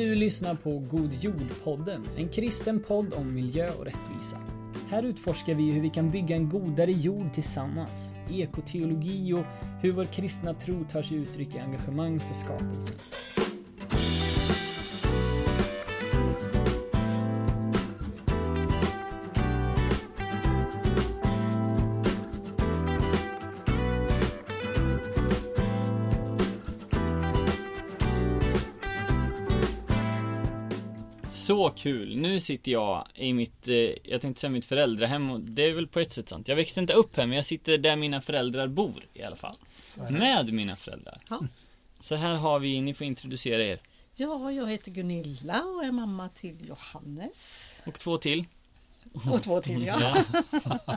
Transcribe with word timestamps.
Du 0.00 0.14
lyssnar 0.14 0.54
på 0.54 0.78
God 0.78 1.12
Jord-podden, 1.20 2.02
en 2.16 2.28
kristen 2.28 2.82
podd 2.82 3.14
om 3.14 3.34
miljö 3.34 3.70
och 3.78 3.84
rättvisa. 3.84 4.38
Här 4.88 5.02
utforskar 5.02 5.54
vi 5.54 5.70
hur 5.70 5.80
vi 5.80 5.90
kan 5.90 6.10
bygga 6.10 6.36
en 6.36 6.48
godare 6.48 6.92
jord 6.92 7.34
tillsammans, 7.34 8.08
ekoteologi 8.30 9.32
och 9.32 9.44
hur 9.82 9.92
vår 9.92 10.04
kristna 10.04 10.54
tro 10.54 10.84
tar 10.84 11.02
sig 11.02 11.16
uttryck 11.16 11.54
i 11.54 11.58
engagemang 11.58 12.20
för 12.20 12.34
skapelsen. 12.34 12.96
Kul! 31.76 32.16
Nu 32.16 32.40
sitter 32.40 32.72
jag 32.72 33.06
i 33.14 33.32
mitt, 33.32 33.68
eh, 33.68 33.76
jag 34.02 34.20
tänkte 34.20 34.40
säga 34.40 34.50
mitt 34.50 34.64
föräldrahem 34.64 35.30
och 35.30 35.40
det 35.40 35.62
är 35.62 35.72
väl 35.72 35.86
på 35.86 36.00
ett 36.00 36.12
sätt 36.12 36.28
sant. 36.28 36.48
Jag 36.48 36.56
växte 36.56 36.80
inte 36.80 36.92
upp 36.92 37.16
här 37.16 37.26
men 37.26 37.36
jag 37.36 37.44
sitter 37.44 37.78
där 37.78 37.96
mina 37.96 38.20
föräldrar 38.20 38.68
bor 38.68 39.06
i 39.14 39.22
alla 39.22 39.36
fall. 39.36 39.56
Med 40.10 40.52
mina 40.52 40.76
föräldrar. 40.76 41.20
Ja. 41.28 41.40
Så 42.00 42.14
här 42.14 42.34
har 42.34 42.58
vi, 42.58 42.80
ni 42.80 42.94
får 42.94 43.06
introducera 43.06 43.64
er. 43.64 43.80
Ja, 44.14 44.52
jag 44.52 44.70
heter 44.70 44.90
Gunilla 44.90 45.62
och 45.62 45.84
är 45.84 45.92
mamma 45.92 46.28
till 46.28 46.68
Johannes. 46.68 47.72
Och 47.86 47.94
två 47.98 48.18
till. 48.18 48.44
Och 49.30 49.42
två 49.42 49.60
till 49.60 49.86
ja. 49.86 50.16
Ja, 50.64 50.96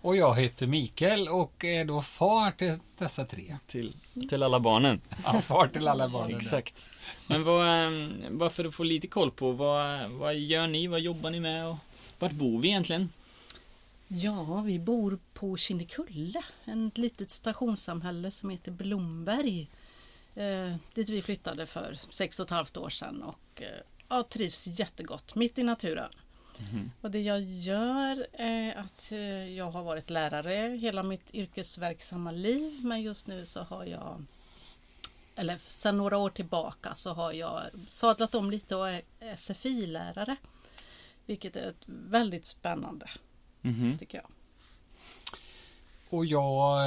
Och 0.00 0.16
jag 0.16 0.40
heter 0.40 0.66
Mikael 0.66 1.28
och 1.28 1.64
är 1.64 1.84
då 1.84 2.02
far 2.02 2.50
till 2.50 2.78
dessa 2.98 3.24
tre. 3.24 3.56
till, 3.66 3.96
till 4.28 4.42
alla 4.42 4.60
barnen. 4.60 5.00
Ja, 5.24 5.40
far 5.40 5.66
till 5.66 5.88
alla 5.88 6.08
barnen. 6.08 6.40
Exakt. 6.40 6.74
Men 7.26 7.44
vad, 7.44 7.86
eh, 7.86 8.30
bara 8.30 8.50
för 8.50 8.64
att 8.64 8.74
få 8.74 8.82
lite 8.82 9.06
koll 9.06 9.30
på, 9.30 9.52
vad, 9.52 10.10
vad 10.10 10.36
gör 10.36 10.66
ni? 10.66 10.86
Vad 10.86 11.00
jobbar 11.00 11.30
ni 11.30 11.40
med? 11.40 11.66
Och 11.66 11.76
vart 12.18 12.32
bor 12.32 12.60
vi 12.60 12.68
egentligen? 12.68 13.08
Ja, 14.08 14.62
vi 14.66 14.78
bor 14.78 15.18
på 15.32 15.56
Kinnekulle, 15.56 16.42
ett 16.64 16.98
litet 16.98 17.30
stationssamhälle 17.30 18.30
som 18.30 18.50
heter 18.50 18.70
Blomberg. 18.70 19.68
Eh, 20.34 20.76
dit 20.94 21.08
vi 21.08 21.22
flyttade 21.22 21.66
för 21.66 21.98
sex 22.10 22.40
och 22.40 22.44
ett 22.44 22.50
halvt 22.50 22.76
år 22.76 22.90
sedan 22.90 23.22
och 23.22 23.62
eh, 23.62 23.80
ja, 24.08 24.22
trivs 24.22 24.66
jättegott 24.66 25.34
mitt 25.34 25.58
i 25.58 25.62
naturen. 25.62 26.08
Och 27.00 27.10
det 27.10 27.20
jag 27.20 27.42
gör 27.42 28.26
är 28.32 28.74
att 28.74 29.12
eh, 29.12 29.48
jag 29.56 29.70
har 29.70 29.82
varit 29.82 30.10
lärare 30.10 30.76
hela 30.76 31.02
mitt 31.02 31.34
yrkesverksamma 31.34 32.30
liv 32.30 32.80
men 32.84 33.02
just 33.02 33.26
nu 33.26 33.46
så 33.46 33.60
har 33.60 33.84
jag 33.84 34.24
eller 35.36 35.56
sedan 35.66 35.96
några 35.96 36.18
år 36.18 36.30
tillbaka 36.30 36.94
så 36.94 37.12
har 37.14 37.32
jag 37.32 37.62
sadlat 37.88 38.34
om 38.34 38.50
lite 38.50 38.76
och 38.76 38.88
är 38.88 39.02
SFI-lärare. 39.36 40.36
Vilket 41.26 41.56
är 41.56 41.68
ett 41.68 41.82
väldigt 41.86 42.44
spännande 42.44 43.10
Mhm. 43.60 43.98
tycker 43.98 44.18
jag. 44.18 44.26
Och 46.10 46.26
jag 46.26 46.78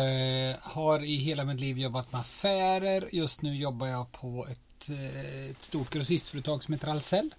eh, 0.49 0.55
har 0.61 1.03
i 1.03 1.15
hela 1.15 1.43
mitt 1.43 1.59
liv 1.59 1.77
jobbat 1.77 2.11
med 2.11 2.21
affärer. 2.21 3.09
Just 3.11 3.41
nu 3.41 3.55
jobbar 3.55 3.87
jag 3.87 4.11
på 4.11 4.47
ett, 4.51 4.89
eh, 4.89 5.49
ett 5.49 5.61
stort 5.61 5.89
grossistföretag 5.89 6.63
som 6.63 6.73
heter 6.73 6.87
Ahlsell. 6.87 7.33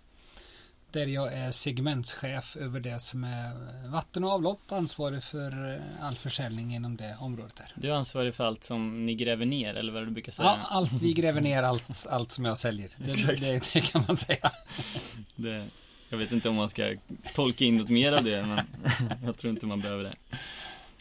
Där 0.99 1.07
jag 1.07 1.33
är 1.33 1.51
segmentschef 1.51 2.57
över 2.57 2.81
det 2.81 3.01
som 3.01 3.25
är 3.25 3.89
vatten 3.89 4.25
och 4.25 4.31
avlopp. 4.31 4.73
Ansvarig 4.73 5.23
för 5.23 5.75
eh, 5.75 6.07
all 6.07 6.17
försäljning 6.17 6.75
inom 6.75 6.97
det 6.97 7.17
området 7.21 7.57
där. 7.57 7.73
Du 7.75 7.89
är 7.89 7.93
ansvarig 7.93 8.35
för 8.35 8.45
allt 8.45 8.65
som 8.65 9.07
ni 9.07 9.15
gräver 9.15 9.47
ner, 9.47 9.75
eller 9.75 9.93
vad 9.93 10.03
du 10.03 10.11
brukar 10.11 10.33
säga? 10.33 10.49
Ja, 10.49 10.67
allt 10.71 10.93
vi 10.93 11.13
gräver 11.13 11.41
ner, 11.41 11.63
allt, 11.63 12.07
allt 12.11 12.33
som 12.33 12.45
jag 12.45 12.59
säljer. 12.59 12.91
Det, 12.97 13.37
det, 13.41 13.73
det 13.73 13.81
kan 13.81 14.05
man 14.09 14.17
säga. 14.17 14.51
Det, 15.37 15.67
jag 16.09 16.19
vet 16.19 16.33
inte 16.33 16.49
om 16.49 16.55
man 16.55 16.69
ska 16.69 16.95
tolka 17.35 17.65
in 17.65 17.77
något 17.77 17.89
mer 17.89 18.13
av 18.13 18.25
det, 18.25 18.47
men 18.47 18.67
jag 19.25 19.39
tror 19.39 19.51
inte 19.53 19.67
man 19.67 19.81
behöver 19.81 20.05
det. 20.05 20.15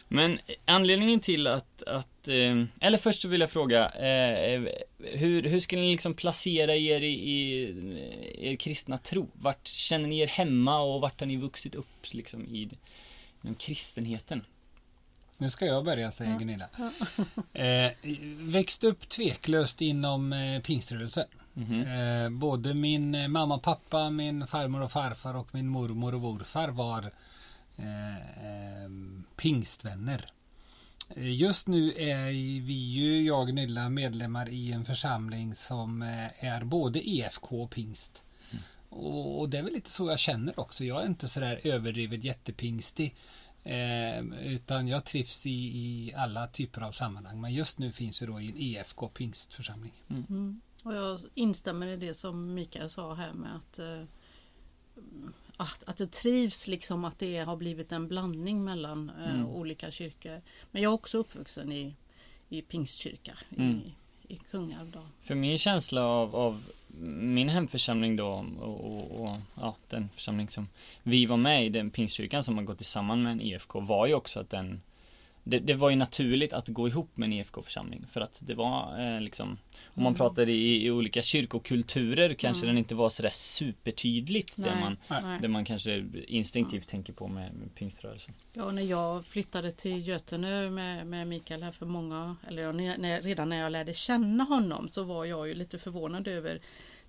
Men 0.08 0.38
anledningen 0.64 1.20
till 1.20 1.46
att, 1.46 1.82
att 1.82 2.28
eh, 2.28 2.64
eller 2.80 2.98
först 2.98 3.22
så 3.22 3.28
vill 3.28 3.40
jag 3.40 3.50
fråga, 3.50 3.88
eh, 3.88 4.62
hur, 4.98 5.42
hur 5.42 5.60
ska 5.60 5.76
ni 5.76 5.92
liksom 5.92 6.14
placera 6.14 6.76
er 6.76 7.00
i, 7.00 7.12
i 7.12 8.50
er 8.50 8.56
kristna 8.56 8.98
tro? 8.98 9.28
Vart 9.32 9.66
känner 9.68 10.08
ni 10.08 10.18
er 10.18 10.26
hemma 10.26 10.80
och 10.80 11.00
vart 11.00 11.20
har 11.20 11.26
ni 11.26 11.36
vuxit 11.36 11.74
upp 11.74 12.12
liksom 12.12 12.46
i, 12.46 12.70
inom 13.42 13.54
kristenheten? 13.54 14.44
Nu 15.40 15.50
ska 15.50 15.66
jag 15.66 15.84
börja, 15.84 16.12
säger 16.12 16.38
Gunilla. 16.38 16.68
Eh, 17.52 17.92
växt 18.38 18.84
upp 18.84 19.08
tveklöst 19.08 19.80
inom 19.80 20.32
eh, 20.32 20.60
pingströrelsen. 20.60 21.26
Mhm. 21.54 21.82
Eh, 21.82 22.30
både 22.30 22.74
min 22.74 23.32
mamma 23.32 23.54
och 23.54 23.62
pappa, 23.62 24.10
min 24.10 24.46
farmor 24.46 24.82
och 24.82 24.92
farfar 24.92 25.36
och 25.36 25.48
min 25.54 25.68
mormor 25.68 26.14
och 26.14 26.20
morfar 26.20 26.68
var 26.68 27.10
eh, 27.78 28.16
eh, 28.16 28.90
pingstvänner. 29.36 30.32
Eh, 31.16 31.36
Just 31.40 31.68
nu 31.68 31.92
är 31.92 32.30
vi 32.60 32.74
ju, 32.74 33.22
jag 33.22 33.40
och 33.40 33.46
Gunilla, 33.46 33.88
medlemmar 33.88 34.48
i 34.48 34.72
en 34.72 34.84
församling 34.84 35.54
som 35.54 36.02
eh, 36.02 36.44
är 36.44 36.64
både 36.64 37.08
EFK 37.08 37.62
och 37.62 37.70
pingst. 37.70 38.22
Och, 38.88 39.40
och 39.40 39.48
det 39.48 39.58
är 39.58 39.62
väl 39.62 39.72
lite 39.72 39.90
så 39.90 40.08
jag 40.08 40.18
känner 40.18 40.60
också. 40.60 40.84
Jag 40.84 41.02
är 41.02 41.06
inte 41.06 41.28
sådär 41.28 41.60
överdrivet 41.64 42.24
jättepingstig. 42.24 43.14
Eh, 43.64 44.24
utan 44.42 44.88
jag 44.88 45.04
trivs 45.04 45.46
i, 45.46 45.50
i 45.50 46.14
alla 46.16 46.46
typer 46.46 46.80
av 46.80 46.92
sammanhang. 46.92 47.40
Men 47.40 47.54
just 47.54 47.78
nu 47.78 47.92
finns 47.92 48.22
vi 48.22 48.26
då 48.26 48.40
i 48.40 48.48
en 48.48 48.56
EFK 48.56 49.08
pingstförsamling. 49.08 49.92
Mm. 50.08 50.60
Och 50.82 50.94
jag 50.94 51.18
instämmer 51.34 51.86
i 51.86 51.96
det 51.96 52.14
som 52.14 52.54
Mikael 52.54 52.90
sa 52.90 53.14
här 53.14 53.32
med 53.32 53.56
att, 53.56 53.78
eh, 53.78 54.02
att, 55.60 55.82
att 55.86 55.96
det 55.96 56.12
trivs 56.12 56.66
liksom 56.66 57.04
att 57.04 57.18
det 57.18 57.38
har 57.38 57.56
blivit 57.56 57.92
en 57.92 58.08
blandning 58.08 58.64
mellan 58.64 59.10
eh, 59.10 59.30
Mm. 59.34 59.46
olika 59.46 59.90
kyrkor. 59.90 60.40
Men 60.70 60.82
jag 60.82 60.90
är 60.90 60.94
också 60.94 61.18
uppvuxen 61.18 61.72
i, 61.72 61.94
i 62.48 62.62
pingstkyrka 62.62 63.32
Mm. 63.56 63.80
i, 64.28 64.34
i 64.34 64.38
Kungälv. 64.50 64.90
Då. 64.90 65.00
För 65.22 65.34
min 65.34 65.58
känsla 65.58 66.04
av, 66.04 66.36
av 66.36 66.64
min 67.20 67.48
hemförsamling 67.48 68.16
då 68.16 68.44
och, 68.60 68.80
och, 68.80 69.20
och 69.20 69.36
ja, 69.54 69.76
den 69.88 70.08
församling 70.14 70.48
som 70.48 70.68
vi 71.02 71.26
var 71.26 71.36
med 71.36 71.66
i, 71.66 71.68
den 71.68 71.90
pingstkyrkan 71.90 72.42
som 72.42 72.56
har 72.56 72.64
gått 72.64 72.84
samman 72.84 73.22
med 73.22 73.32
en 73.32 73.40
IFK 73.40 73.80
var 73.80 74.06
ju 74.06 74.14
också 74.14 74.40
att 74.40 74.50
den 74.50 74.80
det, 75.48 75.58
det 75.58 75.74
var 75.74 75.90
ju 75.90 75.96
naturligt 75.96 76.52
att 76.52 76.68
gå 76.68 76.88
ihop 76.88 77.16
med 77.16 77.26
en 77.26 77.32
IFK-församling 77.32 78.04
för 78.12 78.20
att 78.20 78.38
det 78.40 78.54
var 78.54 79.00
eh, 79.00 79.20
liksom 79.20 79.48
Om 79.94 80.02
man 80.02 80.06
Mm. 80.12 80.14
pratar 80.18 80.48
i, 80.48 80.84
i 80.86 80.90
olika 80.90 81.22
kyrkokulturer 81.22 82.34
kanske 82.34 82.66
Mm. 82.66 82.74
den 82.74 82.78
inte 82.78 82.94
var 82.94 83.08
sådär 83.08 83.30
supertydligt 83.34 84.56
det 84.56 84.62
Nej, 84.74 84.80
man, 84.80 84.96
nej. 85.22 85.38
det 85.42 85.48
man 85.48 85.64
kanske 85.64 86.04
instinktivt 86.26 86.88
tänker 86.88 87.12
på 87.12 87.28
med, 87.28 87.54
med 87.54 87.74
pingströrelsen. 87.74 88.34
Ja, 88.52 88.64
och 88.64 88.74
när 88.74 88.82
jag 88.82 89.24
flyttade 89.26 89.72
till 89.72 90.08
Götene 90.08 90.70
med, 90.70 91.06
med 91.06 91.28
Mikael 91.28 91.62
här 91.62 91.72
för 91.72 91.86
många, 91.86 92.36
eller 92.48 92.72
när, 92.72 92.98
när, 92.98 93.22
redan 93.22 93.48
när 93.48 93.56
jag 93.60 93.72
lärde 93.72 93.94
känna 93.94 94.44
honom 94.44 94.88
så 94.90 95.02
var 95.02 95.24
jag 95.24 95.48
ju 95.48 95.54
lite 95.54 95.78
förvånad 95.78 96.28
över 96.28 96.60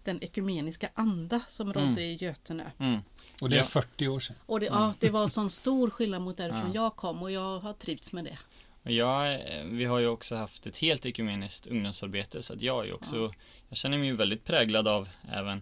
den 0.04 0.24
ekumeniska 0.24 0.90
anda 0.94 1.42
som 1.50 1.74
rådde 1.74 1.88
Mm. 1.88 2.00
i 2.00 2.14
Götene. 2.22 2.72
Mm. 2.80 3.00
Och 3.42 3.50
det 3.50 3.56
är 3.56 3.60
Ja. 3.60 3.64
40 3.66 4.08
år 4.08 4.20
sedan. 4.20 4.36
Och 4.46 4.60
det, 4.60 4.66
ja, 4.66 4.94
det 5.00 5.10
var 5.10 5.28
sån 5.28 5.50
stor 5.50 5.90
skillnad 5.90 6.22
mot 6.22 6.38
därifrån 6.38 6.72
Ja. 6.74 6.84
jag 6.84 6.96
kom 6.96 7.22
och 7.22 7.32
jag 7.32 7.60
har 7.60 7.74
trivts 7.74 8.12
med 8.14 8.24
det. 8.26 8.38
Och 8.84 8.92
jag, 8.92 9.34
eh, 9.34 9.64
vi 9.66 9.86
har 9.86 10.00
ju 10.00 10.08
också 10.08 10.36
haft 10.36 10.66
ett 10.66 10.78
helt 10.78 11.06
ekumeniskt 11.06 11.68
ungdomsarbete 11.68 12.44
så 12.44 12.54
att 12.54 12.62
jag 12.62 12.88
är 12.88 12.94
också 12.94 13.34
Jag 13.70 13.78
känner 13.78 13.98
mig 13.98 14.12
väldigt 14.12 14.44
präglad 14.46 14.88
av 14.88 15.10
även 15.32 15.62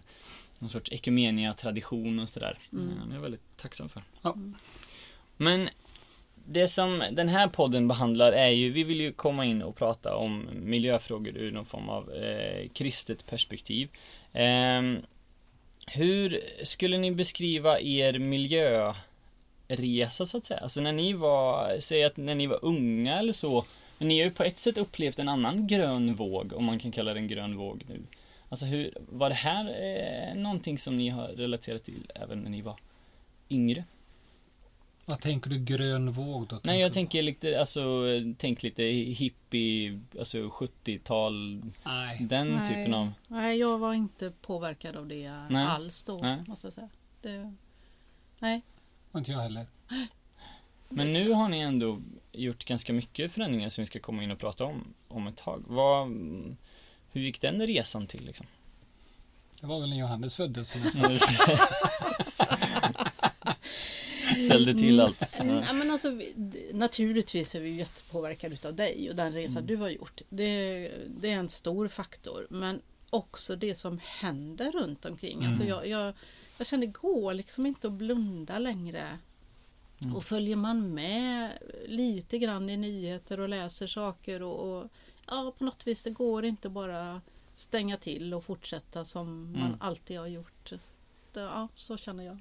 någon 0.60 0.70
sorts 0.70 0.92
ekumenia 0.92 1.54
tradition 1.54 2.20
och 2.20 2.30
sådär. 2.30 2.60
Mm. 2.72 2.86
Mm. 2.92 3.10
Det 3.10 3.14
är 3.14 3.16
jag 3.16 3.22
väldigt 3.22 3.58
tacksam 3.58 3.90
för. 3.90 4.04
Ja. 4.22 4.36
Men 5.38 5.70
det 6.50 6.68
som 6.68 7.04
den 7.12 7.28
här 7.30 7.48
podden 7.48 7.88
behandlar 7.88 8.32
är 8.32 8.48
ju, 8.50 8.70
vi 8.70 8.84
vill 8.84 9.02
ju 9.02 9.14
komma 9.14 9.46
in 9.46 9.62
och 9.62 9.76
prata 9.76 10.16
om 10.16 10.50
miljöfrågor 10.54 11.38
ur 11.38 11.52
någon 11.52 11.66
form 11.66 11.90
av 11.90 12.12
eh, 12.14 12.70
kristet 12.70 13.26
perspektiv. 13.26 13.90
Ehm, 14.38 15.02
hur 15.88 16.42
skulle 16.64 16.98
ni 16.98 17.12
beskriva 17.12 17.80
er 17.80 18.20
miljöresa 18.20 18.96
så 20.26 20.38
att 20.38 20.46
säga? 20.46 20.60
Alltså 20.60 20.82
när 20.82 20.92
ni 20.94 21.14
var, 21.14 21.80
säg 21.80 22.04
att 22.04 22.18
när 22.18 22.36
ni 22.36 22.48
var 22.48 22.60
unga 22.66 23.20
eller 23.20 23.34
så, 23.34 23.66
men 23.98 24.08
ni 24.08 24.20
har 24.20 24.26
ju 24.26 24.32
på 24.32 24.44
ett 24.44 24.58
sätt 24.58 24.78
upplevt 24.78 25.20
en 25.20 25.30
annan 25.30 25.68
grön 25.68 26.14
våg, 26.14 26.54
om 26.54 26.66
man 26.66 26.80
kan 26.80 26.92
kalla 26.92 27.14
det 27.14 27.20
en 27.20 27.28
grön 27.28 27.58
våg 27.58 27.86
nu. 27.90 28.02
Alltså 28.50 28.66
hur, 28.66 28.94
var 29.10 29.30
det 29.30 29.36
här 29.36 29.66
eh, 29.66 30.36
någonting 30.36 30.78
som 30.78 30.98
ni 30.98 31.10
har 31.10 31.28
relaterat 31.28 31.84
till 31.84 32.12
även 32.16 32.40
när 32.40 32.50
ni 32.50 32.62
var 32.62 32.76
yngre? 33.50 33.84
Vad 35.10 35.22
tänker 35.22 35.50
du 35.50 35.60
grön 35.60 36.12
våg 36.12 36.48
då? 36.48 36.60
Nej 36.64 36.80
jag 36.80 36.92
du? 36.92 36.94
tänker 36.94 37.22
lite, 37.22 37.60
alltså 37.60 38.06
tänk 38.38 38.64
lite 38.64 38.84
hippie, 38.84 40.02
alltså 40.20 40.38
70-tal, 40.38 41.62
Nej. 41.84 42.18
den 42.22 42.48
Nej. 42.48 42.68
typen 42.70 42.94
av 42.94 43.12
Nej, 43.28 43.58
jag 43.58 43.78
var 43.80 43.94
inte 43.94 44.32
påverkad 44.42 44.96
av 44.96 45.08
det 45.08 45.32
Nej. 45.50 45.66
alls 45.66 46.04
då, 46.04 46.18
Nej. 46.18 46.44
måste 46.48 46.68
jag 46.68 46.74
säga. 46.74 46.90
Det, 47.22 47.56
nej. 48.40 48.62
Och 49.12 49.20
inte 49.20 49.32
jag 49.32 49.40
heller. 49.40 49.68
Men 50.90 51.14
nu 51.14 51.32
har 51.32 51.50
ni 51.50 51.60
ändå 51.60 52.02
gjort 52.32 52.66
ganska 52.66 52.94
mycket 52.94 53.32
förändringar 53.32 53.70
som 53.70 53.82
vi 53.82 53.86
ska 53.86 54.00
komma 54.00 54.24
in 54.24 54.32
och 54.32 54.40
prata 54.40 54.66
om 54.66 54.94
om 55.08 55.28
ett 55.28 55.38
tag. 55.38 55.64
Vad, 55.68 56.08
hur 57.12 57.22
gick 57.22 57.42
den 57.42 57.68
resan 57.68 58.08
till 58.08 58.26
liksom? 58.26 58.46
Det 59.62 59.68
var 59.68 59.80
väl 59.80 59.90
när 59.90 59.98
Johannes 59.98 60.36
föddes 60.36 60.70
som 60.70 60.82
jag. 61.02 61.20
Ställde 64.46 64.74
till 64.74 65.00
allt. 65.00 65.24
Mm, 65.34 65.56
ja, 65.68 65.74
men 65.74 65.92
alltså, 65.92 66.20
naturligtvis 66.74 67.56
är 67.56 67.60
vi 67.62 67.70
jättepåverkade 67.70 68.54
utav 68.54 68.76
dig 68.76 69.10
och 69.10 69.16
den 69.16 69.34
resa 69.34 69.52
Mm. 69.60 69.68
du 69.68 69.76
har 69.76 69.90
gjort. 69.90 70.22
Det, 70.30 70.92
det 71.08 71.32
är 71.32 71.38
en 71.40 71.50
stor 71.50 71.88
faktor. 71.88 72.48
Men 72.50 72.82
också 73.10 73.56
det 73.56 73.76
som 73.76 74.00
händer 74.04 74.72
runt 74.72 75.06
omkring. 75.06 75.46
Alltså 75.46 75.64
Mm. 75.64 75.74
jag, 75.76 75.88
jag, 75.88 76.14
jag 76.58 76.68
känner 76.68 76.88
det 76.88 76.94
går 76.94 77.34
liksom 77.34 77.66
inte 77.66 77.88
att 77.88 77.94
blunda 77.94 78.60
längre. 78.60 79.18
Mm. 80.02 80.16
Och 80.16 80.24
följer 80.24 80.56
man 80.56 80.94
med 80.94 81.52
lite 81.88 82.38
grann 82.38 82.70
i 82.70 82.78
nyheter 82.78 83.40
och 83.40 83.50
läser 83.50 83.88
saker 83.88 84.42
och, 84.42 84.78
och 84.80 84.90
ja, 85.28 85.54
på 85.58 85.64
något 85.64 85.88
vis 85.88 86.04
det 86.04 86.10
går 86.10 86.46
inte 86.46 86.70
bara 86.70 87.22
stänga 87.54 87.98
till 87.98 88.34
och 88.34 88.44
fortsätta 88.44 89.06
som 89.06 89.52
man 89.52 89.62
Mm. 89.62 89.78
alltid 89.80 90.20
har 90.20 90.28
gjort. 90.28 90.72
Det, 91.34 91.40
ja, 91.40 91.68
så 91.76 91.98
känner 91.98 92.24
jag. 92.24 92.38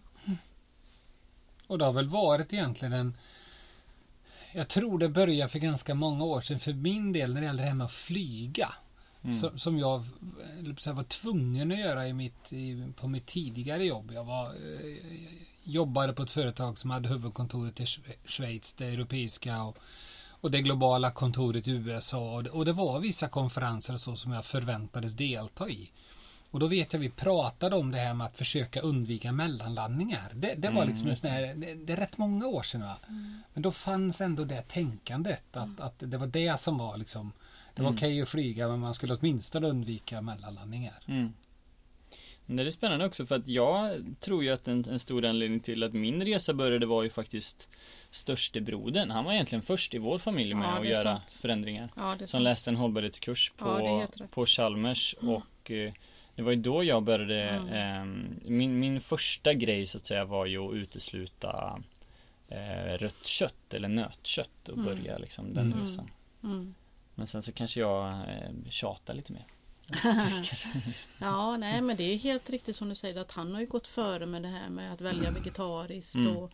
Och 1.67 1.79
det 1.79 1.85
har 1.85 1.93
väl 1.93 2.09
varit 2.09 2.53
egentligen 2.53 2.93
en... 2.93 3.17
Jag 4.53 4.69
tror 4.69 4.99
det 4.99 5.09
började 5.09 5.49
för 5.49 5.59
ganska 5.59 5.95
många 5.95 6.25
år 6.25 6.41
sedan 6.41 6.59
för 6.59 6.73
min 6.73 7.13
del 7.13 7.35
när 7.35 7.41
det 7.41 7.47
gäller 7.47 7.63
det 7.63 7.69
här 7.69 7.75
med 7.75 7.85
att 7.85 7.93
flyga. 7.93 8.73
Mm. 9.23 9.37
Som, 9.37 9.59
som 9.59 9.79
jag 9.79 10.05
var 10.95 11.03
tvungen 11.03 11.73
att 11.73 11.79
göra 11.79 12.09
i 12.09 12.13
mitt, 12.13 12.53
i, 12.53 12.93
på 12.97 13.09
mitt 13.09 13.27
tidigare 13.27 13.85
jobb. 13.85 14.11
Jag 14.15 14.25
var, 14.25 14.47
eh, 14.47 14.97
jobbade 15.65 16.13
på 16.13 16.23
ett 16.23 16.31
företag 16.31 16.79
som 16.79 16.91
hade 16.91 17.09
huvudkontoret 17.09 17.81
i 17.81 17.85
Schwe- 17.85 18.17
Schweiz, 18.27 18.75
det 18.75 18.87
europeiska 18.87 19.63
och, 19.63 19.79
och 20.29 20.51
det 20.51 20.61
globala 20.63 21.11
kontoret 21.11 21.69
i 21.69 21.71
USA. 21.71 22.35
Och 22.35 22.45
det, 22.45 22.51
och 22.51 22.65
det 22.65 22.73
var 22.73 23.01
vissa 23.01 23.29
konferenser 23.29 23.95
och 23.95 24.01
så 24.01 24.17
som 24.17 24.33
jag 24.33 24.45
förväntades 24.45 25.13
delta 25.15 25.69
i. 25.69 25.91
Och 26.57 26.61
då 26.61 26.67
vet 26.67 26.93
jag 26.93 27.01
vi 27.01 27.09
pratade 27.11 27.77
om 27.77 27.91
det 27.91 27.99
här 27.99 28.15
med 28.15 28.27
att 28.27 28.39
försöka 28.39 28.81
undvika 28.81 29.33
mellanlandningar. 29.33 30.31
Det, 30.35 30.55
det 30.55 30.69
var 30.71 30.83
Mm, 30.83 30.89
liksom 30.89 31.15
sån 31.15 31.31
här, 31.31 31.55
det, 31.57 31.75
det 31.75 31.93
är 31.93 31.97
rätt 31.97 32.19
många 32.19 32.47
år 32.47 32.63
sedan 32.63 32.81
va? 32.81 32.97
Men 33.53 33.63
då 33.63 33.71
fanns 33.73 34.21
ändå 34.21 34.45
det 34.45 34.63
tänkandet 34.69 35.57
att, 35.57 35.81
att 35.81 35.95
det 35.99 36.19
var 36.19 36.27
det 36.27 36.61
som 36.61 36.79
var 36.79 36.97
liksom 36.97 37.33
Det 37.75 37.83
var 37.83 37.89
Mm. 37.89 37.97
okej 37.99 38.23
att 38.23 38.29
flyga 38.29 38.69
men 38.69 38.79
man 38.81 38.95
skulle 38.95 39.15
åtminstone 39.15 39.67
undvika 39.69 40.21
mellanlandningar. 40.23 41.03
Mm. 41.09 41.33
Men 42.47 42.57
det 42.57 42.63
är 42.63 42.71
spännande 42.71 43.07
också 43.07 43.27
för 43.27 43.35
att 43.35 43.49
jag 43.49 43.93
tror 44.21 44.45
ju 44.45 44.51
att 44.51 44.69
en, 44.69 44.85
en 44.91 44.99
stor 44.99 45.25
anledning 45.25 45.61
till 45.61 45.83
att 45.83 45.93
min 45.93 46.25
resa 46.25 46.55
började 46.55 46.87
var 46.87 47.03
ju 47.03 47.11
faktiskt 47.11 47.69
störste 48.11 48.61
brodern. 48.61 49.11
Han 49.11 49.25
var 49.25 49.33
egentligen 49.33 49.63
först 49.63 49.95
i 49.95 49.99
vår 49.99 50.19
familj 50.19 50.55
med 50.55 50.67
Ja, 50.69 50.79
att 50.81 50.89
göra 50.89 51.03
sant. 51.03 51.33
förändringar. 51.33 51.89
Ja, 51.97 52.17
Som 52.27 52.43
läste 52.43 52.71
en 52.71 52.77
hållbarhetskurs 52.77 53.53
på, 53.57 53.65
Ja, 53.67 54.07
på 54.31 54.47
Chalmers 54.47 55.15
och 55.21 55.71
eh, 55.71 55.93
det 56.37 56.43
var 56.43 56.53
ju 56.53 56.57
då 56.59 56.85
jag 56.85 57.03
började 57.03 57.43
Mm. 57.43 57.69
ehm, 57.73 58.41
min, 58.45 58.79
min 58.79 59.01
första 59.01 59.55
grej 59.55 59.87
så 59.87 59.99
att 59.99 60.07
säga 60.07 60.25
var 60.25 60.47
ju 60.47 60.59
att 60.59 60.75
utesluta 60.75 61.83
eh, 62.49 62.99
rött 62.99 63.27
kött 63.27 63.75
eller 63.75 63.89
nötkött 63.89 64.69
och 64.69 64.79
Mm. 64.79 64.85
börja 64.85 65.19
liksom 65.19 65.55
den 65.55 65.73
Mm. 65.73 65.83
resan. 65.83 66.11
Mm. 66.43 66.75
Men 67.15 67.27
sen 67.27 67.43
så 67.43 67.53
kanske 67.53 67.81
jag 67.81 68.09
eh, 68.09 68.51
tjatar 68.71 69.15
lite 69.15 69.33
mer. 69.33 69.45
Ja, 71.21 71.57
nej 71.57 71.81
men 71.81 71.97
det 71.97 72.03
är 72.03 72.17
helt 72.17 72.51
riktigt 72.51 72.77
som 72.77 72.89
du 72.89 72.95
säger 72.95 73.21
att 73.21 73.33
han 73.33 73.53
har 73.55 73.61
ju 73.61 73.67
gått 73.67 73.87
före 73.89 74.27
med 74.27 74.43
det 74.43 74.49
här 74.49 74.69
med 74.69 74.93
att 74.93 75.01
välja 75.01 75.31
vegetariskt 75.31 76.17
Mm. 76.17 76.37
och 76.37 76.53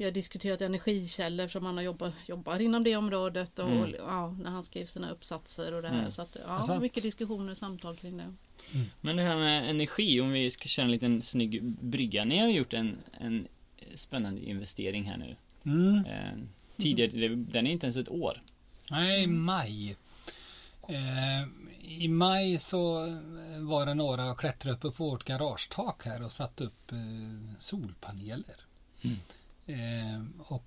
vi 0.00 0.04
har 0.04 0.12
diskuterat 0.12 0.60
energikällor 0.60 1.48
som 1.48 1.66
han 1.66 1.76
har 1.76 1.84
jobbat, 1.84 2.14
jobbar 2.26 2.58
inom 2.58 2.84
det 2.84 2.96
området 2.96 3.58
och 3.58 3.68
Mm. 3.68 3.94
ja, 3.98 4.36
när 4.42 4.50
han 4.50 4.64
skrev 4.64 4.86
sina 4.86 5.10
uppsatser 5.10 5.74
och 5.74 5.82
det 5.82 5.88
här. 5.88 5.98
Mm. 5.98 6.10
Så 6.10 6.22
att, 6.22 6.36
ja, 6.46 6.78
mycket 6.80 7.02
diskussioner 7.02 7.50
och 7.50 7.58
samtal 7.58 7.96
kring 7.96 8.16
det. 8.16 8.34
Men 9.00 9.16
det 9.16 9.22
här 9.22 9.36
med 9.36 9.70
energi, 9.70 10.20
om 10.20 10.30
vi 10.30 10.50
ska 10.50 10.68
köra 10.68 10.84
en 10.84 10.90
liten 10.90 11.22
snygg 11.22 11.62
brygga. 11.62 12.24
Ni 12.24 12.38
har 12.38 12.48
gjort 12.48 12.74
en, 12.74 12.96
en 13.20 13.48
spännande 13.94 14.40
investering 14.40 15.04
här 15.04 15.16
nu. 15.16 15.36
Mm. 15.64 16.04
Eh, 16.04 16.44
tidigare, 16.76 17.34
den 17.34 17.66
är 17.66 17.70
inte 17.70 17.86
ens 17.86 17.96
ett 17.96 18.08
år. 18.08 18.42
Nej, 18.90 19.26
maj. 19.26 19.96
Eh, 20.88 21.48
I 22.02 22.08
maj 22.08 22.58
så 22.58 23.00
var 23.58 23.86
det 23.86 23.94
några 23.94 24.30
och 24.30 24.38
klättrade 24.40 24.76
uppe 24.76 24.90
på 24.90 25.04
vårt 25.04 25.24
garagetak 25.24 26.04
här 26.04 26.22
och 26.24 26.32
satte 26.32 26.64
upp 26.64 26.92
eh, 26.92 26.98
solpaneler. 27.58 28.56
Mm. 29.02 29.16
Eh, 29.72 30.22
och 30.38 30.66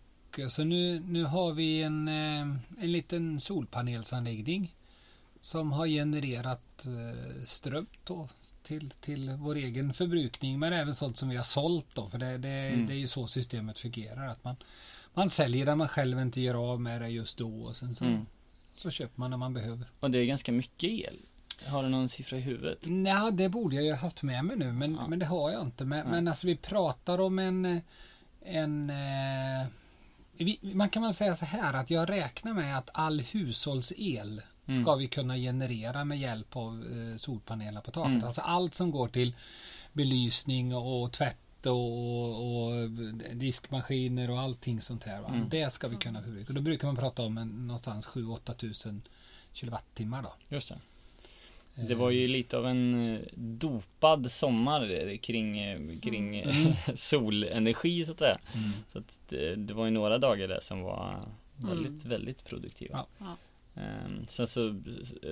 så 0.49 0.63
nu, 0.63 0.99
nu 0.99 1.23
har 1.23 1.53
vi 1.53 1.81
en, 1.81 2.07
eh, 2.07 2.41
en 2.79 2.91
liten 2.91 3.39
solpanelsanläggning 3.39 4.75
som 5.39 5.71
har 5.71 5.87
genererat 5.87 6.85
eh, 6.85 7.45
ström 7.47 7.85
då 8.03 8.29
till, 8.63 8.93
till 9.01 9.29
vår 9.29 9.55
egen 9.55 9.93
förbrukning 9.93 10.59
men 10.59 10.73
även 10.73 10.95
sånt 10.95 11.17
som 11.17 11.29
vi 11.29 11.35
har 11.35 11.43
sålt 11.43 11.85
då 11.93 12.09
för 12.09 12.17
det, 12.17 12.37
det, 12.37 12.49
Mm. 12.49 12.87
det 12.87 12.93
är 12.93 12.97
ju 12.97 13.07
så 13.07 13.27
systemet 13.27 13.79
fungerar 13.79 14.27
att 14.27 14.43
man, 14.43 14.55
man 15.13 15.29
säljer 15.29 15.65
där 15.65 15.75
man 15.75 15.87
själv 15.87 16.19
inte 16.19 16.41
gör 16.41 16.71
av 16.71 16.81
med 16.81 17.01
det 17.01 17.07
just 17.09 17.37
då 17.37 17.63
och 17.63 17.75
sen 17.75 17.95
så, 17.95 18.05
Mm. 18.05 18.25
så 18.73 18.89
köper 18.91 19.19
man 19.19 19.29
när 19.31 19.37
man 19.37 19.53
behöver. 19.53 19.85
Och 19.99 20.11
det 20.11 20.17
är 20.19 20.25
ganska 20.25 20.51
mycket 20.51 20.89
el. 20.89 21.19
Har 21.67 21.83
du 21.83 21.89
någon 21.89 22.09
siffra 22.09 22.37
i 22.37 22.41
huvudet? 22.41 22.79
Nej, 22.83 23.31
det 23.33 23.49
borde 23.49 23.75
jag 23.75 23.85
ju 23.85 23.91
ha 23.91 23.97
haft 23.97 24.23
med 24.23 24.45
mig 24.45 24.57
nu 24.57 24.71
men, 24.71 24.93
Ja. 24.95 25.07
men 25.07 25.19
det 25.19 25.25
har 25.25 25.51
jag 25.51 25.61
inte. 25.61 25.85
Men, 25.85 25.99
Nej. 26.03 26.11
men 26.11 26.27
alltså 26.27 26.47
vi 26.47 26.55
pratar 26.55 27.19
om 27.19 27.39
en, 27.39 27.81
en 28.45 28.89
eh, 28.89 29.67
man 30.61 30.89
kan 30.89 31.03
väl 31.03 31.13
säga 31.13 31.35
så 31.35 31.45
här 31.45 31.73
att 31.73 31.89
jag 31.89 32.09
räknar 32.09 32.53
med 32.53 32.77
att 32.77 32.89
all 32.93 33.19
hushållsel 33.19 34.41
Mm. 34.67 34.83
ska 34.83 34.95
vi 34.95 35.07
kunna 35.07 35.35
generera 35.37 36.05
med 36.05 36.19
hjälp 36.19 36.55
av 36.55 36.85
eh, 36.85 37.17
solpaneler 37.17 37.81
på 37.81 37.91
taket. 37.91 38.11
Mm. 38.11 38.23
Alltså 38.23 38.41
allt 38.41 38.73
som 38.73 38.91
går 38.91 39.07
till 39.07 39.35
belysning 39.93 40.75
och, 40.75 41.11
tvätt 41.11 41.65
och, 41.65 42.65
och 42.65 42.89
diskmaskiner 43.33 44.29
och 44.31 44.39
allting 44.39 44.81
sånt 44.81 45.03
här. 45.03 45.23
Mm. 45.23 45.49
Det 45.49 45.73
ska 45.73 45.87
vi 45.87 45.95
kunna 45.95 46.21
förbruka. 46.21 46.47
Och 46.47 46.53
då 46.53 46.61
brukar 46.61 46.87
man 46.87 46.95
prata 46.95 47.23
om 47.23 47.37
en, 47.37 47.67
någonstans 47.67 48.07
7-8 48.07 48.53
tusen 48.53 49.01
kilowattimmar 49.53 50.21
då. 50.21 50.33
Just 50.49 50.69
det. 50.69 50.75
Det 51.75 51.95
var 51.95 52.09
ju 52.09 52.27
lite 52.27 52.57
av 52.57 52.67
en 52.67 53.13
eh, 53.15 53.19
dopad 53.35 54.31
sommar 54.31 54.91
eh, 55.09 55.17
kring, 55.17 55.59
eh, 55.59 55.79
kring 56.01 56.35
eh, 56.37 56.57
Mm. 56.65 56.73
solenergi 56.95 58.05
så 58.05 58.11
att 58.11 58.19
säga. 58.19 58.37
Mm. 58.55 58.69
Så 58.91 58.97
att 58.99 59.19
det, 59.29 59.55
det 59.55 59.73
var 59.73 59.85
ju 59.85 59.91
några 59.91 60.17
dagar 60.17 60.47
där 60.47 60.59
som 60.61 60.81
var 60.81 61.25
Mm. 61.63 61.69
väldigt, 61.75 62.05
väldigt 62.05 62.45
produktiva. 62.45 63.05
Ja. 63.17 63.37
Ehm, 63.81 64.25
Sen 64.27 64.47
så 64.47 64.81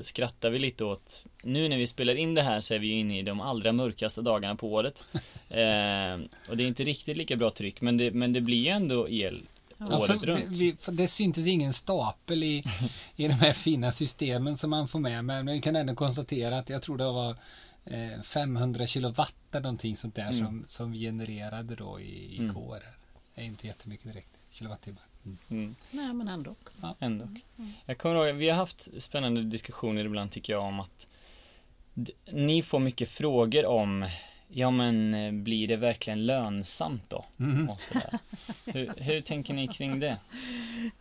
skrattar 0.02 0.50
vi 0.50 0.60
lite 0.60 0.84
åt 0.86 1.28
Nu 1.44 1.70
när 1.70 1.78
vi 1.78 1.88
spelar 1.88 2.16
in 2.16 2.34
det 2.34 2.42
här 2.42 2.60
så 2.60 2.74
är 2.74 2.80
vi 2.80 2.88
ju 2.88 2.94
inne 2.94 3.20
i 3.20 3.22
de 3.22 3.42
allra 3.42 3.72
mörkaste 3.72 4.22
dagarna 4.22 4.56
på 4.56 4.74
året 4.74 5.04
Ehm, 5.50 6.28
Och 6.50 6.58
det 6.58 6.64
är 6.64 6.68
inte 6.68 6.84
riktigt 6.84 7.18
lika 7.18 7.36
bra 7.36 7.52
tryck 7.52 7.82
men 7.82 7.98
det, 7.98 8.12
men 8.12 8.34
det 8.34 8.42
blir 8.42 8.58
ju 8.64 8.68
ändå 8.70 9.10
el 9.10 9.42
Ja, 9.90 9.98
året 9.98 10.20
för, 10.20 10.28
runt. 10.28 10.44
vi, 10.48 10.76
det 10.88 11.08
syntes 11.08 11.48
ingen 11.48 11.74
stapel 11.74 12.44
i, 12.44 12.64
i 13.16 13.28
de 13.28 13.34
här 13.34 13.54
fina 13.54 13.92
systemen 13.92 14.58
som 14.58 14.70
man 14.70 14.88
får 14.88 15.00
med. 15.00 15.26
Men 15.26 15.46
vi 15.46 15.62
kan 15.62 15.76
ändå 15.76 15.96
konstatera 15.96 16.58
att 16.58 16.70
jag 16.70 16.82
tror 16.82 16.98
det 16.98 17.04
var 17.04 17.36
eh, 17.86 18.22
500 18.24 18.88
kilowatt 18.88 19.36
eller 19.52 19.62
någonting 19.62 19.98
sånt 19.98 20.16
där 20.16 20.24
Mm. 20.32 20.38
som, 20.46 20.66
som 20.68 20.92
vi 20.92 21.00
genererade 21.00 21.76
då 21.76 22.00
i, 22.00 22.38
Mm. 22.38 22.50
igår. 22.52 22.80
Det 23.36 23.42
är 23.42 23.46
inte 23.46 23.68
jättemycket 23.68 24.06
direkt. 24.14 24.30
Kilowattimmar. 24.52 25.02
Mm. 25.26 25.38
Mm, 25.50 25.76
Nej 25.92 26.14
men 26.14 26.28
ändå. 26.28 26.56
ändå. 27.00 27.26
Mm. 27.26 27.72
Jag 27.86 27.98
kommer 27.98 28.16
ihåg, 28.28 28.36
vi 28.36 28.50
har 28.50 28.56
haft 28.58 29.02
spännande 29.04 29.44
diskussioner 29.44 30.06
ibland 30.06 30.32
tycker 30.32 30.54
jag 30.54 30.64
om 30.64 30.80
att 30.80 31.08
Ni 32.32 32.62
får 32.64 32.80
mycket 32.80 33.10
frågor 33.10 33.66
om 33.66 34.10
Ja 34.54 34.72
men 34.72 35.14
eh, 35.14 35.32
blir 35.32 35.68
det 35.68 35.78
verkligen 35.78 36.26
lönsamt 36.26 37.04
då? 37.08 37.26
Mm. 37.40 37.70
Hur, 38.66 38.94
hur 38.98 39.22
tänker 39.22 39.54
ni 39.54 39.68
kring 39.68 40.00
det? 40.00 40.18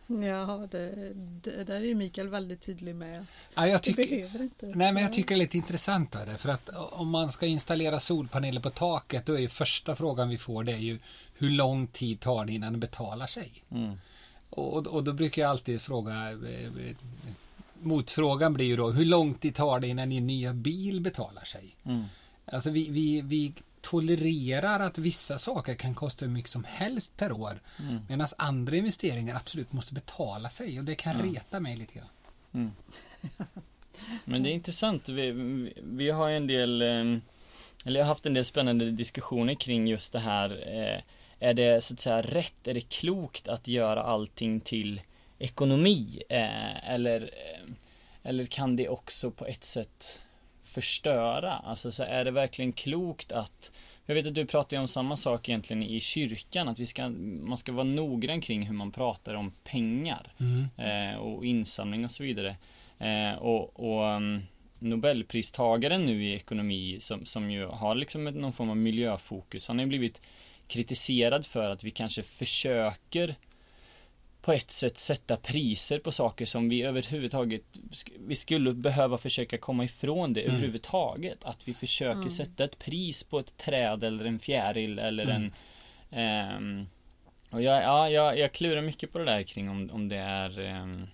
Ja, 0.07 0.67
det, 0.71 1.13
det 1.43 1.63
där 1.63 1.75
är 1.75 1.85
ju 1.85 1.95
Mikael 1.95 2.27
väldigt 2.27 2.61
tydlig 2.61 2.95
med. 2.95 3.25
Ja, 3.55 3.67
jag 3.67 3.79
Det 3.79 3.83
tycker, 3.83 4.07
behöver 4.07 4.41
inte. 4.41 4.65
nej, 4.65 4.93
men 4.93 5.03
jag 5.03 5.13
tycker 5.13 5.35
det 5.35 5.35
är 5.35 5.43
lite 5.43 5.57
intressant. 5.57 6.11
Det, 6.11 6.37
för 6.37 6.49
att 6.49 6.69
om 6.75 7.09
man 7.09 7.29
ska 7.29 7.45
installera 7.45 7.99
solpaneler 7.99 8.61
på 8.61 8.69
taket 8.69 9.25
då 9.25 9.33
är 9.33 9.39
ju 9.39 9.47
första 9.47 9.95
frågan 9.95 10.29
vi 10.29 10.37
får 10.37 10.63
det 10.63 10.71
är 10.71 10.77
ju 10.77 10.99
hur 11.37 11.49
lång 11.49 11.87
tid 11.87 12.19
tar 12.19 12.45
det 12.45 12.53
innan 12.53 12.73
det 12.73 12.79
betalar 12.79 13.27
sig? 13.27 13.51
Mm. 13.71 13.97
Och, 14.49 14.87
och 14.87 15.03
då 15.03 15.13
brukar 15.13 15.41
jag 15.41 15.51
alltid 15.51 15.81
fråga 15.81 16.13
eh, 16.31 16.65
eh, 16.65 16.95
Motfrågan 17.83 18.53
blir 18.53 18.65
ju 18.65 18.75
då 18.75 18.91
hur 18.91 19.05
lång 19.05 19.33
tid 19.33 19.55
tar 19.55 19.79
det 19.79 19.87
innan 19.87 20.09
din 20.09 20.27
nya 20.27 20.53
bil 20.53 21.01
betalar 21.01 21.43
sig? 21.43 21.75
Mm. 21.85 22.03
Alltså 22.45 22.69
vi, 22.69 22.89
vi, 22.89 23.21
vi 23.21 23.53
tolererar 23.81 24.79
att 24.79 24.97
vissa 24.97 25.37
saker 25.37 25.73
kan 25.75 25.95
kosta 25.95 26.25
hur 26.25 26.31
mycket 26.31 26.51
som 26.51 26.63
helst 26.63 27.17
per 27.17 27.31
år 27.31 27.59
Mm. 27.79 27.99
medan 28.09 28.27
andra 28.37 28.75
investeringar 28.75 29.35
absolut 29.35 29.73
måste 29.73 29.93
betala 29.93 30.49
sig 30.49 30.79
och 30.79 30.85
det 30.85 30.95
kan 30.95 31.17
Ja. 31.19 31.25
reta 31.35 31.59
mig 31.59 31.77
lite 31.77 31.93
grann. 31.93 32.07
Mm. 32.53 32.71
Men 34.25 34.43
det 34.43 34.49
är 34.49 34.53
intressant. 34.53 35.09
Vi, 35.09 35.31
vi, 35.83 36.09
har 36.09 36.29
ju 36.29 36.37
en 36.37 36.47
del, 36.47 36.81
eh, 36.81 37.17
eller 37.85 37.99
jag 37.99 38.05
har 38.05 38.13
haft 38.13 38.25
en 38.25 38.33
del 38.33 38.45
spännande 38.45 38.91
diskussioner 38.91 39.53
kring 39.55 39.87
just 39.87 40.13
det 40.13 40.19
här. 40.19 40.49
eh, 40.67 41.01
Är 41.49 41.53
det 41.53 41.83
så 41.83 41.93
att 41.93 41.99
säga 41.99 42.21
rätt, 42.21 42.67
är 42.67 42.73
det 42.73 42.81
klokt 42.89 43.47
att 43.47 43.67
göra 43.67 44.03
allting 44.03 44.59
till 44.59 45.01
ekonomi? 45.39 46.21
Eh, 46.29 46.89
Eller, 46.93 47.21
eh, 47.21 47.73
eller 48.23 48.45
kan 48.45 48.75
det 48.75 48.89
också 48.89 49.31
på 49.31 49.45
ett 49.45 49.63
sätt 49.63 50.20
förstöra? 50.71 51.53
Alltså 51.53 51.91
så 51.91 52.03
är 52.03 52.25
det 52.25 52.31
verkligen 52.31 52.73
klokt 52.73 53.31
att 53.31 53.71
jag 54.05 54.15
vet 54.15 54.27
att 54.27 54.35
du 54.35 54.45
pratar 54.45 54.77
om 54.77 54.87
samma 54.87 55.15
sak 55.15 55.49
egentligen 55.49 55.83
i 55.83 55.99
kyrkan, 55.99 56.67
att 56.67 56.79
vi 56.79 56.85
ska, 56.85 57.09
man 57.09 57.57
ska 57.57 57.71
vara 57.71 57.83
noggrann 57.83 58.41
kring 58.41 58.65
hur 58.65 58.73
man 58.73 58.91
pratar 58.91 59.33
om 59.33 59.53
pengar 59.63 60.33
Mm. 60.39 60.67
eh, 60.77 61.17
och 61.19 61.45
insamling 61.45 62.05
och 62.05 62.11
så 62.11 62.23
vidare. 62.23 62.55
Eh, 62.99 63.33
och 63.33 63.79
och 63.79 64.15
um, 64.15 64.41
Nobelpristagaren 64.79 66.05
nu 66.05 66.25
i 66.25 66.33
ekonomi 66.35 66.97
som, 66.99 67.25
som 67.25 67.51
ju 67.51 67.65
har 67.65 67.95
liksom 67.95 68.23
någon 68.23 68.53
form 68.53 68.69
av 68.69 68.77
miljöfokus, 68.77 69.67
han 69.67 69.77
har 69.77 69.83
ju 69.83 69.89
blivit 69.89 70.21
kritiserad 70.67 71.45
för 71.45 71.69
att 71.69 71.83
vi 71.83 71.91
kanske 71.91 72.23
försöker 72.23 73.35
på 74.41 74.51
ett 74.53 74.71
sätt 74.71 74.97
sätta 74.97 75.37
priser 75.37 75.99
på 75.99 76.11
saker 76.11 76.45
som 76.45 76.69
vi 76.69 76.81
överhuvudtaget 76.83 77.61
vi 78.19 78.35
skulle 78.35 78.73
behöva 78.73 79.17
försöka 79.17 79.57
komma 79.57 79.83
ifrån 79.83 80.33
det 80.33 80.41
Mm. 80.41 80.55
överhuvudtaget. 80.55 81.43
Att 81.43 81.67
vi 81.67 81.73
försöker 81.73 82.19
Mm. 82.19 82.29
sätta 82.31 82.63
ett 82.63 82.79
pris 82.79 83.23
på 83.23 83.39
ett 83.39 83.57
träd 83.57 84.03
eller 84.03 84.25
en 84.25 84.39
fjäril 84.39 84.99
eller 84.99 85.23
Mm. 85.23 85.35
en 85.43 85.53
ehm, 86.19 86.87
och 87.51 87.61
jag, 87.61 87.83
ja, 87.83 88.09
jag, 88.09 88.39
jag 88.39 88.51
klurar 88.51 88.81
mycket 88.81 89.11
på 89.11 89.17
det 89.17 89.25
där 89.25 89.43
kring 89.43 89.69
om, 89.69 89.89
om 89.93 90.09
det 90.09 90.17
är 90.17 90.59
ehm, 90.59 91.07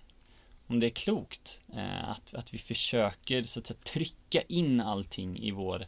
om 0.68 0.80
det 0.80 0.88
är 0.88 0.90
klokt 0.90 1.60
eh, 1.76 2.10
att, 2.10 2.34
att 2.34 2.54
vi 2.54 2.58
försöker 2.58 3.44
så 3.44 3.60
att 3.60 3.68
säga, 3.68 3.78
trycka 3.84 4.42
in 4.42 4.82
allting 4.82 5.40
i 5.40 5.52
vår 5.52 5.88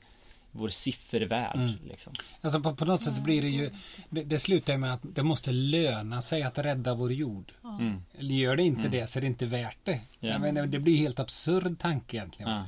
vår 0.60 0.70
siffervärld 0.70 1.56
Mm. 1.56 1.74
liksom. 1.88 2.13
Alltså 2.42 2.60
på, 2.62 2.75
på 2.75 2.86
något 2.86 3.04
sätt 3.04 3.24
blir 3.24 3.42
det 3.42 3.48
ju 3.50 3.72
det, 4.10 4.24
det 4.24 4.39
slutar 4.39 4.78
med 4.78 4.94
att 4.94 5.01
det 5.04 5.24
måste 5.24 5.51
löna 5.51 6.22
sig 6.22 6.44
att 6.44 6.58
rädda 6.58 6.94
vår 6.96 7.12
jord. 7.13 7.51
Mm. 7.63 8.01
Eller 8.18 8.36
gör 8.36 8.56
det 8.56 8.63
inte 8.63 8.80
Mm. 8.80 8.92
det 8.92 9.08
så 9.08 9.20
är 9.20 9.22
det 9.22 9.28
inte 9.28 9.46
värt 9.46 9.78
det. 9.84 10.01
Ja. 10.20 10.30
Jag 10.30 10.42
menar, 10.42 10.66
det 10.68 10.80
blir 10.80 10.98
helt 10.98 11.20
absurd 11.20 11.80
tanke 11.80 12.18
egentligen. 12.18 12.51
Ja. 12.51 12.66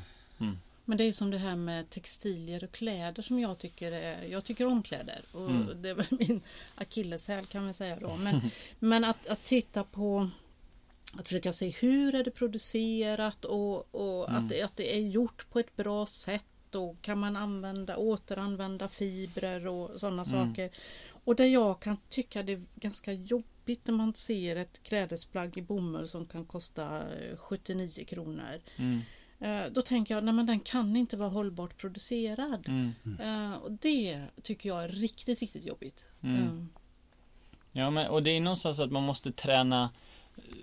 Men 0.86 0.98
det 0.98 1.04
är 1.04 1.14
som 1.14 1.32
det 1.32 1.38
här 1.38 1.56
med 1.56 1.90
textilier 1.90 2.64
och 2.64 2.72
kläder 2.72 3.24
som 3.24 3.40
jag 3.40 3.58
tycker 3.58 3.92
är, 3.92 4.24
jag 4.24 4.44
tycker 4.44 4.68
om 4.68 4.84
kläder 4.84 5.22
och 5.32 5.50
Mm. 5.50 5.82
det 5.82 5.90
är 5.90 5.94
väl 5.94 6.06
min 6.10 6.42
akilleshäl 6.76 7.46
kan 7.46 7.66
man 7.66 7.74
säga 7.74 7.98
då. 8.00 8.16
Men, 8.18 8.42
men 8.80 9.04
att, 9.04 9.28
att 9.28 9.44
titta 9.44 9.84
på 9.84 10.30
att 11.14 11.28
försöka 11.28 11.52
se 11.52 11.70
hur 11.70 12.16
är 12.16 12.24
det 12.24 12.32
producerat 12.32 13.46
och, 13.46 13.96
och 13.96 14.30
Mm. 14.30 14.46
att, 14.46 14.62
att 14.62 14.78
det 14.78 14.96
är 14.96 15.00
gjort 15.02 15.46
på 15.52 15.60
ett 15.60 15.76
bra 15.76 16.06
sätt 16.06 16.46
och 16.76 17.02
kan 17.02 17.18
man 17.20 17.36
använda, 17.36 17.98
återanvända 17.98 18.88
fibrer 18.90 19.68
och 19.68 20.00
sådana 20.00 20.24
Mm. 20.24 20.48
saker. 20.50 20.70
Och 21.24 21.36
där 21.36 21.46
jag 21.46 21.80
kan 21.80 21.98
tycka 22.10 22.44
det 22.44 22.52
är 22.52 22.64
ganska 22.76 23.14
jobbigt 23.14 23.88
när 23.88 23.94
man 23.94 24.14
ser 24.14 24.56
ett 24.56 24.84
klädesplagg 24.84 25.58
i 25.58 25.62
bomull 25.62 26.08
som 26.08 26.26
kan 26.26 26.46
kosta 26.46 26.98
eh, 27.14 27.38
79 27.38 28.06
kronor. 28.06 28.60
Mm. 28.76 29.02
Eh, 29.40 29.72
Då 29.72 29.82
tänker 29.82 30.16
jag, 30.16 30.24
nej 30.24 30.34
men 30.34 30.46
den 30.46 30.60
kan 30.60 30.96
inte 30.96 31.18
vara 31.18 31.30
hållbart 31.30 31.78
producerad. 31.78 32.68
Mm. 32.68 32.92
Eh, 33.20 33.54
Och 33.58 33.72
det 33.72 34.22
tycker 34.44 34.70
jag 34.70 34.84
är 34.84 34.90
riktigt, 34.90 35.40
riktigt 35.40 35.66
jobbigt. 35.66 36.06
Mm. 36.24 36.36
Eh, 36.36 36.66
Ja, 37.74 37.90
men 37.90 38.08
och 38.08 38.24
det 38.24 38.30
är 38.32 38.42
någonstans 38.42 38.80
att 38.80 38.92
man 38.92 39.04
måste 39.04 39.32
träna 39.32 39.90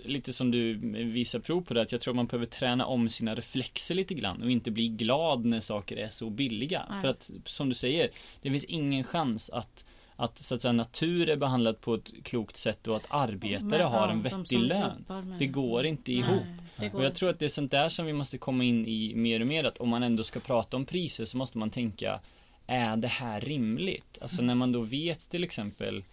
Lite 0.05 0.33
som 0.33 0.51
du 0.51 0.75
visar 1.05 1.39
prov 1.39 1.63
på 1.63 1.75
det, 1.75 1.83
att 1.83 1.93
jag 1.93 2.01
tror 2.01 2.15
man 2.15 2.27
behöver 2.27 2.47
träna 2.47 2.87
om 2.87 3.09
sina 3.09 3.35
reflexer 3.35 3.95
lite 3.95 4.15
grann 4.15 4.43
och 4.43 4.51
inte 4.51 4.71
bli 4.71 4.89
glad 4.89 5.45
när 5.45 5.61
saker 5.61 5.97
är 5.97 6.11
så 6.11 6.31
billiga. 6.31 6.87
Nej. 6.91 7.01
För 7.03 7.09
att, 7.09 7.31
som 7.45 7.69
du 7.69 7.75
säger, 7.75 8.11
det 8.43 8.51
finns 8.51 8.65
ingen 8.65 9.05
chans 9.05 9.51
att 9.51 9.85
att 10.21 10.39
så 10.39 10.55
att 10.55 10.63
säga 10.63 10.73
natur 10.73 11.29
är 11.29 11.37
behandlad 11.37 11.81
på 11.81 11.95
ett 11.95 12.13
klokt 12.23 12.57
sätt 12.57 12.89
och 12.89 12.97
att 12.97 13.07
arbetare 13.09 13.61
men, 13.65 13.81
har 13.81 14.09
en 14.09 14.23
vettig 14.23 14.59
lön. 14.59 15.05
med- 15.09 15.39
Det 15.39 15.47
går 15.47 15.87
inte 15.87 16.13
ihop. 16.13 16.43
går 16.77 16.95
Och 16.99 17.05
jag 17.05 17.15
tror 17.15 17.31
att 17.31 17.39
det 17.39 17.45
är 17.45 17.49
sånt 17.49 17.71
där 17.71 17.89
som 17.89 18.07
vi 18.07 18.13
måste 18.13 18.39
komma 18.39 18.65
in 18.65 18.87
i 18.87 19.15
mer 19.15 19.41
och 19.41 19.47
mer 19.47 19.65
att 19.65 19.79
om 19.79 19.89
man 19.89 20.03
ändå 20.03 20.23
ska 20.23 20.41
prata 20.41 20.77
om 20.77 20.87
priser 20.87 21.25
så 21.25 21.37
måste 21.37 21.59
man 21.59 21.71
tänka 21.71 22.21
Är 22.67 22.97
det 22.97 23.09
här 23.09 23.41
rimligt? 23.41 24.19
Alltså 24.21 24.43
när 24.43 24.55
man 24.55 24.73
då 24.73 24.81
vet 24.81 25.31
till 25.31 25.45
exempel 25.45 26.05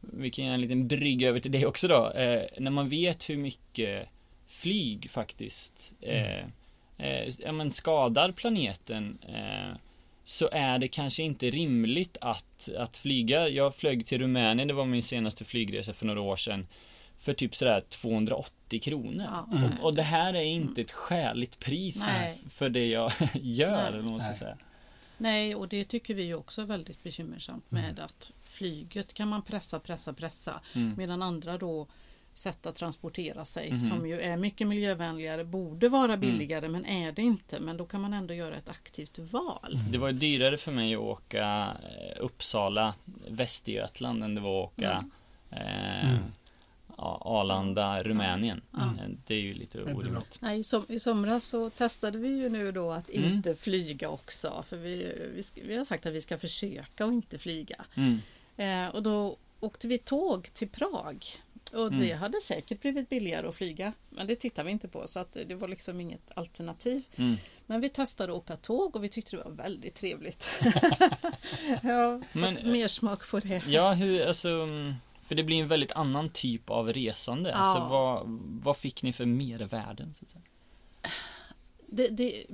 Vi 0.00 0.30
kan 0.30 0.44
göra 0.44 0.54
en 0.54 0.60
liten 0.60 0.88
brygga 0.88 1.28
över 1.28 1.40
till 1.40 1.52
det 1.52 1.66
också 1.66 1.88
då 1.88 2.10
eh, 2.10 2.42
När 2.58 2.70
man 2.70 2.88
vet 2.88 3.30
hur 3.30 3.36
mycket 3.36 4.08
flyg 4.46 5.10
faktiskt 5.10 5.92
eh, 6.00 6.38
eh, 6.98 7.28
ja, 7.38 7.52
men 7.52 7.70
skadar 7.70 8.32
planeten 8.32 9.18
eh, 9.28 9.76
så 10.24 10.48
är 10.52 10.78
det 10.78 10.88
kanske 10.88 11.22
inte 11.22 11.50
rimligt 11.50 12.16
att, 12.20 12.68
att 12.78 12.96
flyga. 12.96 13.48
Jag 13.48 13.74
flög 13.74 14.06
till 14.06 14.18
Rumänien, 14.18 14.68
det 14.68 14.74
var 14.74 14.84
min 14.84 15.02
senaste 15.02 15.44
flygresa 15.44 15.92
för 15.92 16.06
några 16.06 16.20
år 16.20 16.36
sedan. 16.36 16.66
För 17.18 17.32
typ 17.32 17.54
sådär 17.54 17.80
280 17.88 18.80
kronor. 18.80 19.26
Ja. 19.30 19.58
Mm. 19.58 19.70
Och 19.82 19.94
det 19.94 20.02
här 20.02 20.34
är 20.34 20.42
inte 20.42 20.80
ett 20.80 20.90
skäligt 20.90 21.58
pris 21.58 21.98
Nej. 22.12 22.38
för 22.50 22.68
det 22.68 22.86
jag 22.86 23.12
gör, 23.34 23.70
Nej. 23.70 23.86
eller 23.86 23.98
vad 23.98 24.10
man 24.10 24.20
ska 24.20 24.28
Nej. 24.28 24.38
säga. 24.38 24.56
Nej, 25.18 25.54
och 25.54 25.68
det 25.68 25.84
tycker 25.84 26.14
vi 26.14 26.34
också 26.34 26.62
är 26.62 26.66
väldigt 26.66 27.02
bekymmersamt 27.02 27.72
Mm. 27.72 27.84
med 27.84 28.00
att 28.00 28.30
flyget 28.44 29.14
kan 29.14 29.28
man 29.28 29.42
pressa, 29.42 29.80
pressa, 29.80 30.12
pressa. 30.12 30.60
Mm. 30.74 30.94
Medan 30.96 31.22
andra 31.22 31.58
då 31.58 31.86
sätt 32.32 32.66
att 32.66 32.74
transportera 32.76 33.44
sig 33.44 33.68
Mhm. 33.70 33.78
som 33.78 34.08
ju 34.08 34.20
är 34.20 34.36
mycket 34.36 34.66
miljövänligare 34.66 35.44
borde 35.44 35.88
vara 35.88 36.16
billigare 36.16 36.68
men 36.68 36.86
är 36.86 37.12
det 37.12 37.22
inte. 37.22 37.60
Men 37.60 37.76
då 37.76 37.86
kan 37.86 38.00
man 38.00 38.12
ändå 38.12 38.34
göra 38.34 38.54
ett 38.56 38.68
aktivt 38.68 39.18
val. 39.18 39.78
Det 39.90 39.98
var 39.98 40.08
ju 40.08 40.14
dyrare 40.14 40.56
för 40.56 40.72
mig 40.72 40.94
att 40.94 41.00
åka 41.00 41.76
eh, 41.82 42.22
Uppsala, 42.24 42.94
Västergötland 43.28 44.24
än 44.24 44.34
det 44.34 44.40
var 44.40 44.64
att 44.64 44.72
åka 44.72 45.04
eh, 45.50 46.04
Mm. 46.04 46.16
ja, 46.16 46.18
Arlanda, 46.98 48.02
Rumänien. 48.02 48.60
Ja. 48.72 48.78
Eh, 48.78 49.10
Det 49.26 49.34
är 49.34 49.38
ju 49.40 49.54
lite 49.54 49.82
orimligt. 49.82 50.38
Nej, 50.40 50.58
i, 50.58 50.62
som, 50.64 50.84
I 50.88 51.00
somras 51.00 51.44
så 51.48 51.70
testade 51.70 52.18
vi 52.18 52.28
ju 52.28 52.48
nu 52.48 52.72
då 52.72 52.92
att 52.92 53.10
Mm. 53.10 53.32
inte 53.32 53.54
flyga 53.54 54.08
också. 54.08 54.64
För 54.68 54.76
vi, 54.76 54.96
vi, 55.34 55.62
vi 55.68 55.76
har 55.76 55.84
sagt 55.84 56.06
att 56.06 56.12
vi 56.12 56.20
ska 56.20 56.38
försöka 56.38 57.04
att 57.04 57.12
inte 57.12 57.38
flyga. 57.38 57.84
Mm. 57.94 58.18
Eh, 58.56 58.94
och 58.94 59.02
då 59.02 59.36
åkte 59.60 59.88
vi 59.88 59.98
tåg 59.98 60.48
till 60.54 60.68
Prag. 60.68 61.24
Och 61.72 61.90
det 61.92 62.06
Mm. 62.06 62.18
hade 62.18 62.40
säkert 62.40 62.80
blivit 62.80 63.08
billigare 63.08 63.46
att 63.48 63.54
flyga. 63.54 63.92
Men 64.10 64.26
det 64.26 64.36
tittar 64.36 64.64
vi 64.64 64.70
inte 64.70 64.88
på 64.88 65.06
så 65.06 65.18
att 65.20 65.32
det 65.46 65.54
var 65.54 65.68
liksom 65.68 66.00
inget 66.00 66.30
alternativ. 66.34 67.02
Mm. 67.16 67.36
Men 67.66 67.80
vi 67.80 67.88
testade 67.88 68.32
att 68.32 68.38
åka 68.38 68.56
tåg 68.56 68.96
och 68.96 69.04
vi 69.04 69.08
tyckte 69.08 69.36
det 69.36 69.42
var 69.42 69.50
väldigt 69.50 69.94
trevligt. 69.94 70.46
ja, 71.82 72.20
Men- 72.32 72.56
fått 72.56 72.66
mer 72.66 72.88
smak 72.88 73.30
på 73.30 73.40
det. 73.40 73.62
Ja, 73.66 73.92
hur, 73.92 74.26
alltså 74.26 74.48
mm, 74.48 74.94
För 75.28 75.34
det 75.34 75.44
blir 75.44 75.60
en 75.62 75.68
väldigt 75.68 75.92
annan 75.92 76.30
typ 76.30 76.70
av 76.70 76.92
resande. 76.92 77.50
Ja. 77.50 77.56
Alltså 77.56 77.88
vad, 77.88 78.22
vad 78.62 78.76
fick 78.76 79.02
ni 79.02 79.12
för 79.12 79.26
mervärden? 79.26 80.14
Så 80.14 80.24
att 80.24 80.30
säga? 80.30 80.42
det, 81.86 82.08
det 82.08 82.44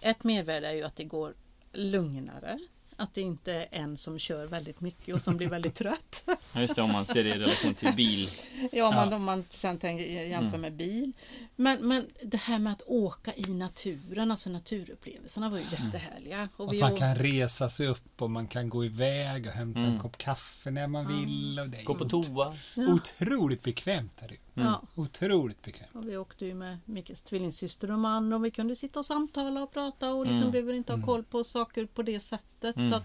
ett 0.00 0.24
mervärde 0.24 0.68
är 0.68 0.72
ju 0.72 0.82
att 0.82 0.96
det 0.96 1.04
går 1.04 1.34
lugnare. 1.72 2.58
Att 2.98 3.14
det 3.14 3.20
inte 3.20 3.52
är 3.54 3.66
en 3.70 3.96
som 3.96 4.18
kör 4.18 4.46
väldigt 4.46 4.80
mycket 4.80 5.14
och 5.14 5.22
som 5.22 5.36
blir 5.36 5.48
väldigt 5.48 5.74
trött. 5.84 6.24
Ja, 6.52 6.60
just 6.60 6.74
det, 6.76 6.82
om 6.82 6.92
man 6.92 7.06
ser 7.06 7.24
det 7.24 7.30
i 7.30 7.38
relation 7.38 7.74
till 7.74 7.92
bil. 7.96 8.28
Ja, 8.72 8.88
om 8.88 8.94
man, 8.94 9.10
Ja. 9.10 9.16
om 9.16 9.24
man 9.24 9.44
sen 9.48 9.78
tänker, 9.78 10.04
jämför 10.04 10.48
Mm. 10.48 10.60
med 10.60 10.72
bil. 10.72 11.12
Men, 11.56 11.88
men 11.88 12.06
det 12.22 12.36
här 12.36 12.58
med 12.58 12.72
att 12.72 12.82
åka 12.86 13.32
i 13.36 13.54
naturen, 13.54 14.30
alltså 14.30 14.50
naturupplevelserna 14.50 15.48
var 15.50 15.58
ju 15.58 15.64
jättehärliga. 15.64 16.48
Och 16.56 16.66
Att 16.66 16.72
vi 16.72 16.80
man 16.80 16.92
å- 16.92 16.96
kan 16.96 17.14
resa 17.16 17.68
sig 17.68 17.86
upp 17.86 18.22
och 18.22 18.30
man 18.30 18.46
kan 18.48 18.68
gå 18.68 18.84
iväg 18.84 19.46
och 19.46 19.52
hämta 19.52 19.80
Mm. 19.80 19.92
en 19.92 19.98
kopp 19.98 20.18
kaffe 20.18 20.70
när 20.70 20.86
man 20.86 21.06
vill. 21.20 21.60
Och 21.60 21.68
det 21.68 21.78
är 21.78 21.84
Gå 21.84 21.94
på 21.94 22.04
ot- 22.04 22.10
toa. 22.10 22.56
ja, 22.74 22.86
Otroligt 22.92 23.62
bekvämt 23.62 24.12
är 24.18 24.28
det. 24.28 24.36
Mm. 24.56 24.68
ja, 24.68 24.82
Otroligt 24.94 25.62
bekvämt. 25.62 25.90
och 25.94 26.08
vi 26.08 26.16
åkte 26.16 26.46
ju 26.46 26.54
med 26.54 26.78
Mikkels 26.84 27.22
tvillingsyster 27.22 27.90
och 27.90 27.98
man 27.98 28.32
och 28.32 28.44
vi 28.44 28.50
kunde 28.50 28.76
sitta 28.76 28.98
och 28.98 29.06
samtala 29.06 29.62
och 29.62 29.72
prata 29.72 30.14
och 30.14 30.24
liksom 30.26 30.40
Mm. 30.40 30.52
behöver 30.52 30.72
inte 30.72 30.92
ha 30.92 30.96
Mm. 30.96 31.06
koll 31.06 31.24
på 31.24 31.44
saker 31.44 31.86
på 31.86 32.02
det 32.02 32.20
sättet. 32.20 32.76
Mm. 32.76 32.88
Så 32.88 32.94
att, 32.96 33.04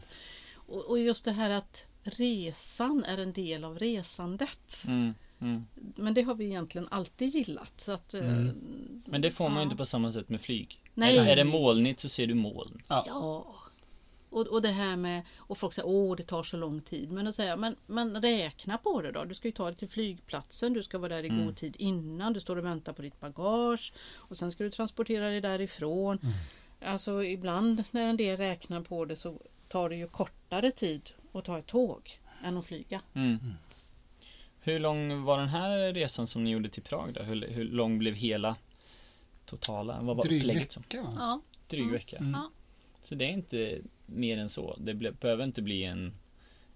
och, 0.53 0.85
och 0.89 0.99
just 0.99 1.25
det 1.25 1.31
här 1.31 1.49
att 1.49 1.85
resan 2.03 3.03
är 3.03 3.17
en 3.17 3.33
del 3.33 3.63
av 3.63 3.79
resandet. 3.79 4.83
Mm. 4.87 5.13
Mm. 5.41 5.65
Men 5.95 6.13
det 6.13 6.21
har 6.21 6.35
vi 6.35 6.45
egentligen 6.45 6.87
alltid 6.91 7.35
gillat. 7.35 7.73
Så 7.81 7.91
att, 7.91 8.13
eh, 8.13 8.19
Mm. 8.27 9.01
Men 9.05 9.21
det 9.21 9.31
får 9.31 9.43
man 9.49 9.53
ju 9.53 9.59
Ja. 9.59 9.63
inte 9.63 9.75
på 9.75 9.85
samma 9.85 10.11
sätt 10.11 10.29
med 10.29 10.41
flyg. 10.41 10.81
Nej. 10.93 11.17
Är, 11.17 11.35
det 11.35 11.43
molnigt 11.43 11.99
så 11.99 12.09
ser 12.09 12.27
du 12.27 12.33
moln. 12.33 12.81
Ja. 12.87 13.45
Och, 14.31 14.47
och 14.47 14.61
det 14.61 14.69
här 14.69 14.95
med, 14.95 15.21
och 15.37 15.57
folk 15.57 15.73
säger 15.73 15.87
åh 15.87 16.15
det 16.15 16.23
tar 16.23 16.43
så 16.43 16.57
lång 16.57 16.81
tid. 16.81 17.11
Men 17.11 17.33
jag, 17.37 17.59
men, 17.59 17.75
men 17.85 18.21
räkna 18.21 18.77
på 18.77 19.01
det 19.01 19.11
då. 19.11 19.23
Du 19.25 19.35
ska 19.35 19.47
ju 19.47 19.51
ta 19.51 19.65
dig 19.65 19.75
till 19.75 19.89
flygplatsen, 19.89 20.73
du 20.73 20.83
ska 20.83 20.97
vara 20.97 21.09
där 21.15 21.23
i 21.23 21.27
Mm. 21.27 21.45
god 21.45 21.57
tid 21.57 21.75
innan, 21.79 22.33
du 22.33 22.39
står 22.39 22.55
och 22.55 22.65
väntar 22.65 22.93
på 22.93 23.01
ditt 23.01 23.19
bagage. 23.19 23.93
Och 24.15 24.37
sen 24.37 24.51
ska 24.51 24.63
du 24.63 24.69
transportera 24.69 25.29
dig 25.29 25.41
därifrån. 25.41 26.19
Alltså 26.85 27.23
ibland 27.23 27.83
när 27.91 28.09
en 28.09 28.17
del 28.17 28.37
räknar 28.37 28.81
på 28.81 29.05
det 29.05 29.15
så 29.15 29.41
tar 29.67 29.89
det 29.89 29.95
ju 29.95 30.07
kortare 30.07 30.71
tid 30.71 31.09
att 31.33 31.45
ta 31.45 31.57
ett 31.57 31.65
tåg 31.67 32.09
än 32.43 32.57
att 32.57 32.65
flyga. 32.65 33.01
Mm. 33.13 33.37
Hur 34.63 34.79
lång 34.79 35.23
var 35.23 35.39
den 35.39 35.49
här 35.49 35.93
resan 35.93 36.27
som 36.27 36.43
ni 36.43 36.49
gjorde 36.49 36.69
till 36.69 36.83
Prag 36.83 37.13
då? 37.13 37.21
Hur, 37.21 37.47
hur 37.47 37.63
lång 37.63 37.97
blev 37.99 38.13
hela 38.15 38.55
totala? 39.45 39.99
Vad 40.01 40.17
var 40.17 40.23
Dryg 40.23 40.41
upplägget 40.41 40.71
som? 40.71 40.81
vecka 40.83 41.01
va? 41.01 41.13
Ja, 41.19 41.41
Dryg 41.67 41.81
Mm. 41.81 41.93
vecka. 41.93 42.17
Mm. 42.17 42.39
Så 43.03 43.15
det 43.15 43.25
är 43.25 43.29
inte 43.29 43.77
mer 44.11 44.37
än 44.37 44.49
så. 44.49 44.75
Det 44.79 44.93
behöver 44.93 45.43
inte 45.43 45.61
bli 45.61 45.83
en 45.83 46.13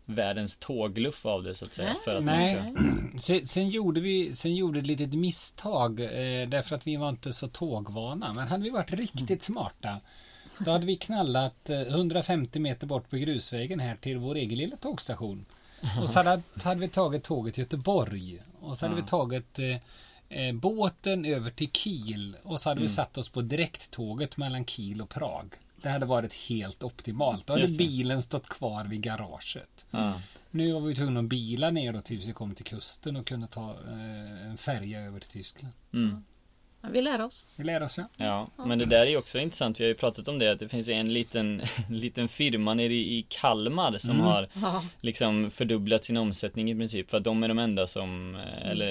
världens 0.05 0.57
tågluff 0.57 1.25
av 1.25 1.43
det 1.43 1.55
så 1.55 1.65
att 1.65 1.73
säga. 1.73 1.95
För 2.05 2.15
att 2.15 2.23
Nej. 2.25 2.73
Sen, 3.19 3.47
sen 3.47 3.69
gjorde 3.69 4.01
vi 4.01 4.33
sen 4.33 4.55
gjorde 4.55 4.79
ett 4.79 4.85
litet 4.87 5.13
misstag 5.13 5.99
eh, 5.99 6.49
därför 6.49 6.75
att 6.75 6.87
vi 6.87 6.95
var 6.95 7.09
inte 7.09 7.33
så 7.33 7.47
tågvana. 7.47 8.33
Men 8.33 8.47
hade 8.47 8.63
vi 8.63 8.69
varit 8.69 8.91
riktigt 8.91 9.43
smarta 9.43 9.99
Då 10.59 10.71
hade 10.71 10.85
vi 10.85 10.95
knallat 10.95 11.69
eh, 11.69 11.81
150 11.81 12.59
meter 12.59 12.87
bort 12.87 13.09
på 13.09 13.17
grusvägen 13.17 13.79
här 13.79 13.95
till 13.95 14.17
vår 14.17 14.35
egen 14.35 14.57
lilla 14.57 14.77
tågstation. 14.77 15.45
Och 16.01 16.09
så 16.09 16.19
hade, 16.19 16.41
hade 16.63 16.79
vi 16.79 16.87
tagit 16.89 17.23
tåget 17.23 17.53
till 17.53 17.61
Göteborg. 17.63 18.39
Och 18.59 18.77
så 18.77 18.85
hade 18.85 18.97
Ja. 18.99 19.03
vi 19.03 19.09
tagit 19.09 19.59
eh, 19.59 20.47
eh, 20.47 20.53
båten 20.55 21.25
över 21.25 21.51
till 21.51 21.71
Kiel. 21.71 22.35
Och 22.43 22.61
så 22.61 22.69
hade 22.69 22.79
vi 22.81 22.85
Mm. 22.85 22.95
satt 22.95 23.17
oss 23.17 23.29
på 23.29 23.41
direkttåget 23.41 24.37
mellan 24.37 24.65
Kiel 24.65 25.01
och 25.01 25.09
Prag. 25.09 25.53
Det 25.85 25.91
hade 25.91 26.05
varit 26.05 26.33
helt 26.33 26.83
optimalt. 26.83 27.47
Då 27.47 27.53
hade 27.53 27.67
bilen 27.67 28.21
stått 28.21 28.49
kvar 28.49 28.85
vid 28.85 29.01
garaget. 29.01 29.85
Ja. 29.91 30.21
Nu 30.51 30.73
var 30.73 30.81
vi 30.81 30.95
tvungna 30.95 31.19
att 31.19 31.25
bila 31.25 31.69
ner 31.69 31.93
då 31.93 32.01
tills 32.01 32.27
vi 32.27 32.33
kom 32.33 32.55
till 32.55 32.65
kusten 32.65 33.15
och 33.15 33.27
kunde 33.27 33.47
ta 33.47 33.71
eh, 33.71 34.49
en 34.49 34.57
färja 34.57 35.01
över 35.01 35.19
till 35.19 35.29
Tyskland. 35.29 35.73
Mm. 35.93 36.23
Vi 36.91 37.01
lär 37.01 37.21
oss. 37.21 37.47
Vi 37.55 37.63
lär 37.63 37.83
oss 37.83 37.97
ja. 37.97 38.07
Ja, 38.17 38.49
men 38.65 38.79
det 38.79 38.85
där 38.85 38.99
är 39.01 39.05
ju 39.05 39.17
också 39.17 39.39
intressant. 39.39 39.79
Vi 39.79 39.83
har 39.83 39.89
ju 39.89 39.95
pratat 39.95 40.27
om 40.27 40.39
det 40.39 40.51
att 40.51 40.59
det 40.59 40.69
finns 40.69 40.87
ju 40.89 40.93
en 40.93 41.13
liten, 41.13 41.61
liten 41.89 42.27
firma 42.27 42.73
nere 42.73 42.93
i 42.93 43.17
i 43.17 43.25
Kalmar 43.29 43.97
som 43.97 44.09
Mm. 44.11 44.21
har 44.25 44.47
Ja, 44.61 44.85
liksom 45.01 45.51
fördubblat 45.51 46.03
sin 46.05 46.17
omsättning 46.17 46.71
i 46.71 46.75
princip 46.75 47.09
för 47.09 47.17
att 47.17 47.23
de 47.23 47.43
är 47.43 47.47
de 47.47 47.59
enda 47.59 47.87
som, 47.87 48.35
eh, 48.35 48.67
eller 48.71 48.87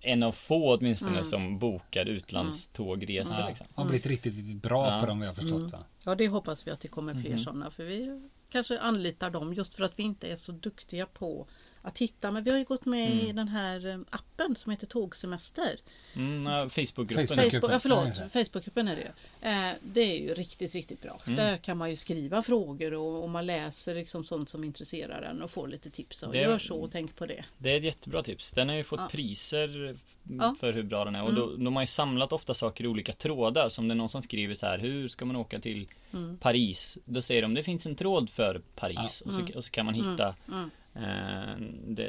en- 0.00 0.22
av 0.22 0.32
få 0.32 0.76
åtminstone 0.76 1.12
Mm. 1.12 1.24
som 1.24 1.58
bokar 1.58 2.06
utlandstågresor 2.06 3.40
ja. 3.40 3.48
liksom. 3.48 3.66
Har 3.74 3.84
blivit 3.84 4.06
riktigt, 4.06 4.36
riktigt 4.36 4.62
bra 4.62 4.94
Ja. 4.94 5.00
på 5.00 5.06
dem 5.06 5.20
jag 5.22 5.28
har 5.28 5.34
förstått 5.34 5.60
Mm. 5.72 5.80
ja, 6.04 6.14
det 6.14 6.28
hoppas 6.28 6.66
vi 6.66 6.70
att 6.70 6.80
det 6.80 6.88
kommer 6.88 7.14
fler 7.14 7.30
Mhm. 7.30 7.38
sådana 7.38 7.70
för 7.70 7.84
vi 7.84 8.28
kanske 8.50 8.78
anlitar 8.80 9.30
dem 9.30 9.54
just 9.54 9.74
för 9.74 9.84
att 9.84 9.98
vi 9.98 10.02
inte 10.02 10.26
är 10.32 10.36
så 10.36 10.52
duktiga 10.52 11.06
på 11.06 11.46
att 11.86 11.98
hitta. 11.98 12.30
Men 12.30 12.44
vi 12.44 12.50
har 12.50 12.58
ju 12.58 12.64
gått 12.64 12.84
med 12.84 13.10
i 13.10 13.20
Mm. 13.22 13.36
den 13.36 13.48
här 13.48 13.86
eh, 13.86 13.98
appen 14.10 14.56
som 14.56 14.70
heter 14.70 14.86
Tågsemester. 14.86 15.80
Mm, 16.14 16.46
ja, 16.46 16.68
Facebookgruppen. 16.68 17.26
Facebook. 17.26 17.72
Ja, 17.72 17.78
förlåt, 17.78 18.08
Ja, 18.18 18.28
Facebookgruppen 18.28 18.88
är 18.88 18.96
det. 18.96 19.12
Eh, 19.48 19.70
det 19.82 20.00
är 20.00 20.20
ju 20.20 20.34
riktigt, 20.34 20.74
riktigt 20.74 21.02
bra. 21.02 21.18
För 21.18 21.30
Mm. 21.30 21.44
där 21.44 21.56
kan 21.56 21.76
man 21.78 21.90
ju 21.90 21.96
skriva 21.96 22.42
frågor 22.42 22.94
och, 22.94 23.22
och 23.22 23.30
man 23.30 23.46
läser 23.46 23.94
liksom 23.94 24.24
sånt 24.24 24.48
som 24.48 24.64
intresserar 24.64 25.22
en 25.22 25.42
och 25.42 25.50
får 25.50 25.68
lite 25.68 25.90
tips. 25.90 26.22
Och 26.22 26.32
Det- 26.32 26.38
Gör 26.42 26.58
så 26.58 26.76
och 26.80 26.90
tänk 26.92 27.16
på 27.16 27.26
det. 27.26 27.44
Det 27.58 27.70
är 27.72 27.76
ett 27.76 27.84
jättebra 27.84 28.22
tips. 28.22 28.52
Den 28.52 28.68
har 28.68 28.76
ju 28.76 28.84
fått 28.84 29.00
Ja. 29.00 29.08
priser 29.12 29.68
mm, 29.78 29.96
Ja. 30.40 30.54
för 30.60 30.72
hur 30.72 30.82
bra 30.82 31.04
den 31.04 31.14
är. 31.14 31.22
Och 31.22 31.34
då, 31.34 31.56
de 31.56 31.76
har 31.76 31.82
ju 31.82 31.86
samlat 31.86 32.32
ofta 32.32 32.54
saker 32.54 32.84
i 32.84 32.86
olika 32.86 33.12
trådar. 33.12 33.68
Som 33.68 33.88
det 33.88 33.94
är 33.94 33.96
någon 33.96 34.08
som 34.08 34.22
skriver 34.22 34.54
så 34.54 34.66
här. 34.66 34.78
Hur 34.78 35.08
ska 35.08 35.24
man 35.24 35.36
åka 35.36 35.58
till 35.60 35.88
Mm. 36.12 36.38
Paris? 36.38 36.98
Då 37.04 37.22
säger 37.22 37.42
de 37.42 37.54
det 37.54 37.62
finns 37.62 37.86
en 37.86 37.96
tråd 37.96 38.30
för 38.30 38.60
Paris. 38.74 39.20
Och, 39.20 39.32
Mm. 39.32 39.46
så, 39.48 39.58
och 39.58 39.64
så 39.64 39.70
kan 39.70 39.86
man 39.86 39.94
hitta 39.94 40.34
Mm. 40.48 40.70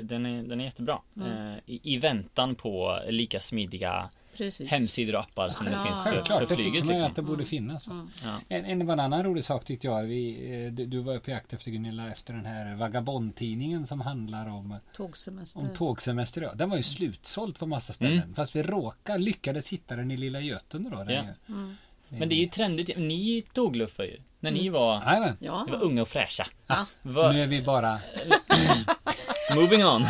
Den, 0.03 0.25
är, 0.25 0.43
den 0.43 0.59
är 0.61 0.63
jättebra. 0.65 0.99
Mm. 1.17 1.51
Eh, 1.51 1.57
i, 1.65 1.79
I 1.83 1.97
väntan 1.97 2.55
på 2.55 2.99
lika 3.09 3.39
smidiga 3.39 4.09
Precis. 4.37 4.69
hemsidor 4.69 5.15
och 5.15 5.19
appar 5.21 5.49
som 5.49 5.65
det 5.65 5.71
Ja. 5.71 5.83
finns 5.83 6.03
för, 6.03 6.09
Självklart, 6.11 6.39
för 6.39 6.47
det 6.47 6.55
tycker 6.55 6.69
flyget. 6.69 6.85
man 6.85 6.93
Liksom. 6.93 7.09
att 7.09 7.15
det 7.15 7.21
borde 7.21 7.45
finnas. 7.45 7.87
Mm. 7.87 8.09
Ja. 8.23 8.39
En, 8.49 8.65
en, 8.65 8.89
en 8.89 8.99
annan 8.99 9.23
rolig 9.23 9.43
sak 9.43 9.65
tyckte 9.65 9.87
jag, 9.87 10.03
vi, 10.03 10.51
eh, 10.65 10.71
du, 10.71 10.85
du 10.85 10.99
var 10.99 11.17
på 11.19 11.31
jakt 11.31 11.53
efter 11.53 11.71
Gunilla 11.71 12.11
efter 12.11 12.33
den 12.33 12.45
här 12.45 12.75
Vagabondtidningen 12.75 13.87
som 13.87 14.01
handlar 14.01 14.49
om, 14.49 14.75
Tågsemester. 14.95 15.59
om 15.59 15.73
tågsemester. 15.73 16.41
ja. 16.41 16.53
Den 16.53 16.69
var 16.69 16.77
ju 16.77 16.83
slutsåld 16.83 17.59
på 17.59 17.65
massa 17.65 17.93
ställen. 17.93 18.17
Mm. 18.21 18.35
Fast 18.35 18.55
vi 18.55 18.63
råkade 18.63 19.19
lyckades 19.19 19.69
hitta 19.73 19.95
den 19.95 20.11
i 20.11 20.17
Lilla 20.17 20.39
Götene 20.39 20.89
då. 20.89 20.97
den 20.97 21.09
Ja. 21.09 21.23
ju. 21.47 21.53
Mm. 21.53 21.75
Men 22.09 22.29
det 22.29 22.35
är 22.35 22.39
ju 22.39 22.45
trendigt. 22.45 22.97
Ni 22.97 23.43
tågluffar 23.53 24.03
ju. 24.03 24.17
När 24.39 24.51
ni 24.51 24.69
var, 24.69 25.01
Jajamän. 25.05 25.37
Ja. 25.39 25.63
ni 25.65 25.71
var 25.71 25.83
unga 25.83 26.01
och 26.01 26.07
fräscha. 26.07 26.47
Ja. 26.67 26.85
Nu 27.01 27.41
är 27.43 27.47
vi 27.47 27.61
bara... 27.61 27.99
Moving 29.55 29.85
on. 29.85 30.05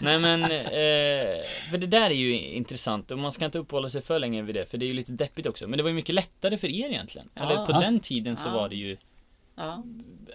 Nej 0.00 0.18
men, 0.18 0.42
eh, 0.42 1.40
för 1.70 1.78
det 1.78 1.86
där 1.86 2.10
är 2.10 2.14
ju 2.14 2.40
intressant 2.40 3.10
och 3.10 3.18
man 3.18 3.32
ska 3.32 3.44
inte 3.44 3.58
uppehålla 3.58 3.88
sig 3.88 4.02
för 4.02 4.18
länge 4.18 4.42
vid 4.42 4.54
det 4.54 4.66
för 4.70 4.78
det 4.78 4.84
är 4.84 4.88
ju 4.88 4.92
lite 4.94 5.12
deppigt 5.12 5.46
också. 5.46 5.68
Men 5.68 5.76
det 5.76 5.82
var 5.82 5.90
ju 5.90 5.94
mycket 5.96 6.14
lättare 6.14 6.56
för 6.58 6.66
er 6.68 6.88
egentligen. 6.88 7.28
Ja. 7.34 7.42
Eller 7.42 7.66
på 7.66 7.72
Ja. 7.72 7.80
den 7.80 8.00
tiden 8.00 8.36
så 8.36 8.48
Ja. 8.48 8.52
var 8.54 8.68
det 8.68 8.76
ju, 8.76 8.96
Ja. 9.56 9.82